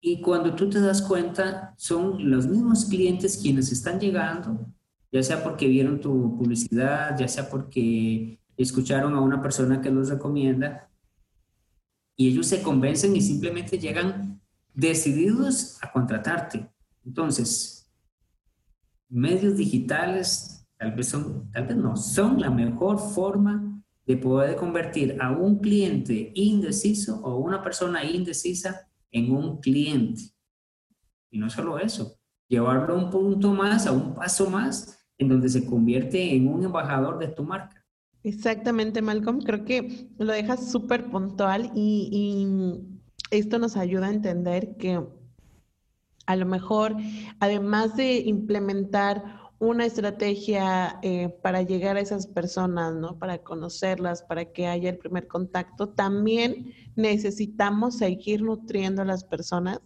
Y 0.00 0.20
cuando 0.20 0.54
tú 0.54 0.70
te 0.70 0.80
das 0.80 1.02
cuenta, 1.02 1.74
son 1.76 2.30
los 2.30 2.46
mismos 2.46 2.86
clientes 2.86 3.38
quienes 3.40 3.70
están 3.70 4.00
llegando, 4.00 4.66
ya 5.12 5.22
sea 5.22 5.42
porque 5.42 5.68
vieron 5.68 6.00
tu 6.00 6.36
publicidad, 6.36 7.16
ya 7.18 7.28
sea 7.28 7.48
porque 7.48 8.40
escucharon 8.56 9.14
a 9.14 9.20
una 9.20 9.42
persona 9.42 9.80
que 9.80 9.90
los 9.90 10.08
recomienda. 10.08 10.88
y 12.14 12.28
ellos 12.28 12.46
se 12.46 12.62
convencen 12.62 13.16
y 13.16 13.20
simplemente 13.20 13.78
llegan 13.78 14.40
decididos 14.74 15.78
a 15.82 15.90
contratarte. 15.90 16.68
Entonces, 17.04 17.90
medios 19.08 19.56
digitales 19.56 20.51
tal 20.82 20.92
vez 20.92 21.08
son, 21.10 21.48
tal 21.52 21.68
vez 21.68 21.76
no, 21.76 21.96
son 21.96 22.40
la 22.40 22.50
mejor 22.50 22.98
forma 22.98 23.80
de 24.04 24.16
poder 24.16 24.56
convertir 24.56 25.16
a 25.20 25.30
un 25.30 25.60
cliente 25.60 26.32
indeciso 26.34 27.20
o 27.22 27.36
una 27.36 27.62
persona 27.62 28.02
indecisa 28.04 28.88
en 29.12 29.30
un 29.30 29.60
cliente. 29.60 30.22
Y 31.30 31.38
no 31.38 31.48
solo 31.50 31.78
eso, 31.78 32.16
llevarlo 32.48 32.94
a 32.94 32.98
un 32.98 33.10
punto 33.10 33.52
más, 33.52 33.86
a 33.86 33.92
un 33.92 34.12
paso 34.12 34.50
más, 34.50 34.98
en 35.18 35.28
donde 35.28 35.48
se 35.48 35.64
convierte 35.64 36.34
en 36.34 36.48
un 36.48 36.64
embajador 36.64 37.16
de 37.20 37.28
tu 37.28 37.44
marca. 37.44 37.80
Exactamente, 38.24 39.02
Malcolm. 39.02 39.40
Creo 39.40 39.64
que 39.64 40.08
lo 40.18 40.32
dejas 40.32 40.68
súper 40.72 41.10
puntual 41.10 41.70
y, 41.76 42.08
y, 42.10 42.98
esto 43.30 43.60
nos 43.60 43.76
ayuda 43.76 44.08
a 44.08 44.12
entender 44.12 44.76
que 44.78 45.00
a 46.26 46.36
lo 46.36 46.44
mejor, 46.44 46.96
además 47.38 47.96
de 47.96 48.18
implementar 48.18 49.41
una 49.62 49.86
estrategia 49.86 50.98
eh, 51.02 51.28
para 51.40 51.62
llegar 51.62 51.96
a 51.96 52.00
esas 52.00 52.26
personas, 52.26 52.94
¿no? 52.96 53.16
Para 53.16 53.44
conocerlas, 53.44 54.24
para 54.24 54.46
que 54.46 54.66
haya 54.66 54.90
el 54.90 54.98
primer 54.98 55.28
contacto. 55.28 55.88
También 55.88 56.74
necesitamos 56.96 57.98
seguir 57.98 58.42
nutriendo 58.42 59.02
a 59.02 59.04
las 59.04 59.22
personas 59.22 59.80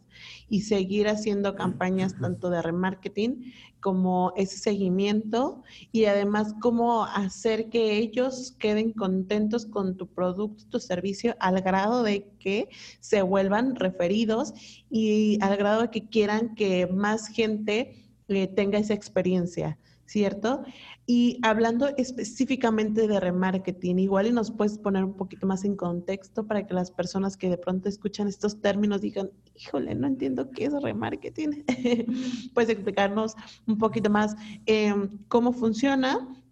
y 0.48 0.62
seguir 0.62 1.08
haciendo 1.08 1.54
campañas 1.56 2.18
tanto 2.18 2.48
de 2.48 2.62
remarketing 2.62 3.52
como 3.80 4.32
ese 4.34 4.56
seguimiento 4.56 5.62
y 5.92 6.06
además 6.06 6.54
cómo 6.62 7.04
hacer 7.04 7.68
que 7.68 7.98
ellos 7.98 8.56
queden 8.58 8.94
contentos 8.94 9.66
con 9.66 9.98
tu 9.98 10.06
producto, 10.06 10.64
tu 10.70 10.80
servicio, 10.80 11.36
al 11.38 11.60
grado 11.60 12.02
de 12.02 12.30
que 12.38 12.70
se 13.00 13.20
vuelvan 13.20 13.76
referidos 13.76 14.54
y 14.88 15.36
al 15.42 15.58
grado 15.58 15.82
de 15.82 15.90
que 15.90 16.08
quieran 16.08 16.54
que 16.54 16.86
más 16.86 17.28
gente 17.28 18.05
eh, 18.28 18.48
tenga 18.48 18.78
esa 18.78 18.94
experiencia, 18.94 19.78
¿cierto? 20.04 20.64
Y 21.06 21.38
hablando 21.42 21.88
específicamente 21.96 23.06
de 23.06 23.20
remarketing, 23.20 23.98
igual 23.98 24.26
y 24.26 24.32
nos 24.32 24.50
puedes 24.50 24.78
poner 24.78 25.04
un 25.04 25.14
poquito 25.14 25.46
más 25.46 25.64
en 25.64 25.76
contexto 25.76 26.46
para 26.46 26.66
que 26.66 26.74
las 26.74 26.90
personas 26.90 27.36
que 27.36 27.48
de 27.48 27.58
pronto 27.58 27.88
escuchan 27.88 28.28
estos 28.28 28.60
términos 28.60 29.00
digan, 29.00 29.30
híjole, 29.54 29.94
no 29.94 30.06
entiendo 30.06 30.50
qué 30.50 30.64
es 30.64 30.82
remarketing. 30.82 31.64
puedes 32.54 32.70
explicarnos 32.70 33.34
un 33.66 33.78
poquito 33.78 34.10
más 34.10 34.36
em, 34.66 35.18
cómo 35.28 35.52
funciona 35.52 36.42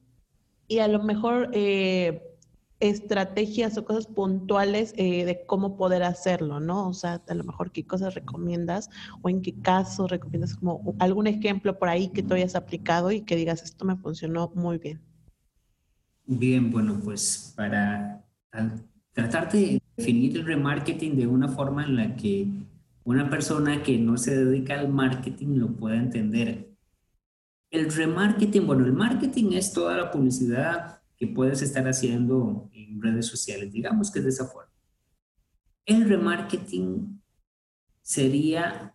y 0.69 0.79
a 0.79 0.89
lo 0.89 1.03
mejor... 1.03 1.51
Eh, 1.53 2.31
estrategias 2.81 3.79
o 3.79 3.85
cosas 3.85 4.07
puntuales 4.07 4.93
eh, 4.97 5.25
de 5.25 5.45
cómo 5.47 5.77
poder 5.77 6.03
hacerlo, 6.03 6.61
¿no? 6.61 6.89
O 6.89 6.95
sea, 6.95 7.23
a 7.27 7.35
lo 7.35 7.45
mejor 7.45 7.71
qué 7.71 7.87
cosas 7.87 8.15
recomiendas 8.15 8.91
o 9.23 9.29
en 9.29 9.43
qué 9.43 9.55
casos 9.55 10.11
recomiendas 10.11 10.57
como 10.57 10.95
algún 10.99 11.27
ejemplo 11.27 11.79
por 11.79 11.89
ahí 11.89 12.09
que 12.09 12.23
tú 12.23 12.35
hayas 12.35 12.55
aplicado 12.55 13.11
y 13.13 13.23
que 13.23 13.37
digas, 13.37 13.63
esto 13.63 13.85
me 13.85 13.97
funcionó 13.97 14.51
muy 14.55 14.79
bien. 14.79 15.01
Bien, 16.27 16.71
bueno, 16.71 17.01
pues 17.03 17.53
para 17.57 18.25
tratar 19.13 19.51
de 19.53 19.81
definir 19.97 20.37
el 20.37 20.45
remarketing 20.45 21.17
de 21.17 21.27
una 21.27 21.49
forma 21.49 21.85
en 21.85 21.97
la 21.97 22.17
que 22.17 22.49
una 23.05 23.29
persona 23.29 23.83
que 23.83 23.99
no 23.99 24.17
se 24.17 24.45
dedica 24.45 24.79
al 24.79 24.89
marketing 24.89 25.59
lo 25.59 25.69
pueda 25.69 25.97
entender. 25.97 26.71
El 27.71 27.93
remarketing, 27.93 28.67
bueno, 28.67 28.87
el 28.87 28.93
marketing 28.93 29.53
es 29.53 29.73
toda 29.73 29.97
la 29.97 30.11
publicidad 30.11 31.04
que 31.25 31.33
puedes 31.33 31.63
estar 31.63 31.89
haciendo 31.89 32.69
en 32.75 33.01
redes 33.01 33.27
sociales. 33.27 33.73
Digamos 33.73 34.11
que 34.11 34.19
es 34.19 34.25
de 34.25 34.31
esa 34.31 34.47
forma. 34.47 34.71
El 35.87 36.07
remarketing 36.07 37.23
sería 38.03 38.95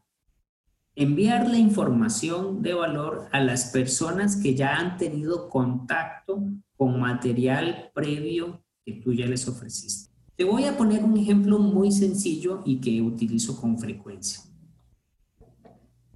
enviar 0.96 1.50
la 1.50 1.58
información 1.58 2.62
de 2.62 2.74
valor 2.76 3.30
a 3.32 3.40
las 3.40 3.66
personas 3.72 4.36
que 4.36 4.54
ya 4.54 4.76
han 4.76 4.98
tenido 4.98 5.50
contacto 5.50 6.44
con 6.78 7.00
material 7.00 7.92
previo 7.96 8.64
que 8.86 8.94
tú 8.94 9.14
ya 9.14 9.26
les 9.26 9.48
ofreciste. 9.48 10.12
Te 10.36 10.44
voy 10.44 10.66
a 10.66 10.78
poner 10.78 11.04
un 11.04 11.18
ejemplo 11.18 11.58
muy 11.58 11.92
sencillo 11.92 12.62
y 12.64 12.80
que 12.80 13.02
utilizo 13.02 13.60
con 13.60 13.78
frecuencia. 13.80 14.44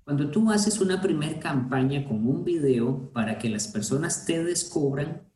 Cuando 0.04 0.30
tú 0.30 0.52
haces 0.52 0.80
una 0.80 1.02
primera 1.02 1.40
campaña 1.40 2.06
con 2.06 2.28
un 2.28 2.44
video 2.44 3.12
para 3.14 3.38
que 3.38 3.50
las 3.50 3.68
personas 3.68 4.26
te 4.26 4.44
descubran, 4.44 5.33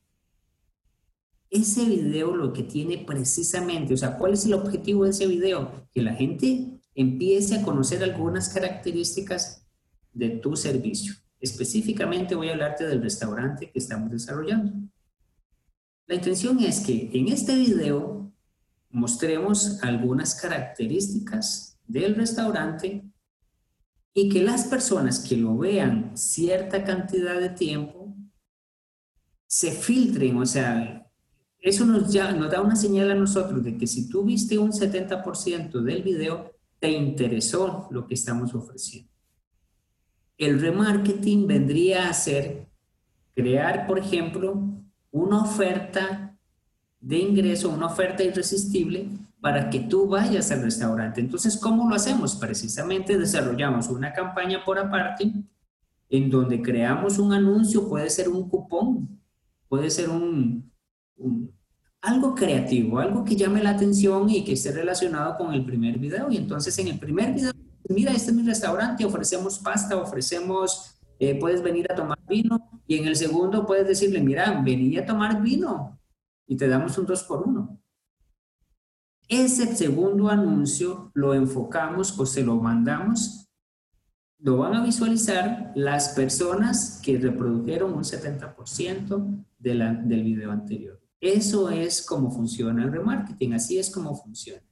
ese 1.50 1.86
video 1.86 2.36
lo 2.36 2.54
que 2.54 2.64
tiene 2.64 3.00
precisamente, 3.00 3.94
o 3.94 3.98
sea, 3.98 4.18
¿cuál 4.18 4.34
es 4.34 4.46
el 4.46 4.54
objetivo 4.54 5.04
de 5.04 5.12
ese 5.12 5.28
video? 5.28 5.88
Que 5.92 6.02
la 6.02 6.14
gente 6.14 6.80
empiece 6.96 7.56
a 7.56 7.62
conocer 7.62 8.04
algunas 8.04 8.50
características 8.50 9.66
de 10.14 10.30
tu 10.30 10.56
servicio. 10.56 11.14
Específicamente 11.40 12.36
voy 12.36 12.50
a 12.50 12.54
hablarte 12.54 12.86
del 12.88 13.02
restaurante 13.02 13.70
que 13.72 13.80
estamos 13.80 14.12
desarrollando. 14.12 14.74
La 16.08 16.16
intención 16.16 16.60
es 16.60 16.80
que 16.80 17.10
en 17.14 17.28
este 17.28 17.56
video 17.56 18.34
mostremos 18.90 19.84
algunas 19.84 20.36
características 20.36 21.78
del 21.86 22.16
restaurante 22.16 23.06
y 24.14 24.30
que 24.30 24.42
las 24.42 24.66
personas 24.66 25.20
que 25.20 25.38
lo 25.38 25.58
vean 25.58 26.18
cierta 26.18 26.84
cantidad 26.84 27.40
de 27.40 27.50
tiempo 27.50 28.16
se 29.46 29.72
filtren, 29.72 30.38
o 30.38 30.46
sea, 30.46 31.07
eso 31.68 31.86
nos, 31.86 32.12
ya, 32.12 32.32
nos 32.32 32.52
da 32.52 32.62
una 32.62 32.76
señal 32.76 33.12
a 33.12 33.16
nosotros 33.16 33.64
de 33.64 33.78
que 33.78 33.88
si 33.88 34.10
tú 34.10 34.24
viste 34.24 34.58
un 34.58 34.72
70% 34.72 35.82
del 35.82 36.04
video, 36.04 36.52
te 36.80 36.92
interesó 36.92 37.88
lo 37.92 38.06
que 38.08 38.14
estamos 38.14 38.54
ofreciendo. 38.54 39.10
El 40.38 40.62
remarketing 40.62 41.48
vendría 41.48 42.10
a 42.10 42.14
ser 42.14 42.68
crear, 43.36 43.88
por 43.88 43.98
ejemplo, 43.98 44.62
una 45.12 45.42
oferta 45.42 46.38
de 47.00 47.18
ingreso, 47.18 47.70
una 47.70 47.88
oferta 47.88 48.24
irresistible 48.24 49.10
para 49.40 49.70
que 49.70 49.80
tú 49.80 50.08
vayas 50.08 50.52
al 50.52 50.64
restaurante. 50.64 51.22
Entonces, 51.22 51.58
¿cómo 51.58 51.90
lo 51.90 51.96
hacemos? 51.96 52.36
Precisamente 52.36 53.18
desarrollamos 53.18 53.90
una 53.90 54.14
campaña 54.14 54.64
por 54.64 54.78
aparte 54.80 55.32
en 56.10 56.30
donde 56.30 56.62
creamos 56.62 57.20
un 57.20 57.34
anuncio, 57.34 57.88
puede 57.88 58.10
ser 58.10 58.30
un 58.30 58.50
cupón, 58.50 59.22
puede 59.68 59.90
ser 59.90 60.10
un, 60.10 60.72
algo 62.08 62.34
creativo, 62.34 63.00
algo 63.00 63.26
que 63.26 63.36
llame 63.36 63.62
la 63.62 63.72
atención 63.72 64.30
y 64.30 64.46
que 64.46 64.54
esté 64.54 64.72
relacionado 64.72 65.38
con 65.38 65.54
el 65.54 65.66
primer 65.66 66.00
video. 66.00 66.32
Y 66.32 66.38
entonces 66.38 66.78
en 66.80 66.88
el 66.88 67.00
primer 67.00 67.34
video, 67.34 67.52
mira, 67.90 68.14
este 68.14 68.32
es 68.32 68.38
mi 68.38 68.44
restaurante, 68.44 69.04
ofrecemos 69.04 69.60
pasta, 69.60 69.98
ofrecemos, 69.98 70.98
eh, 71.20 71.38
puedes 71.38 71.62
venir 71.62 71.92
a 71.92 71.96
tomar 71.96 72.18
vino. 72.26 72.82
Y 72.88 72.96
en 72.96 73.08
el 73.08 73.18
segundo 73.18 73.66
puedes 73.66 73.86
decirle, 73.86 74.22
mira, 74.22 74.62
vení 74.64 74.98
a 74.98 75.06
tomar 75.06 75.42
vino 75.42 76.00
y 76.48 76.56
te 76.56 76.70
damos 76.70 76.98
un 76.98 77.06
dos 77.06 77.24
por 77.24 77.46
uno. 77.46 77.78
Ese 79.28 79.76
segundo 79.76 80.30
anuncio 80.30 81.12
lo 81.14 81.34
enfocamos 81.34 82.18
o 82.18 82.26
se 82.26 82.42
lo 82.42 82.56
mandamos, 82.56 83.50
lo 84.40 84.56
van 84.56 84.76
a 84.76 84.86
visualizar 84.86 85.74
las 85.76 86.10
personas 86.10 87.02
que 87.04 87.20
reprodujeron 87.20 87.94
un 87.94 88.04
70% 88.04 89.46
de 89.60 89.76
la, 89.76 89.94
del 89.94 90.24
video 90.24 90.52
anterior. 90.52 91.02
Eso 91.20 91.70
es 91.70 92.02
como 92.02 92.32
funciona 92.32 92.84
el 92.84 92.92
remarketing, 92.92 93.54
así 93.54 93.80
es 93.80 93.90
como 93.90 94.16
funciona. 94.16 94.64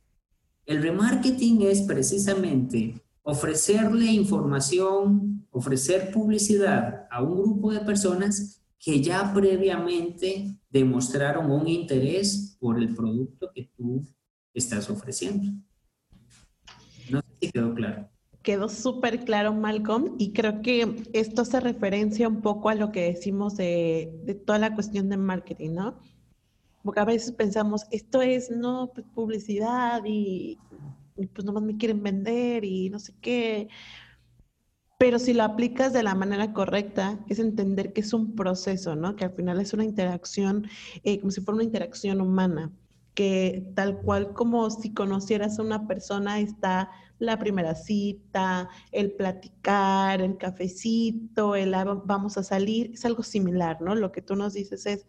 El 0.65 0.81
remarketing 0.81 1.63
es 1.63 1.81
precisamente 1.81 3.01
ofrecerle 3.23 4.05
información, 4.05 5.47
ofrecer 5.49 6.11
publicidad 6.11 7.07
a 7.09 7.23
un 7.23 7.41
grupo 7.41 7.71
de 7.71 7.79
personas 7.79 8.63
que 8.79 9.01
ya 9.01 9.33
previamente 9.33 10.59
demostraron 10.69 11.49
un 11.49 11.67
interés 11.67 12.55
por 12.59 12.77
el 12.77 12.93
producto 12.93 13.49
que 13.53 13.71
tú 13.75 14.05
estás 14.53 14.89
ofreciendo. 14.91 15.51
No 17.09 17.19
sé 17.21 17.27
si 17.41 17.51
quedó 17.51 17.73
claro. 17.73 18.09
Quedó 18.43 18.69
súper 18.69 19.25
claro, 19.25 19.55
Malcolm, 19.55 20.15
y 20.19 20.31
creo 20.31 20.61
que 20.61 21.03
esto 21.13 21.41
hace 21.41 21.59
referencia 21.59 22.27
un 22.27 22.41
poco 22.41 22.69
a 22.69 22.75
lo 22.75 22.91
que 22.91 23.11
decimos 23.11 23.57
de, 23.57 24.19
de 24.23 24.35
toda 24.35 24.59
la 24.59 24.75
cuestión 24.75 25.09
de 25.09 25.17
marketing, 25.17 25.71
¿no? 25.71 25.99
Porque 26.85 26.99
a 26.99 27.05
veces 27.05 27.31
pensamos, 27.31 27.87
esto 27.89 28.21
es, 28.21 28.51
no, 28.51 28.91
pues 28.93 29.07
publicidad 29.15 30.03
y, 30.05 30.59
pues 31.33 31.43
nomás 31.43 31.63
me 31.63 31.77
quieren 31.77 32.03
vender 32.03 32.63
y 32.63 32.89
no 32.91 32.99
sé 32.99 33.13
qué. 33.21 33.69
Pero 34.99 35.17
si 35.17 35.33
lo 35.33 35.43
aplicas 35.43 35.93
de 35.93 36.03
la 36.03 36.13
manera 36.13 36.53
correcta, 36.53 37.19
es 37.27 37.39
entender 37.39 37.91
que 37.91 38.01
es 38.01 38.13
un 38.13 38.35
proceso, 38.35 38.95
¿no? 38.95 39.15
Que 39.15 39.25
al 39.25 39.31
final 39.33 39.59
es 39.59 39.73
una 39.73 39.83
interacción, 39.83 40.67
eh, 41.03 41.19
como 41.19 41.31
si 41.31 41.41
fuera 41.41 41.55
una 41.55 41.63
interacción 41.63 42.21
humana, 42.21 42.71
que 43.15 43.71
tal 43.75 43.97
cual 44.01 44.33
como 44.33 44.69
si 44.69 44.93
conocieras 44.93 45.57
a 45.57 45.63
una 45.63 45.87
persona 45.87 46.39
está 46.39 46.91
la 47.17 47.39
primera 47.39 47.73
cita, 47.73 48.69
el 48.91 49.11
platicar, 49.13 50.21
el 50.21 50.37
cafecito, 50.37 51.55
el 51.55 51.73
ah, 51.73 52.01
vamos 52.05 52.37
a 52.37 52.43
salir, 52.43 52.91
es 52.93 53.05
algo 53.05 53.23
similar, 53.23 53.81
¿no? 53.81 53.95
Lo 53.95 54.11
que 54.11 54.21
tú 54.21 54.35
nos 54.35 54.53
dices 54.53 54.85
es, 54.85 55.07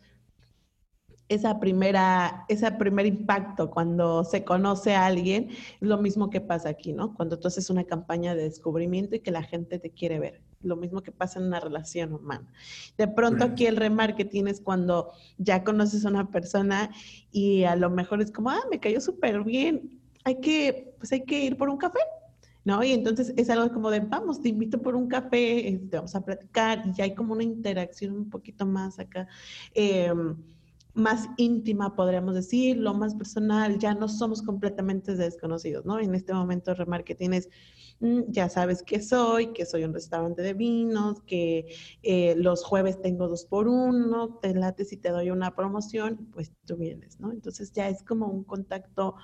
esa 1.29 1.59
primera, 1.59 2.45
ese 2.49 2.71
primer 2.73 3.07
impacto 3.07 3.71
cuando 3.71 4.23
se 4.25 4.45
conoce 4.45 4.95
a 4.95 5.07
alguien, 5.07 5.51
es 5.51 5.77
lo 5.81 5.99
mismo 5.99 6.31
que 6.31 6.41
pasa 6.41 6.69
aquí, 6.69 6.93
¿no? 6.93 7.15
Cuando 7.15 7.39
tú 7.39 7.49
haces 7.49 7.69
una 7.71 7.85
campaña 7.85 8.35
de 8.35 8.45
descubrimiento 8.45 9.17
y 9.17 9.21
que 9.21 9.33
la 9.33 9.43
gente 9.43 9.79
te 9.79 9.91
quiere 9.91 10.21
ver. 10.21 10.41
Lo 10.63 10.77
mismo 10.77 11.03
que 11.03 11.13
pasa 11.13 11.39
en 11.39 11.47
una 11.47 11.61
relación 11.61 12.13
humana. 12.13 12.53
De 12.97 13.09
pronto 13.09 13.45
aquí 13.45 13.67
el 13.67 13.77
remarketing 13.77 14.49
es 14.49 14.61
cuando 14.61 15.13
ya 15.39 15.65
conoces 15.65 16.05
a 16.05 16.09
una 16.09 16.31
persona 16.31 16.91
y 17.33 17.65
a 17.65 17.77
lo 17.77 17.91
mejor 17.91 18.23
es 18.23 18.31
como, 18.31 18.51
ah, 18.51 18.63
me 18.71 18.81
cayó 18.81 19.01
súper 19.01 19.43
bien, 19.43 20.01
hay 20.25 20.41
que, 20.41 20.95
pues 20.99 21.13
hay 21.13 21.25
que 21.25 21.45
ir 21.45 21.57
por 21.57 21.69
un 21.69 21.77
café, 21.77 22.01
¿no? 22.65 22.83
Y 22.83 22.93
entonces 22.93 23.33
es 23.37 23.51
algo 23.51 23.73
como 23.73 23.91
de, 23.91 24.01
vamos, 24.01 24.41
te 24.41 24.49
invito 24.49 24.81
por 24.81 24.95
un 24.97 25.09
café, 25.09 25.69
este, 25.69 25.97
vamos 25.97 26.15
a 26.15 26.25
platicar 26.25 26.83
y 26.85 26.93
ya 26.95 27.05
hay 27.05 27.15
como 27.15 27.33
una 27.33 27.45
interacción 27.45 28.13
un 28.13 28.31
poquito 28.31 28.67
más 28.67 28.99
acá. 28.99 29.29
Eh, 29.75 30.13
más 30.97 31.29
íntima, 31.37 31.95
podríamos 31.95 32.35
decir, 32.35 32.79
lo 32.79 32.95
más 32.95 33.15
personal, 33.15 33.79
ya 33.79 33.95
no 33.95 34.09
somos 34.09 34.43
completamente 34.43 35.15
desconocidos, 35.15 35.85
¿no? 35.85 36.01
En 36.01 36.15
este 36.15 36.33
momento 36.33 36.75
remarketing 36.75 37.35
es, 37.35 37.51
mm, 38.01 38.23
ya 38.29 38.49
sabes 38.49 38.83
que 38.83 39.03
soy, 39.03 39.53
que 39.53 39.67
soy 39.67 39.85
un 39.85 39.93
restaurante 39.93 40.43
de 40.43 40.55
vinos, 40.55 41.21
que 41.23 41.67
eh, 42.03 42.35
los 42.37 42.65
jueves 42.65 43.01
tengo 43.01 43.29
dos 43.29 43.45
por 43.45 43.69
uno, 43.69 44.39
te 44.41 44.55
late 44.55 44.85
si 44.87 44.97
te 44.97 45.11
doy 45.11 45.31
una 45.31 45.55
promoción, 45.55 46.29
pues 46.33 46.53
tú 46.65 46.77
vienes, 46.77 47.21
¿no? 47.21 47.31
Entonces 47.31 47.73
ya 47.73 47.89
es 47.89 48.03
como 48.03 48.29
un 48.29 48.45
contacto 48.45 49.17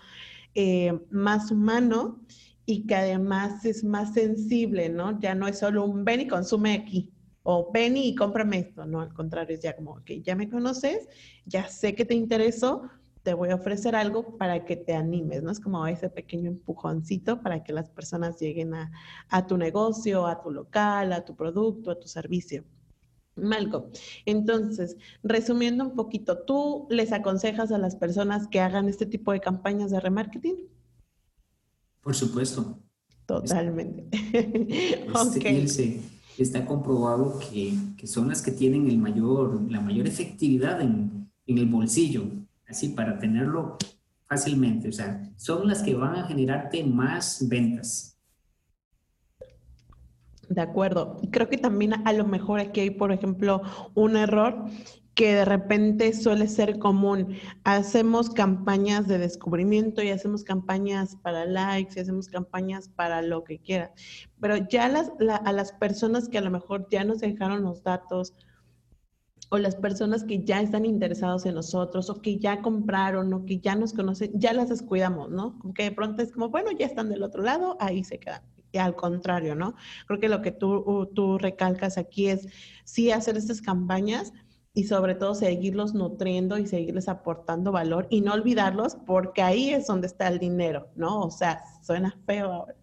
eh, 0.54 0.98
más 1.10 1.50
humano 1.50 2.20
y 2.66 2.86
que 2.86 2.94
además 2.94 3.64
es 3.64 3.82
más 3.82 4.12
sensible, 4.12 4.90
¿no? 4.90 5.18
Ya 5.20 5.34
no 5.34 5.48
es 5.48 5.58
solo 5.58 5.84
un 5.84 6.04
ven 6.04 6.20
y 6.20 6.28
consume 6.28 6.74
aquí, 6.74 7.10
o 7.42 7.70
ven 7.72 7.96
y 7.96 8.14
cómprame 8.14 8.58
esto, 8.58 8.86
no, 8.86 9.00
al 9.00 9.12
contrario, 9.12 9.54
es 9.56 9.62
ya 9.62 9.74
como, 9.74 10.02
que 10.04 10.22
ya 10.22 10.36
me 10.36 10.48
conoces, 10.48 11.08
ya 11.44 11.68
sé 11.68 11.94
que 11.94 12.04
te 12.04 12.14
interesó, 12.14 12.88
te 13.22 13.34
voy 13.34 13.50
a 13.50 13.54
ofrecer 13.54 13.94
algo 13.94 14.36
para 14.36 14.64
que 14.64 14.76
te 14.76 14.94
animes, 14.94 15.42
¿no? 15.42 15.50
Es 15.50 15.60
como 15.60 15.86
ese 15.86 16.08
pequeño 16.08 16.50
empujoncito 16.50 17.40
para 17.40 17.62
que 17.62 17.72
las 17.72 17.88
personas 17.88 18.40
lleguen 18.40 18.74
a, 18.74 18.90
a 19.28 19.46
tu 19.46 19.56
negocio, 19.56 20.26
a 20.26 20.42
tu 20.42 20.50
local, 20.50 21.12
a 21.12 21.24
tu 21.24 21.36
producto, 21.36 21.90
a 21.90 22.00
tu 22.00 22.08
servicio. 22.08 22.64
Malco, 23.34 23.88
entonces, 24.26 24.96
resumiendo 25.22 25.84
un 25.84 25.94
poquito, 25.94 26.40
¿tú 26.44 26.86
les 26.90 27.12
aconsejas 27.12 27.72
a 27.72 27.78
las 27.78 27.96
personas 27.96 28.46
que 28.48 28.60
hagan 28.60 28.88
este 28.88 29.06
tipo 29.06 29.32
de 29.32 29.40
campañas 29.40 29.90
de 29.90 30.00
remarketing? 30.00 30.56
Por 32.02 32.14
supuesto. 32.14 32.78
Totalmente. 33.26 34.04
Este, 34.32 36.00
está 36.38 36.64
comprobado 36.64 37.38
que, 37.38 37.74
que, 37.96 38.06
son 38.06 38.28
las 38.28 38.42
que 38.42 38.52
tienen 38.52 38.88
el 38.88 38.98
mayor, 38.98 39.60
la 39.70 39.80
mayor 39.80 40.06
efectividad 40.06 40.80
en, 40.80 41.30
en 41.46 41.58
el 41.58 41.66
bolsillo, 41.66 42.24
así 42.68 42.88
para 42.88 43.18
tenerlo 43.18 43.76
fácilmente. 44.26 44.88
O 44.88 44.92
sea, 44.92 45.22
son 45.36 45.68
las 45.68 45.82
que 45.82 45.94
van 45.94 46.16
a 46.16 46.26
generarte 46.26 46.84
más 46.84 47.46
ventas. 47.48 48.16
De 50.48 50.60
acuerdo. 50.60 51.18
Creo 51.30 51.48
que 51.48 51.58
también 51.58 51.94
a 52.06 52.12
lo 52.12 52.26
mejor 52.26 52.60
aquí 52.60 52.80
hay, 52.80 52.90
por 52.90 53.12
ejemplo, 53.12 53.62
un 53.94 54.16
error 54.16 54.66
que 55.14 55.34
de 55.34 55.44
repente 55.44 56.12
suele 56.14 56.48
ser 56.48 56.78
común. 56.78 57.36
Hacemos 57.64 58.30
campañas 58.30 59.06
de 59.06 59.18
descubrimiento 59.18 60.02
y 60.02 60.10
hacemos 60.10 60.44
campañas 60.44 61.16
para 61.16 61.44
likes 61.44 61.94
y 61.96 62.00
hacemos 62.00 62.28
campañas 62.28 62.88
para 62.88 63.22
lo 63.22 63.44
que 63.44 63.58
quieras. 63.58 63.90
Pero 64.40 64.56
ya 64.68 64.86
a 64.86 65.52
las 65.52 65.72
personas 65.72 66.28
que 66.28 66.38
a 66.38 66.42
lo 66.42 66.50
mejor 66.50 66.88
ya 66.90 67.04
nos 67.04 67.20
dejaron 67.20 67.62
los 67.62 67.82
datos 67.82 68.34
o 69.52 69.58
las 69.58 69.76
personas 69.76 70.24
que 70.24 70.42
ya 70.42 70.62
están 70.62 70.86
interesados 70.86 71.44
en 71.44 71.56
nosotros 71.56 72.08
o 72.08 72.22
que 72.22 72.38
ya 72.38 72.62
compraron 72.62 73.34
o 73.34 73.44
que 73.44 73.58
ya 73.58 73.74
nos 73.76 73.92
conocen, 73.92 74.30
ya 74.32 74.54
las 74.54 74.70
descuidamos, 74.70 75.30
¿no? 75.30 75.58
Como 75.58 75.74
que 75.74 75.82
de 75.82 75.92
pronto 75.92 76.22
es 76.22 76.32
como, 76.32 76.48
bueno, 76.48 76.70
ya 76.70 76.86
están 76.86 77.10
del 77.10 77.22
otro 77.22 77.42
lado, 77.42 77.76
ahí 77.78 78.02
se 78.02 78.18
quedan. 78.18 78.40
Y 78.72 78.78
al 78.78 78.96
contrario, 78.96 79.54
¿no? 79.54 79.74
Creo 80.06 80.18
que 80.18 80.30
lo 80.30 80.40
que 80.40 80.52
tú, 80.52 81.10
tú 81.14 81.36
recalcas 81.36 81.98
aquí 81.98 82.28
es 82.28 82.48
sí 82.84 83.10
hacer 83.10 83.36
estas 83.36 83.60
campañas, 83.60 84.32
y 84.74 84.84
sobre 84.84 85.14
todo 85.14 85.34
seguirlos 85.34 85.92
nutriendo 85.92 86.56
y 86.56 86.66
seguirles 86.66 87.08
aportando 87.08 87.72
valor 87.72 88.06
y 88.08 88.22
no 88.22 88.32
olvidarlos 88.32 88.96
porque 89.06 89.42
ahí 89.42 89.70
es 89.70 89.86
donde 89.86 90.06
está 90.06 90.28
el 90.28 90.38
dinero, 90.38 90.88
¿no? 90.96 91.20
O 91.20 91.30
sea, 91.30 91.62
suena 91.82 92.16
feo 92.26 92.50
ahora, 92.50 92.74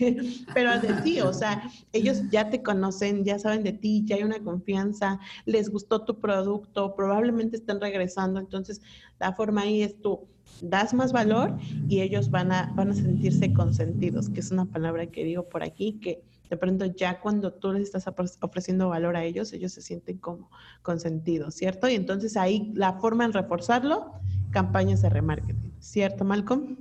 pero 0.54 0.80
de 0.80 0.92
ti, 1.02 1.20
o 1.20 1.32
sea, 1.32 1.62
ellos 1.92 2.22
ya 2.30 2.50
te 2.50 2.62
conocen, 2.62 3.24
ya 3.24 3.38
saben 3.38 3.62
de 3.62 3.72
ti, 3.72 4.02
ya 4.04 4.16
hay 4.16 4.24
una 4.24 4.42
confianza, 4.42 5.20
les 5.44 5.70
gustó 5.70 6.04
tu 6.04 6.18
producto, 6.18 6.96
probablemente 6.96 7.56
estén 7.56 7.80
regresando, 7.80 8.40
entonces 8.40 8.80
la 9.20 9.32
forma 9.32 9.62
ahí 9.62 9.82
es 9.82 10.00
tú 10.00 10.26
das 10.62 10.94
más 10.94 11.12
valor 11.12 11.56
y 11.88 12.00
ellos 12.00 12.30
van 12.30 12.50
a, 12.50 12.72
van 12.74 12.90
a 12.90 12.94
sentirse 12.94 13.52
consentidos, 13.52 14.30
que 14.30 14.40
es 14.40 14.50
una 14.50 14.64
palabra 14.64 15.06
que 15.06 15.24
digo 15.24 15.48
por 15.48 15.62
aquí, 15.62 15.98
que 16.00 16.22
de 16.48 16.56
pronto 16.56 16.84
ya 16.86 17.20
cuando 17.20 17.52
tú 17.52 17.72
les 17.72 17.94
estás 17.94 18.06
ofreciendo 18.40 18.88
valor 18.88 19.16
a 19.16 19.24
ellos, 19.24 19.52
ellos 19.52 19.72
se 19.72 19.82
sienten 19.82 20.18
como 20.18 20.50
consentidos, 20.82 21.54
¿cierto? 21.54 21.88
Y 21.88 21.94
entonces 21.94 22.36
ahí 22.36 22.72
la 22.74 22.94
forma 22.94 23.24
en 23.24 23.32
reforzarlo, 23.32 24.12
campañas 24.50 25.02
de 25.02 25.10
remarketing, 25.10 25.72
¿cierto, 25.80 26.24
Malcolm? 26.24 26.76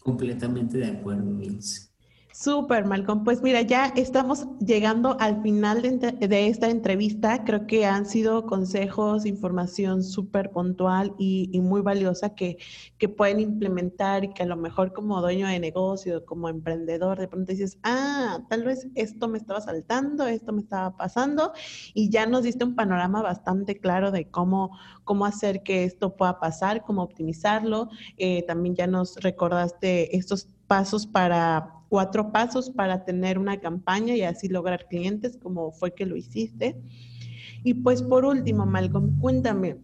Completamente 0.00 0.78
de 0.78 0.86
acuerdo, 0.86 1.24
Mills. 1.24 1.85
Súper, 2.38 2.84
Malcolm. 2.84 3.24
Pues 3.24 3.40
mira, 3.40 3.62
ya 3.62 3.86
estamos 3.96 4.46
llegando 4.58 5.16
al 5.20 5.40
final 5.42 5.80
de, 5.80 6.46
esta 6.48 6.68
entrevista. 6.68 7.44
Creo 7.44 7.66
que 7.66 7.86
han 7.86 8.04
sido 8.04 8.44
consejos, 8.44 9.24
información 9.24 10.02
súper 10.02 10.50
puntual 10.50 11.14
y, 11.18 11.58
muy 11.62 11.80
valiosa 11.80 12.34
que, 12.34 12.58
que, 12.98 13.08
pueden 13.08 13.40
implementar 13.40 14.24
y 14.24 14.34
que 14.34 14.42
a 14.42 14.46
lo 14.46 14.56
mejor 14.56 14.92
como 14.92 15.22
dueño 15.22 15.46
de 15.48 15.58
negocio, 15.58 16.26
como 16.26 16.50
emprendedor, 16.50 17.18
de 17.18 17.26
pronto 17.26 17.52
dices, 17.52 17.78
ah, 17.82 18.40
tal 18.50 18.64
vez 18.64 18.86
esto 18.94 19.28
me 19.28 19.38
estaba 19.38 19.62
saltando, 19.62 20.26
esto 20.26 20.52
me 20.52 20.60
estaba 20.60 20.94
pasando 20.94 21.54
y 21.94 22.10
ya 22.10 22.26
nos 22.26 22.42
diste 22.42 22.64
un 22.64 22.74
panorama 22.74 23.22
bastante 23.22 23.78
claro 23.78 24.10
de 24.10 24.28
cómo, 24.28 24.76
cómo 25.04 25.24
hacer 25.24 25.62
que 25.62 25.84
esto 25.84 26.16
pueda 26.16 26.38
pasar, 26.38 26.84
cómo 26.84 27.02
optimizarlo. 27.02 27.88
Eh, 28.18 28.42
también 28.46 28.74
ya 28.74 28.86
nos 28.86 29.16
recordaste 29.16 30.14
estos 30.18 30.50
pasos 30.66 31.06
para 31.06 31.75
cuatro 31.88 32.32
pasos 32.32 32.70
para 32.70 33.04
tener 33.04 33.38
una 33.38 33.60
campaña 33.60 34.14
y 34.14 34.22
así 34.22 34.48
lograr 34.48 34.86
clientes, 34.88 35.36
como 35.36 35.72
fue 35.72 35.94
que 35.94 36.06
lo 36.06 36.16
hiciste. 36.16 36.80
Y 37.64 37.74
pues 37.74 38.02
por 38.02 38.24
último, 38.24 38.66
Malcolm, 38.66 39.18
cuéntame, 39.18 39.78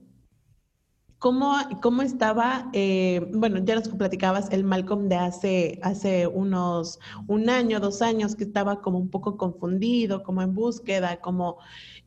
¿cómo, 1.19 1.55
cómo 1.81 2.03
estaba, 2.03 2.69
eh, 2.73 3.25
bueno, 3.33 3.59
ya 3.65 3.77
nos 3.77 3.89
platicabas 3.89 4.51
el 4.51 4.65
Malcolm 4.65 5.09
de 5.09 5.17
hace, 5.17 5.79
hace 5.83 6.27
unos, 6.27 6.99
un 7.29 7.49
año, 7.49 7.79
dos 7.81 8.03
años, 8.03 8.35
que 8.35 8.45
estaba 8.45 8.81
como 8.81 8.99
un 8.99 9.09
poco 9.09 9.37
confundido, 9.37 10.23
como 10.25 10.43
en 10.43 10.53
búsqueda, 10.55 11.21
como, 11.21 11.59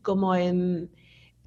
como 0.01 0.35
en, 0.35 0.91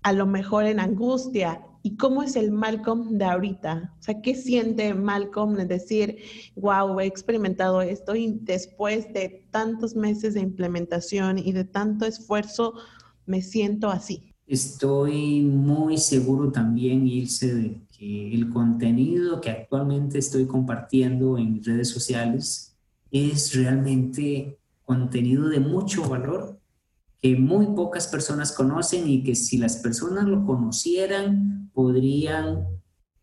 a 0.02 0.12
lo 0.12 0.26
mejor 0.26 0.64
en 0.64 0.80
angustia. 0.80 1.67
¿Y 1.82 1.96
cómo 1.96 2.22
es 2.22 2.36
el 2.36 2.50
Malcolm 2.50 3.18
de 3.18 3.24
ahorita? 3.24 3.94
O 3.98 4.02
sea, 4.02 4.20
¿qué 4.20 4.34
siente 4.34 4.94
Malcolm 4.94 5.54
de 5.54 5.64
decir, 5.64 6.18
wow, 6.56 6.98
he 7.00 7.06
experimentado 7.06 7.82
esto 7.82 8.16
y 8.16 8.38
después 8.42 9.12
de 9.12 9.46
tantos 9.50 9.94
meses 9.94 10.34
de 10.34 10.40
implementación 10.40 11.38
y 11.38 11.52
de 11.52 11.64
tanto 11.64 12.04
esfuerzo, 12.04 12.74
me 13.26 13.42
siento 13.42 13.90
así? 13.90 14.34
Estoy 14.46 15.42
muy 15.42 15.98
seguro 15.98 16.50
también, 16.50 17.06
Ilse, 17.06 17.54
de 17.54 17.80
que 17.96 18.34
el 18.34 18.48
contenido 18.48 19.40
que 19.40 19.50
actualmente 19.50 20.18
estoy 20.18 20.46
compartiendo 20.46 21.36
en 21.36 21.62
redes 21.62 21.88
sociales 21.88 22.76
es 23.10 23.54
realmente 23.54 24.58
contenido 24.84 25.48
de 25.48 25.60
mucho 25.60 26.08
valor 26.08 26.57
que 27.20 27.36
muy 27.36 27.66
pocas 27.74 28.06
personas 28.06 28.52
conocen 28.52 29.08
y 29.08 29.24
que 29.24 29.34
si 29.34 29.58
las 29.58 29.78
personas 29.78 30.24
lo 30.24 30.44
conocieran 30.44 31.70
podrían 31.72 32.66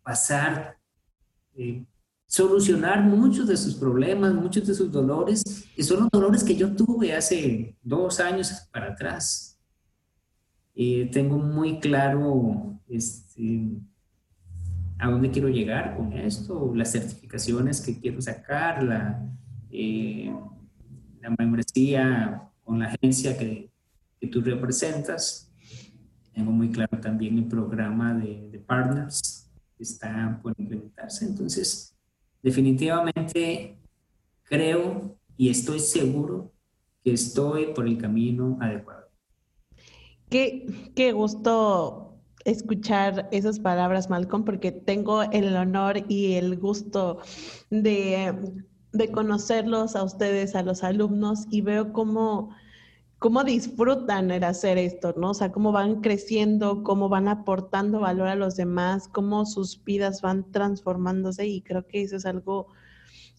pasar, 0.04 0.78
eh, 1.56 1.86
solucionar 2.28 3.04
muchos 3.04 3.48
de 3.48 3.56
sus 3.56 3.76
problemas, 3.76 4.34
muchos 4.34 4.68
de 4.68 4.74
sus 4.74 4.92
dolores, 4.92 5.44
que 5.76 5.84
son 5.84 6.02
los 6.02 6.10
dolores 6.12 6.44
que 6.44 6.56
yo 6.56 6.76
tuve 6.76 7.16
hace 7.16 7.78
dos 7.82 8.20
años 8.20 8.52
para 8.72 8.92
atrás. 8.92 9.58
Eh, 10.76 11.10
tengo 11.12 11.38
muy 11.38 11.80
claro 11.80 12.78
este, 12.90 13.70
a 15.00 15.10
dónde 15.10 15.32
quiero 15.32 15.48
llegar 15.48 15.96
con 15.96 16.12
esto, 16.14 16.74
las 16.76 16.92
certificaciones 16.92 17.80
que 17.80 17.98
quiero 17.98 18.22
sacar, 18.22 18.84
la, 18.84 19.26
eh, 19.72 20.34
la 21.22 21.30
membresía 21.38 22.52
con 22.64 22.80
la 22.80 22.88
agencia 22.88 23.38
que, 23.38 23.75
que 24.26 24.32
tú 24.32 24.42
representas. 24.42 25.52
Tengo 26.34 26.52
muy 26.52 26.70
claro 26.70 27.00
también 27.00 27.38
el 27.38 27.46
programa 27.46 28.14
de, 28.14 28.50
de 28.52 28.60
partners 28.60 29.50
que 29.78 29.84
está 29.84 30.40
por 30.42 30.54
implementarse. 30.58 31.26
Entonces, 31.26 31.96
definitivamente 32.42 33.78
creo 34.44 35.18
y 35.38 35.50
estoy 35.50 35.80
seguro 35.80 36.52
que 37.04 37.14
estoy 37.14 37.74
por 37.74 37.88
el 37.88 37.98
camino 37.98 38.58
adecuado. 38.62 39.06
Qué, 40.30 40.92
qué 40.96 41.12
gusto 41.12 42.18
escuchar 42.46 43.28
esas 43.32 43.60
palabras, 43.60 44.10
Malcolm, 44.10 44.44
porque 44.44 44.72
tengo 44.72 45.24
el 45.24 45.56
honor 45.56 46.04
y 46.08 46.34
el 46.34 46.58
gusto 46.58 47.20
de, 47.70 48.34
de 48.92 49.12
conocerlos 49.12 49.96
a 49.96 50.04
ustedes, 50.04 50.56
a 50.56 50.64
los 50.64 50.84
alumnos, 50.84 51.46
y 51.50 51.62
veo 51.62 51.94
cómo 51.94 52.56
cómo 53.26 53.44
disfrutan 53.44 54.30
el 54.30 54.44
hacer 54.44 54.78
esto, 54.78 55.16
¿no? 55.18 55.32
O 55.32 55.34
sea, 55.34 55.52
cómo 55.52 55.72
van 55.72 56.02
creciendo, 56.02 56.84
cómo 56.84 57.10
van 57.10 57.28
aportando 57.28 58.02
valor 58.02 58.28
a 58.28 58.36
los 58.36 58.56
demás, 58.56 59.08
cómo 59.08 59.48
sus 59.48 59.84
vidas 59.84 60.22
van 60.22 60.52
transformándose 60.52 61.48
y 61.48 61.64
creo 61.64 61.88
que 61.88 62.04
eso 62.04 62.18
es 62.18 62.28
algo 62.28 62.68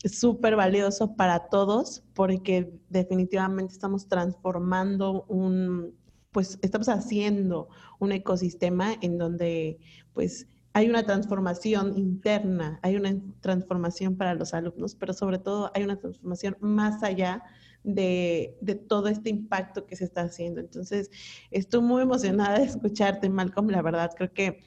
súper 0.04 0.56
valioso 0.56 1.14
para 1.14 1.46
todos 1.50 2.02
porque 2.14 2.76
definitivamente 2.88 3.74
estamos 3.74 4.08
transformando 4.08 5.22
un, 5.28 5.94
pues 6.32 6.58
estamos 6.62 6.88
haciendo 6.88 7.68
un 8.00 8.10
ecosistema 8.10 8.92
en 9.02 9.18
donde 9.18 9.78
pues 10.14 10.48
hay 10.72 10.90
una 10.90 11.06
transformación 11.06 11.96
interna, 11.96 12.80
hay 12.82 12.96
una 12.96 13.14
transformación 13.38 14.16
para 14.16 14.34
los 14.34 14.52
alumnos, 14.52 14.96
pero 14.96 15.12
sobre 15.12 15.38
todo 15.38 15.70
hay 15.76 15.84
una 15.84 16.00
transformación 16.00 16.56
más 16.58 17.04
allá 17.04 17.44
de, 17.86 18.58
de, 18.60 18.74
todo 18.74 19.08
este 19.08 19.30
impacto 19.30 19.86
que 19.86 19.96
se 19.96 20.04
está 20.04 20.22
haciendo. 20.22 20.60
Entonces, 20.60 21.10
estoy 21.50 21.80
muy 21.80 22.02
emocionada 22.02 22.58
de 22.58 22.64
escucharte, 22.64 23.30
Malcolm. 23.30 23.68
La 23.70 23.80
verdad, 23.80 24.10
creo 24.16 24.32
que 24.32 24.60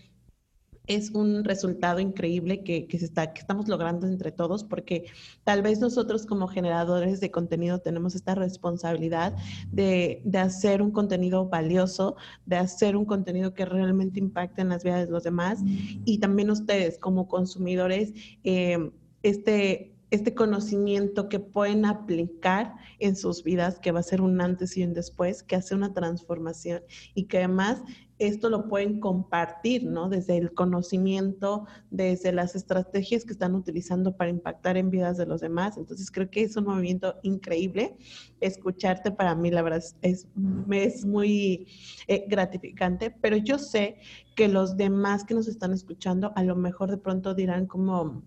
es 0.88 1.12
un 1.12 1.44
resultado 1.44 2.00
increíble 2.00 2.64
que, 2.64 2.88
que, 2.88 2.98
está, 2.98 3.32
que 3.32 3.42
estamos 3.42 3.68
logrando 3.68 4.08
entre 4.08 4.32
todos, 4.32 4.64
porque 4.64 5.06
tal 5.44 5.62
vez 5.62 5.80
nosotros 5.80 6.26
como 6.26 6.48
generadores 6.48 7.20
de 7.20 7.30
contenido 7.30 7.80
tenemos 7.80 8.16
esta 8.16 8.34
responsabilidad 8.34 9.36
de, 9.72 10.22
de, 10.26 10.40
hacer 10.40 10.82
un 10.82 10.90
contenido 10.90 11.48
valioso, 11.48 12.16
de 12.48 12.56
hacer 12.56 12.96
un 12.96 13.06
contenido 13.06 13.54
que 13.54 13.66
realmente 13.66 14.20
impacte 14.20 14.62
en 14.62 14.70
las 14.70 14.84
vidas 14.84 15.06
de 15.06 15.12
los 15.12 15.24
demás 15.24 15.60
y 15.64 16.18
también 16.18 16.50
ustedes 16.50 16.98
como 16.98 17.28
consumidores, 17.28 18.14
eh, 18.44 18.92
este 19.22 19.99
este 20.12 20.34
conocimiento 20.34 21.30
que 21.30 21.40
pueden 21.40 21.86
aplicar 21.86 22.76
en 23.00 23.16
sus 23.16 23.44
vidas, 23.44 23.80
que 23.80 23.92
va 23.92 24.00
a 24.00 24.04
ser 24.04 24.22
un 24.22 24.42
antes 24.42 24.76
y 24.78 24.84
un 24.84 24.94
después, 24.94 25.44
que 25.44 25.56
hace 25.56 25.76
una 25.76 25.94
transformación 25.94 26.82
y 27.14 27.26
que 27.26 27.38
además 27.38 27.84
esto 28.20 28.50
lo 28.50 28.68
pueden 28.68 29.00
compartir, 29.00 29.86
¿no? 29.86 30.10
Desde 30.10 30.38
el 30.38 30.54
conocimiento, 30.54 31.66
desde 31.90 32.34
las 32.34 32.54
estrategias 32.54 33.24
que 33.24 33.32
están 33.32 33.56
utilizando 33.56 34.18
para 34.18 34.30
impactar 34.30 34.76
en 34.76 34.90
vidas 34.90 35.18
de 35.18 35.26
los 35.26 35.40
demás. 35.40 35.78
Entonces 35.78 36.12
creo 36.12 36.30
que 36.30 36.44
es 36.44 36.58
un 36.58 36.66
movimiento 36.66 37.16
increíble. 37.24 37.96
Escucharte 38.42 39.12
para 39.12 39.36
mí, 39.36 39.52
la 39.52 39.62
verdad, 39.62 39.84
es, 40.02 40.28
es 40.72 41.06
muy 41.06 41.68
eh, 42.08 42.26
gratificante, 42.28 43.10
pero 43.10 43.38
yo 43.38 43.58
sé 43.58 43.98
que 44.36 44.50
los 44.50 44.76
demás 44.76 45.24
que 45.24 45.34
nos 45.34 45.48
están 45.48 45.72
escuchando 45.72 46.34
a 46.36 46.44
lo 46.44 46.58
mejor 46.58 46.92
de 46.92 46.98
pronto 46.98 47.34
dirán 47.34 47.68
como 47.68 48.22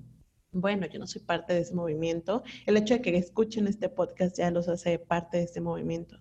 bueno, 0.52 0.86
yo 0.86 0.98
no 0.98 1.06
soy 1.06 1.22
parte 1.22 1.54
de 1.54 1.60
ese 1.60 1.74
movimiento. 1.74 2.42
El 2.66 2.76
hecho 2.76 2.94
de 2.94 3.02
que 3.02 3.16
escuchen 3.16 3.66
este 3.66 3.88
podcast 3.88 4.36
ya 4.36 4.50
los 4.50 4.68
hace 4.68 4.98
parte 4.98 5.38
de 5.38 5.44
este 5.44 5.60
movimiento. 5.60 6.18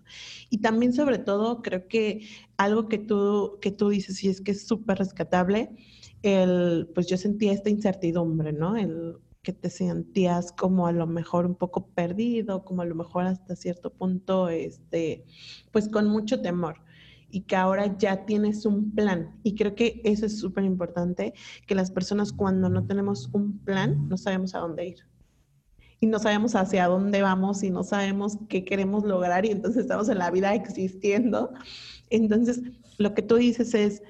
Y 0.48 0.58
también, 0.58 0.94
sobre 0.94 1.18
todo, 1.18 1.62
creo 1.62 1.86
que 1.86 2.26
algo 2.56 2.88
que 2.88 2.98
tú, 2.98 3.58
que 3.60 3.70
tú 3.70 3.90
dices 3.90 4.24
y 4.24 4.28
es 4.28 4.40
que 4.40 4.52
es 4.52 4.66
súper 4.66 4.98
rescatable, 4.98 5.76
el, 6.22 6.88
pues 6.94 7.06
yo 7.08 7.18
sentía 7.18 7.52
esta 7.52 7.68
incertidumbre, 7.70 8.52
¿no? 8.52 8.76
El 8.76 9.18
que 9.42 9.52
te 9.52 9.70
sentías 9.70 10.52
como 10.52 10.86
a 10.86 10.92
lo 10.92 11.06
mejor 11.06 11.46
un 11.46 11.56
poco 11.56 11.88
perdido, 11.88 12.64
como 12.64 12.82
a 12.82 12.86
lo 12.86 12.94
mejor 12.94 13.24
hasta 13.26 13.56
cierto 13.56 13.92
punto, 13.92 14.48
este, 14.48 15.24
pues 15.72 15.88
con 15.88 16.08
mucho 16.08 16.40
temor 16.40 16.80
y 17.32 17.40
que 17.40 17.56
ahora 17.56 17.96
ya 17.96 18.24
tienes 18.26 18.66
un 18.66 18.92
plan. 18.92 19.40
Y 19.42 19.56
creo 19.56 19.74
que 19.74 20.00
eso 20.04 20.26
es 20.26 20.38
súper 20.38 20.64
importante, 20.64 21.32
que 21.66 21.74
las 21.74 21.90
personas 21.90 22.32
cuando 22.32 22.68
no 22.68 22.86
tenemos 22.86 23.30
un 23.32 23.58
plan, 23.58 24.08
no 24.08 24.18
sabemos 24.18 24.54
a 24.54 24.58
dónde 24.58 24.86
ir. 24.86 24.98
Y 25.98 26.06
no 26.06 26.18
sabemos 26.18 26.54
hacia 26.54 26.88
dónde 26.88 27.22
vamos 27.22 27.62
y 27.62 27.70
no 27.70 27.84
sabemos 27.84 28.36
qué 28.48 28.64
queremos 28.64 29.04
lograr 29.04 29.46
y 29.46 29.50
entonces 29.50 29.82
estamos 29.82 30.08
en 30.10 30.18
la 30.18 30.30
vida 30.30 30.54
existiendo. 30.54 31.52
Entonces, 32.10 32.60
lo 32.98 33.14
que 33.14 33.22
tú 33.22 33.36
dices 33.36 33.72
es, 33.74 34.02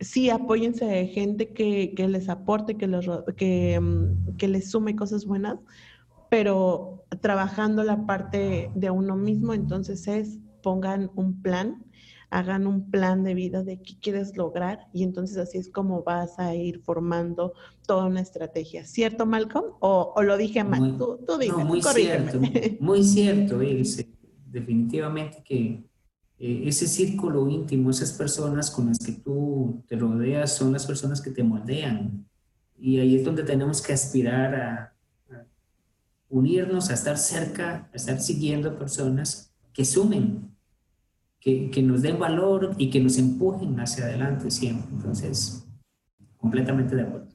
sí, 0.00 0.30
apóyense 0.30 0.86
de 0.86 1.08
gente 1.08 1.52
que, 1.52 1.92
que 1.94 2.08
les 2.08 2.28
aporte, 2.28 2.76
que, 2.76 2.86
les, 2.86 3.06
que, 3.36 3.78
mm, 3.78 4.36
que 4.36 4.48
les 4.48 4.70
sume 4.70 4.96
cosas 4.96 5.26
buenas, 5.26 5.58
pero 6.30 7.04
trabajando 7.20 7.82
la 7.82 8.06
parte 8.06 8.70
de 8.74 8.90
uno 8.90 9.16
mismo, 9.16 9.52
entonces 9.52 10.08
es 10.08 10.38
pongan 10.62 11.10
un 11.16 11.42
plan 11.42 11.84
hagan 12.32 12.66
un 12.66 12.90
plan 12.90 13.22
de 13.24 13.34
vida 13.34 13.62
de 13.62 13.80
qué 13.82 13.94
quieres 14.00 14.36
lograr 14.38 14.88
y 14.92 15.02
entonces 15.02 15.36
así 15.36 15.58
es 15.58 15.68
como 15.68 16.02
vas 16.02 16.38
a 16.38 16.54
ir 16.54 16.80
formando 16.80 17.52
toda 17.86 18.06
una 18.06 18.22
estrategia. 18.22 18.86
¿Cierto, 18.86 19.26
Malcolm? 19.26 19.74
¿O, 19.80 20.14
lo 20.22 20.38
dije 20.38 20.64
mal? 20.64 20.96
tú, 20.96 21.18
tú 21.26 21.38
no, 21.46 21.64
muy 21.66 21.82
cierto, 21.82 22.40
muy 22.80 23.04
cierto, 23.04 23.58
Definitivamente 24.46 25.42
que 25.44 25.84
eh, 26.38 26.62
ese 26.66 26.86
círculo 26.86 27.48
íntimo, 27.48 27.90
esas 27.90 28.12
personas 28.12 28.70
con 28.70 28.88
las 28.88 28.98
que 28.98 29.12
tú 29.12 29.82
te 29.86 29.96
rodeas 29.96 30.54
son 30.54 30.72
las 30.72 30.86
personas 30.86 31.20
que 31.20 31.30
te 31.30 31.42
moldean. 31.42 32.26
Y 32.78 32.98
ahí 32.98 33.16
es 33.16 33.24
donde 33.24 33.42
tenemos 33.42 33.82
que 33.82 33.92
aspirar 33.92 34.54
a, 34.54 34.94
a 35.30 35.46
unirnos, 36.30 36.88
a 36.90 36.94
estar 36.94 37.18
cerca, 37.18 37.90
a 37.92 37.96
estar 37.96 38.20
siguiendo 38.20 38.78
personas 38.78 39.52
que 39.72 39.84
sumen, 39.84 40.51
que, 41.42 41.82
nos 41.82 42.02
den 42.02 42.18
valor 42.18 42.74
y 42.78 42.90
que 42.90 43.00
nos 43.00 43.18
empujen 43.18 43.78
hacia 43.80 44.04
adelante 44.04 44.50
siempre. 44.50 44.88
Entonces, 44.92 45.66
completamente 46.36 46.94
de 46.94 47.02
acuerdo. 47.02 47.28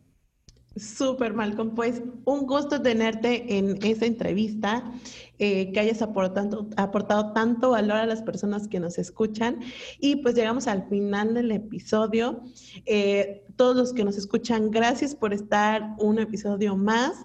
Súper, 0.78 1.34
Malcolm. 1.34 1.74
Pues 1.74 2.04
un 2.24 2.46
gusto 2.46 2.82
tenerte 2.82 3.58
en 3.58 3.84
esta 3.84 4.06
entrevista, 4.06 4.92
eh, 5.40 5.72
que 5.72 5.80
hayas 5.80 6.02
aportado, 6.04 6.70
aportado 6.78 7.34
tanto 7.34 7.72
valor 7.72 7.98
a 7.98 8.06
las 8.06 8.22
personas 8.22 8.68
que 8.68 8.80
nos 8.80 8.98
escuchan. 8.98 9.60
Y 10.00 10.18
pues 10.18 10.36
llegamos 10.36 10.68
al 10.68 10.88
final 10.88 11.34
del 11.34 11.52
episodio. 11.52 12.44
Eh, 12.86 13.44
todos 13.56 13.76
los 13.76 13.92
que 13.92 14.06
nos 14.06 14.18
escuchan, 14.18 14.70
gracias 14.70 15.16
por 15.16 15.34
estar 15.34 15.96
un 15.98 16.20
episodio 16.20 16.78
más. 16.78 17.24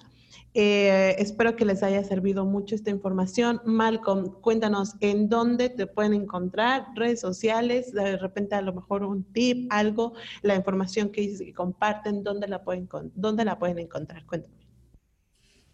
Eh, 0.54 1.16
espero 1.18 1.56
que 1.56 1.64
les 1.64 1.82
haya 1.82 2.04
servido 2.04 2.44
mucho 2.44 2.74
esta 2.74 2.90
información. 2.90 3.60
Malcolm, 3.64 4.32
cuéntanos 4.40 4.96
en 5.00 5.28
dónde 5.28 5.70
te 5.70 5.86
pueden 5.86 6.12
encontrar, 6.12 6.88
redes 6.94 7.20
sociales, 7.20 7.92
de 7.92 8.18
repente 8.18 8.54
a 8.54 8.60
lo 8.60 8.74
mejor 8.74 9.02
un 9.02 9.24
tip, 9.24 9.66
algo, 9.70 10.12
la 10.42 10.54
información 10.54 11.08
que 11.08 11.22
que 11.22 11.54
comparten, 11.54 12.22
dónde 12.22 12.48
la 12.48 12.62
pueden, 12.62 12.88
dónde 13.14 13.44
la 13.44 13.58
pueden 13.58 13.78
encontrar. 13.78 14.26
Cuéntame. 14.26 14.62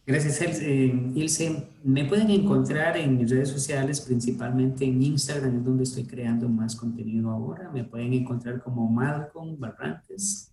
Gracias, 0.07 0.63
Ilse. 0.63 1.69
Me 1.85 2.05
pueden 2.05 2.31
encontrar 2.31 2.97
en 2.97 3.19
mis 3.19 3.31
redes 3.31 3.51
sociales, 3.51 4.01
principalmente 4.01 4.85
en 4.85 5.03
Instagram, 5.03 5.59
es 5.59 5.65
donde 5.65 5.83
estoy 5.83 6.05
creando 6.05 6.49
más 6.49 6.77
contenido 6.77 7.31
ahora. 7.31 7.71
Me 7.75 7.85
pueden 7.85 8.15
encontrar 8.15 8.63
como 8.63 8.89
Malcolm 8.89 9.59
Barrantes. 9.59 10.51